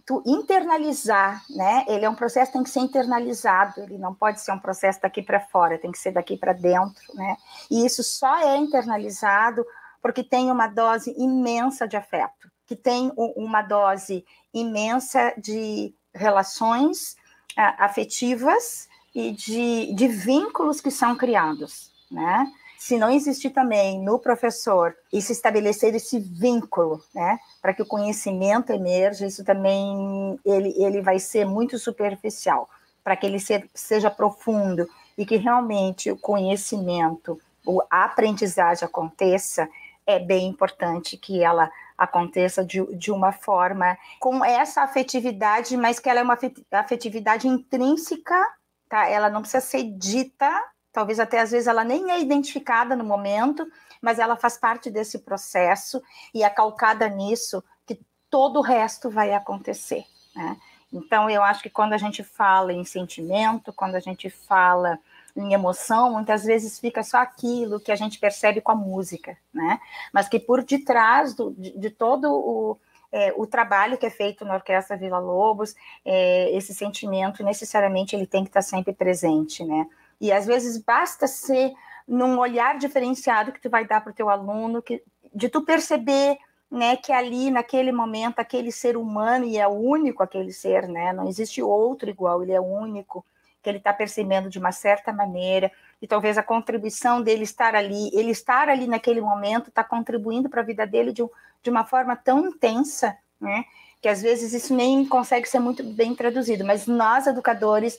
tu 0.06 0.22
internalizar, 0.26 1.44
né? 1.50 1.84
Ele 1.88 2.06
é 2.06 2.10
um 2.10 2.16
processo 2.16 2.52
que 2.52 2.58
tem 2.58 2.64
que 2.64 2.70
ser 2.70 2.82
internalizado, 2.82 3.82
ele 3.82 3.98
não 3.98 4.14
pode 4.14 4.40
ser 4.40 4.52
um 4.52 4.60
processo 4.60 5.02
daqui 5.02 5.22
para 5.22 5.40
fora, 5.40 5.80
tem 5.80 5.92
que 5.92 5.98
ser 5.98 6.12
daqui 6.12 6.38
para 6.38 6.54
dentro, 6.54 7.04
né? 7.16 7.38
E 7.72 7.86
isso 7.86 8.04
só 8.04 8.38
é 8.38 8.56
internalizado 8.58 9.66
porque 10.02 10.24
tem 10.24 10.52
uma 10.52 10.68
dose 10.68 11.16
imensa 11.18 11.88
de 11.88 11.98
afeto, 11.98 12.52
que 12.68 12.76
tem 12.76 13.12
uma 13.16 13.64
dose 13.64 14.24
imensa 14.54 15.34
de 15.38 15.96
relações 16.14 17.16
afetivas 17.56 18.88
e 19.16 19.32
de, 19.32 19.94
de 19.96 20.08
vínculos 20.08 20.80
que 20.80 20.92
são 20.92 21.16
criados, 21.16 21.92
né? 22.12 22.46
Se 22.86 23.00
não 23.00 23.10
existir 23.10 23.50
também 23.50 24.00
no 24.00 24.20
professor 24.20 24.96
e 25.12 25.20
se 25.20 25.32
estabelecer 25.32 25.96
esse 25.96 26.20
vínculo, 26.20 27.04
né, 27.16 27.40
para 27.60 27.74
que 27.74 27.82
o 27.82 27.86
conhecimento 27.86 28.72
emerja, 28.72 29.26
isso 29.26 29.44
também 29.44 30.40
ele, 30.46 30.72
ele 30.78 31.02
vai 31.02 31.18
ser 31.18 31.48
muito 31.48 31.80
superficial, 31.80 32.70
para 33.04 33.16
que 33.16 33.26
ele 33.26 33.40
se, 33.40 33.68
seja 33.74 34.12
profundo 34.12 34.88
e 35.18 35.26
que 35.26 35.36
realmente 35.36 36.12
o 36.12 36.16
conhecimento, 36.16 37.42
a 37.90 38.04
aprendizagem 38.04 38.86
aconteça, 38.86 39.68
é 40.06 40.20
bem 40.20 40.48
importante 40.48 41.18
que 41.18 41.44
ela 41.44 41.72
aconteça 41.98 42.64
de, 42.64 42.86
de 42.96 43.12
uma 43.12 43.32
forma 43.32 43.98
com 44.20 44.46
essa 44.46 44.84
afetividade, 44.84 45.76
mas 45.76 45.98
que 45.98 46.08
ela 46.08 46.20
é 46.20 46.24
uma 46.24 46.38
afetividade 46.72 47.48
intrínseca, 47.48 48.40
tá? 48.88 49.10
Ela 49.10 49.28
não 49.32 49.42
precisa 49.42 49.66
ser 49.66 49.86
dita, 49.98 50.62
talvez 50.96 51.20
até 51.20 51.42
às 51.42 51.52
vezes 51.52 51.68
ela 51.68 51.84
nem 51.84 52.10
é 52.10 52.22
identificada 52.22 52.96
no 52.96 53.04
momento, 53.04 53.70
mas 54.02 54.18
ela 54.18 54.38
faz 54.38 54.58
parte 54.58 54.90
desse 54.90 55.20
processo 55.20 56.02
e 56.34 56.42
é 56.42 56.50
calcada 56.50 57.10
nisso 57.10 57.62
que 57.86 58.00
todo 58.30 58.60
o 58.60 58.62
resto 58.62 59.10
vai 59.10 59.34
acontecer, 59.34 60.06
né? 60.34 60.56
Então 60.94 61.30
eu 61.30 61.44
acho 61.44 61.62
que 61.62 61.70
quando 61.70 61.92
a 61.92 61.98
gente 61.98 62.24
fala 62.24 62.72
em 62.72 62.86
sentimento, 62.86 63.74
quando 63.74 63.96
a 63.96 64.00
gente 64.00 64.30
fala 64.30 64.98
em 65.36 65.52
emoção, 65.52 66.14
muitas 66.14 66.46
vezes 66.46 66.80
fica 66.80 67.04
só 67.04 67.18
aquilo 67.18 67.78
que 67.78 67.92
a 67.92 67.96
gente 67.98 68.18
percebe 68.18 68.62
com 68.62 68.72
a 68.72 68.76
música, 68.76 69.38
né? 69.54 69.82
Mas 70.14 70.30
que 70.30 70.40
por 70.40 70.64
detrás 70.64 71.34
do, 71.34 71.52
de, 71.52 71.78
de 71.78 71.90
todo 71.90 72.32
o, 72.32 72.78
é, 73.12 73.34
o 73.36 73.46
trabalho 73.46 73.98
que 73.98 74.06
é 74.06 74.10
feito 74.10 74.46
na 74.46 74.54
Orquestra 74.54 74.96
Vila 74.96 75.20
Lobos, 75.20 75.76
é, 76.06 76.56
esse 76.56 76.74
sentimento 76.74 77.44
necessariamente 77.44 78.16
ele 78.16 78.26
tem 78.26 78.44
que 78.46 78.50
estar 78.50 78.62
sempre 78.62 78.94
presente, 78.94 79.66
né? 79.66 79.86
E 80.20 80.32
às 80.32 80.46
vezes 80.46 80.78
basta 80.78 81.28
ser 81.28 81.74
num 82.08 82.38
olhar 82.40 82.78
diferenciado 82.78 83.52
que 83.52 83.62
tu 83.62 83.70
vai 83.70 83.86
dar 83.86 84.02
para 84.02 84.12
o 84.12 84.16
teu 84.16 84.30
aluno, 84.30 84.82
que, 84.82 85.04
de 85.34 85.50
tu 85.50 85.62
perceber 85.62 86.38
né, 86.70 86.96
que 86.98 87.12
ali 87.12 87.52
naquele 87.52 87.92
momento 87.92 88.40
aquele 88.40 88.72
ser 88.72 88.98
humano 88.98 89.46
e 89.46 89.58
é 89.58 89.68
único 89.68 90.24
aquele 90.24 90.52
ser, 90.52 90.88
né? 90.88 91.14
Não 91.14 91.28
existe 91.28 91.62
outro 91.62 92.10
igual, 92.10 92.44
ele 92.44 92.52
é 92.52 92.60
único 92.60 93.26
que 93.62 93.70
ele 93.70 93.78
está 93.80 93.92
percebendo 93.92 94.48
de 94.48 94.60
uma 94.60 94.72
certa 94.72 95.12
maneira, 95.12 95.72
e 96.00 96.06
talvez 96.06 96.38
a 96.38 96.44
contribuição 96.44 97.20
dele 97.22 97.44
estar 97.44 97.74
ali, 97.74 98.12
ele 98.14 98.30
estar 98.30 98.70
ali 98.70 98.86
naquele 98.86 99.20
momento, 99.20 99.70
está 99.70 99.84
contribuindo 99.84 100.48
para 100.48 100.62
a 100.62 100.64
vida 100.64 100.86
dele 100.86 101.12
de, 101.12 101.24
de 101.64 101.70
uma 101.72 101.84
forma 101.84 102.16
tão 102.16 102.48
intensa, 102.48 103.18
né? 103.42 103.66
Que 104.02 104.08
às 104.08 104.22
vezes 104.22 104.54
isso 104.54 104.76
nem 104.76 105.04
consegue 105.06 105.50
ser 105.50 105.60
muito 105.60 105.84
bem 105.84 106.14
traduzido, 106.14 106.64
mas 106.64 106.86
nós, 106.86 107.26
educadores, 107.26 107.98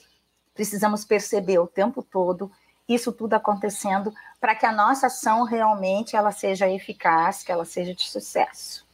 precisamos 0.57 1.05
perceber 1.05 1.59
o 1.59 1.67
tempo 1.67 2.01
todo 2.01 2.51
isso 2.89 3.11
tudo 3.11 3.33
acontecendo 3.33 4.13
para 4.39 4.55
que 4.55 4.65
a 4.65 4.71
nossa 4.71 5.07
ação 5.07 5.43
realmente 5.43 6.15
ela 6.15 6.31
seja 6.31 6.69
eficaz, 6.69 7.43
que 7.43 7.51
ela 7.51 7.65
seja 7.65 7.93
de 7.93 8.03
sucesso. 8.03 8.87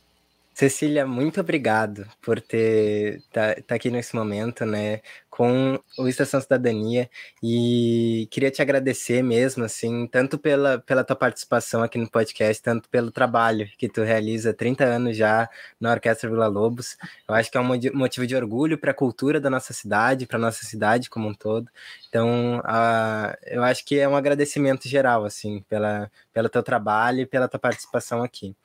Cecília, 0.53 1.05
muito 1.05 1.39
obrigado 1.39 2.07
por 2.22 2.39
ter 2.39 3.24
tá, 3.32 3.55
tá 3.66 3.76
aqui 3.76 3.89
nesse 3.89 4.16
momento, 4.16 4.66
né, 4.66 5.01
com 5.36 5.79
o 5.97 6.07
Estação 6.07 6.39
Cidadania 6.39 7.09
e 7.41 8.27
queria 8.29 8.51
te 8.51 8.61
agradecer 8.61 9.23
mesmo, 9.23 9.63
assim, 9.63 10.05
tanto 10.05 10.38
pela, 10.38 10.77
pela 10.77 11.03
tua 11.03 11.15
participação 11.15 11.81
aqui 11.81 11.97
no 11.97 12.07
podcast, 12.07 12.61
tanto 12.61 12.88
pelo 12.88 13.09
trabalho 13.09 13.67
que 13.75 13.89
tu 13.89 14.03
realiza 14.03 14.51
há 14.51 14.53
30 14.53 14.84
anos 14.84 15.17
já 15.17 15.49
na 15.81 15.91
Orquestra 15.91 16.29
Vila 16.29 16.45
Lobos. 16.45 16.95
Eu 17.27 17.34
acho 17.34 17.49
que 17.49 17.57
é 17.57 17.61
um 17.61 17.67
motivo 17.95 18.27
de 18.27 18.36
orgulho 18.36 18.77
para 18.77 18.91
a 18.91 18.93
cultura 18.93 19.41
da 19.41 19.49
nossa 19.49 19.73
cidade, 19.73 20.27
para 20.27 20.38
nossa 20.38 20.63
cidade 20.65 21.09
como 21.09 21.27
um 21.27 21.34
todo. 21.34 21.67
Então, 22.09 22.59
uh, 22.59 23.36
eu 23.47 23.63
acho 23.63 23.84
que 23.84 23.99
é 23.99 24.07
um 24.07 24.15
agradecimento 24.15 24.88
geral, 24.88 25.25
assim, 25.25 25.65
pela, 25.67 26.11
pelo 26.31 26.47
teu 26.47 26.61
trabalho 26.61 27.21
e 27.21 27.25
pela 27.25 27.47
tua 27.47 27.59
participação 27.59 28.21
aqui. 28.21 28.55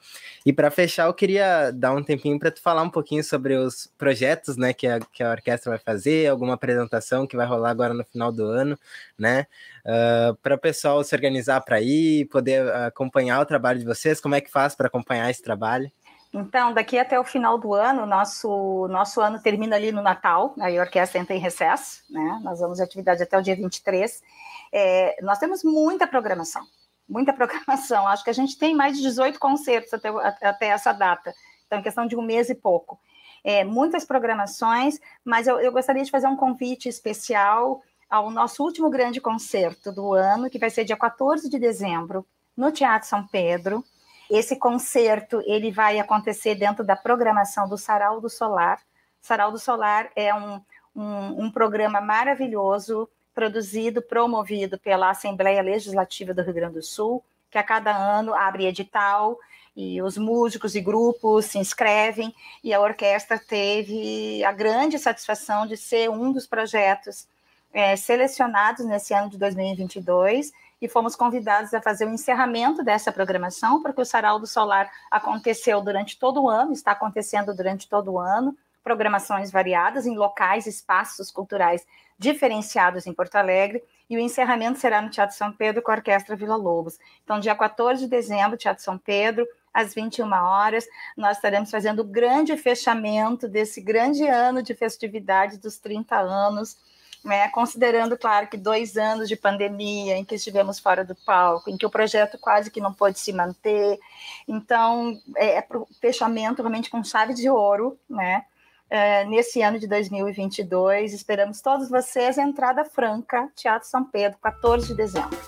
E 0.45 0.53
para 0.53 0.71
fechar, 0.71 1.07
eu 1.07 1.15
queria 1.15 1.71
dar 1.71 1.95
um 1.95 2.03
tempinho 2.03 2.39
para 2.39 2.51
tu 2.51 2.61
falar 2.61 2.83
um 2.83 2.91
pouquinho 2.91 3.25
sobre 3.25 3.57
os 3.57 3.91
projetos, 3.97 4.59
né, 4.59 4.75
que 4.75 4.87
a, 4.87 5.01
que 5.01 5.23
a 5.23 5.31
orquestra 5.31 5.71
vai 5.71 5.79
fazer, 5.79 6.27
alguma 6.27 6.58
apresentação 6.59 7.27
que 7.27 7.37
vai 7.37 7.47
rolar 7.47 7.71
agora 7.71 7.95
no 7.95 8.05
final 8.05 8.31
do 8.31 8.45
ano, 8.45 8.79
né, 9.19 9.47
uh, 9.85 10.35
para 10.37 10.55
o 10.55 10.59
pessoal 10.59 11.03
se 11.03 11.15
organizar 11.15 11.61
para 11.63 11.81
ir, 11.81 12.27
poder 12.27 12.71
acompanhar 12.75 13.41
o 13.41 13.47
trabalho 13.47 13.79
de 13.79 13.85
vocês. 13.85 14.21
Como 14.21 14.35
é 14.35 14.41
que 14.41 14.51
faz 14.51 14.75
para 14.75 14.89
acompanhar 14.89 15.31
esse 15.31 15.43
trabalho? 15.43 15.91
Então, 16.33 16.75
daqui 16.75 16.99
até 16.99 17.19
o 17.19 17.25
final 17.25 17.59
do 17.59 17.73
ano, 17.73 18.05
nosso 18.05 18.87
nosso 18.89 19.21
ano 19.21 19.41
termina 19.41 19.77
ali 19.77 19.91
no 19.91 20.03
Natal, 20.03 20.55
aí 20.61 20.79
a 20.79 20.83
orquestra 20.83 21.19
entra 21.19 21.35
em 21.35 21.39
recesso, 21.39 22.03
né? 22.11 22.41
Nós 22.43 22.61
vamos 22.61 22.77
de 22.77 22.85
atividade 22.85 23.23
até 23.23 23.39
o 23.39 23.43
dia 23.43 23.57
23. 23.57 24.23
É, 24.71 25.17
nós 25.23 25.39
temos 25.39 25.65
muita 25.65 26.07
programação, 26.07 26.63
muita 27.09 27.33
programação. 27.35 28.07
Acho 28.07 28.25
que 28.25 28.31
a 28.31 28.35
gente 28.35 28.59
tem 28.59 28.75
mais 28.75 28.97
de 28.97 29.03
18 29.03 29.39
concertos 29.39 29.95
até, 29.95 30.09
até 30.47 30.67
essa 30.67 30.93
data. 30.93 31.35
Então, 31.69 31.79
é 31.79 31.83
questão 31.83 32.07
de 32.07 32.17
um 32.17 32.23
mês 32.23 32.49
e 32.49 32.55
pouco. 32.55 32.99
É, 33.45 33.63
muitas 33.63 34.05
programações, 34.05 34.99
mas 35.25 35.47
eu, 35.47 35.61
eu 35.61 35.71
gostaria 35.71 36.03
de 36.03 36.11
fazer 36.11 36.27
um 36.27 36.37
convite 36.37 36.89
especial 36.89 37.83
ao 38.11 38.31
nosso 38.31 38.65
último 38.65 38.89
grande 38.89 39.21
concerto 39.21 39.93
do 39.93 40.15
ano, 40.15 40.49
que 40.49 40.59
vai 40.59 40.71
ser 40.71 40.85
dia 40.85 40.97
14 40.97 41.49
de 41.49 41.59
dezembro, 41.59 42.27
no 42.57 42.73
Teatro 42.73 43.07
São 43.07 43.27
Pedro. 43.27 43.85
Esse 44.31 44.57
concerto 44.57 45.43
ele 45.47 45.71
vai 45.71 45.99
acontecer 45.99 46.55
dentro 46.55 46.85
da 46.85 46.97
programação 46.97 47.69
do 47.69 47.77
Sarau 47.77 48.21
do 48.21 48.31
Solar. 48.31 48.81
Sarau 49.21 49.53
do 49.53 49.59
Solar 49.59 50.11
é 50.17 50.35
um, 50.35 50.61
um, 50.97 51.45
um 51.45 51.51
programa 51.51 52.01
maravilhoso, 52.01 53.09
produzido, 53.35 54.01
promovido 54.03 54.79
pela 54.79 55.11
Assembleia 55.11 55.63
Legislativa 55.63 56.33
do 56.33 56.43
Rio 56.43 56.55
Grande 56.55 56.75
do 56.75 56.83
Sul, 56.83 57.23
que 57.51 57.59
a 57.59 57.63
cada 57.63 57.97
ano 57.97 58.35
abre 58.35 58.67
edital 58.67 59.39
e 59.77 60.03
os 60.03 60.19
músicos 60.19 60.75
e 60.75 60.81
grupos 60.81 61.47
se 61.47 61.59
inscrevem, 61.59 62.35
e 62.65 62.75
a 62.75 62.81
orquestra 62.81 63.39
teve 63.39 64.43
a 64.45 64.51
grande 64.51 64.99
satisfação 64.99 65.67
de 65.67 65.77
ser 65.77 66.11
um 66.11 66.33
dos 66.33 66.47
projetos 66.47 67.29
é, 67.73 67.95
selecionados 67.95 68.85
nesse 68.85 69.15
ano 69.15 69.31
de 69.31 69.39
2022 69.39 70.53
e 70.81 70.89
fomos 70.89 71.15
convidados 71.15 71.75
a 71.75 71.81
fazer 71.81 72.07
o 72.07 72.13
encerramento 72.13 72.83
dessa 72.83 73.13
programação, 73.13 73.83
porque 73.83 74.01
o 74.01 74.05
Sarau 74.05 74.39
do 74.39 74.47
Solar 74.47 74.91
aconteceu 75.11 75.81
durante 75.81 76.19
todo 76.19 76.43
o 76.43 76.49
ano, 76.49 76.73
está 76.73 76.93
acontecendo 76.93 77.55
durante 77.55 77.89
todo 77.89 78.13
o 78.13 78.19
ano, 78.19 78.57
programações 78.83 79.51
variadas 79.51 80.07
em 80.07 80.17
locais, 80.17 80.67
espaços 80.67 81.31
culturais 81.31 81.87
diferenciados 82.19 83.07
em 83.07 83.13
Porto 83.13 83.37
Alegre, 83.37 83.83
e 84.09 84.17
o 84.17 84.21
encerramento 84.21 84.79
será 84.79 85.03
no 85.03 85.11
Teatro 85.11 85.37
São 85.37 85.53
Pedro 85.53 85.83
com 85.83 85.91
a 85.91 85.95
Orquestra 85.95 86.37
Vila 86.37 86.57
Lobos. 86.57 86.99
Então, 87.25 87.41
dia 87.41 87.55
14 87.55 88.03
de 88.03 88.09
dezembro, 88.09 88.57
Teatro 88.57 88.83
São 88.83 88.97
Pedro, 88.97 89.47
às 89.73 89.95
21 89.95 90.31
horas, 90.33 90.87
nós 91.17 91.37
estaremos 91.37 91.71
fazendo 91.71 92.01
o 92.01 92.05
grande 92.05 92.57
fechamento 92.57 93.47
desse 93.47 93.81
grande 93.81 94.27
ano 94.27 94.63
de 94.63 94.75
festividade 94.75 95.59
dos 95.59 95.79
30 95.79 96.17
anos 96.17 96.77
né? 97.25 97.49
considerando, 97.49 98.17
claro, 98.17 98.49
que 98.49 98.57
dois 98.57 98.97
anos 98.97 99.29
de 99.29 99.37
pandemia 99.37 100.17
em 100.17 100.25
que 100.25 100.35
estivemos 100.35 100.79
fora 100.79 101.05
do 101.05 101.15
palco, 101.15 101.71
em 101.71 101.77
que 101.77 101.87
o 101.87 101.91
projeto 101.91 102.39
quase 102.39 102.71
que 102.71 102.81
não 102.81 102.93
pôde 102.93 103.19
se 103.19 103.33
manter. 103.33 103.99
Então, 104.47 105.19
é, 105.37 105.57
é 105.57 105.63
para 105.63 105.79
o 105.79 105.89
fechamento 106.01 106.63
realmente 106.63 106.91
com 106.91 107.03
chave 107.03 107.35
de 107.35 107.49
ouro, 107.49 107.99
né? 108.09 108.45
É, 108.91 109.25
nesse 109.25 109.61
ano 109.63 109.79
de 109.79 109.87
2022. 109.87 111.13
Esperamos 111.13 111.61
todos 111.61 111.89
vocês. 111.89 112.39
Entrada 112.39 112.85
franca, 112.85 113.49
Teatro 113.55 113.89
São 113.89 114.05
Pedro, 114.05 114.39
14 114.43 114.89
de 114.89 114.95
dezembro. 114.95 115.39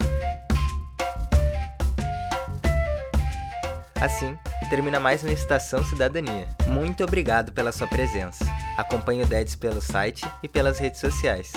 Assim, 4.00 4.34
termina 4.70 4.98
mais 4.98 5.22
uma 5.22 5.32
Estação 5.32 5.84
Cidadania. 5.84 6.48
Muito 6.68 7.04
obrigado 7.04 7.52
pela 7.52 7.72
sua 7.72 7.86
presença. 7.86 8.44
Acompanhe 8.78 9.22
o 9.22 9.26
DEDS 9.26 9.56
pelo 9.56 9.80
site 9.80 10.24
e 10.42 10.48
pelas 10.48 10.78
redes 10.78 11.00
sociais. 11.00 11.52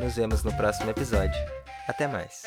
Nos 0.00 0.16
vemos 0.16 0.42
no 0.42 0.52
próximo 0.56 0.90
episódio. 0.90 1.38
Até 1.86 2.08
mais. 2.08 2.42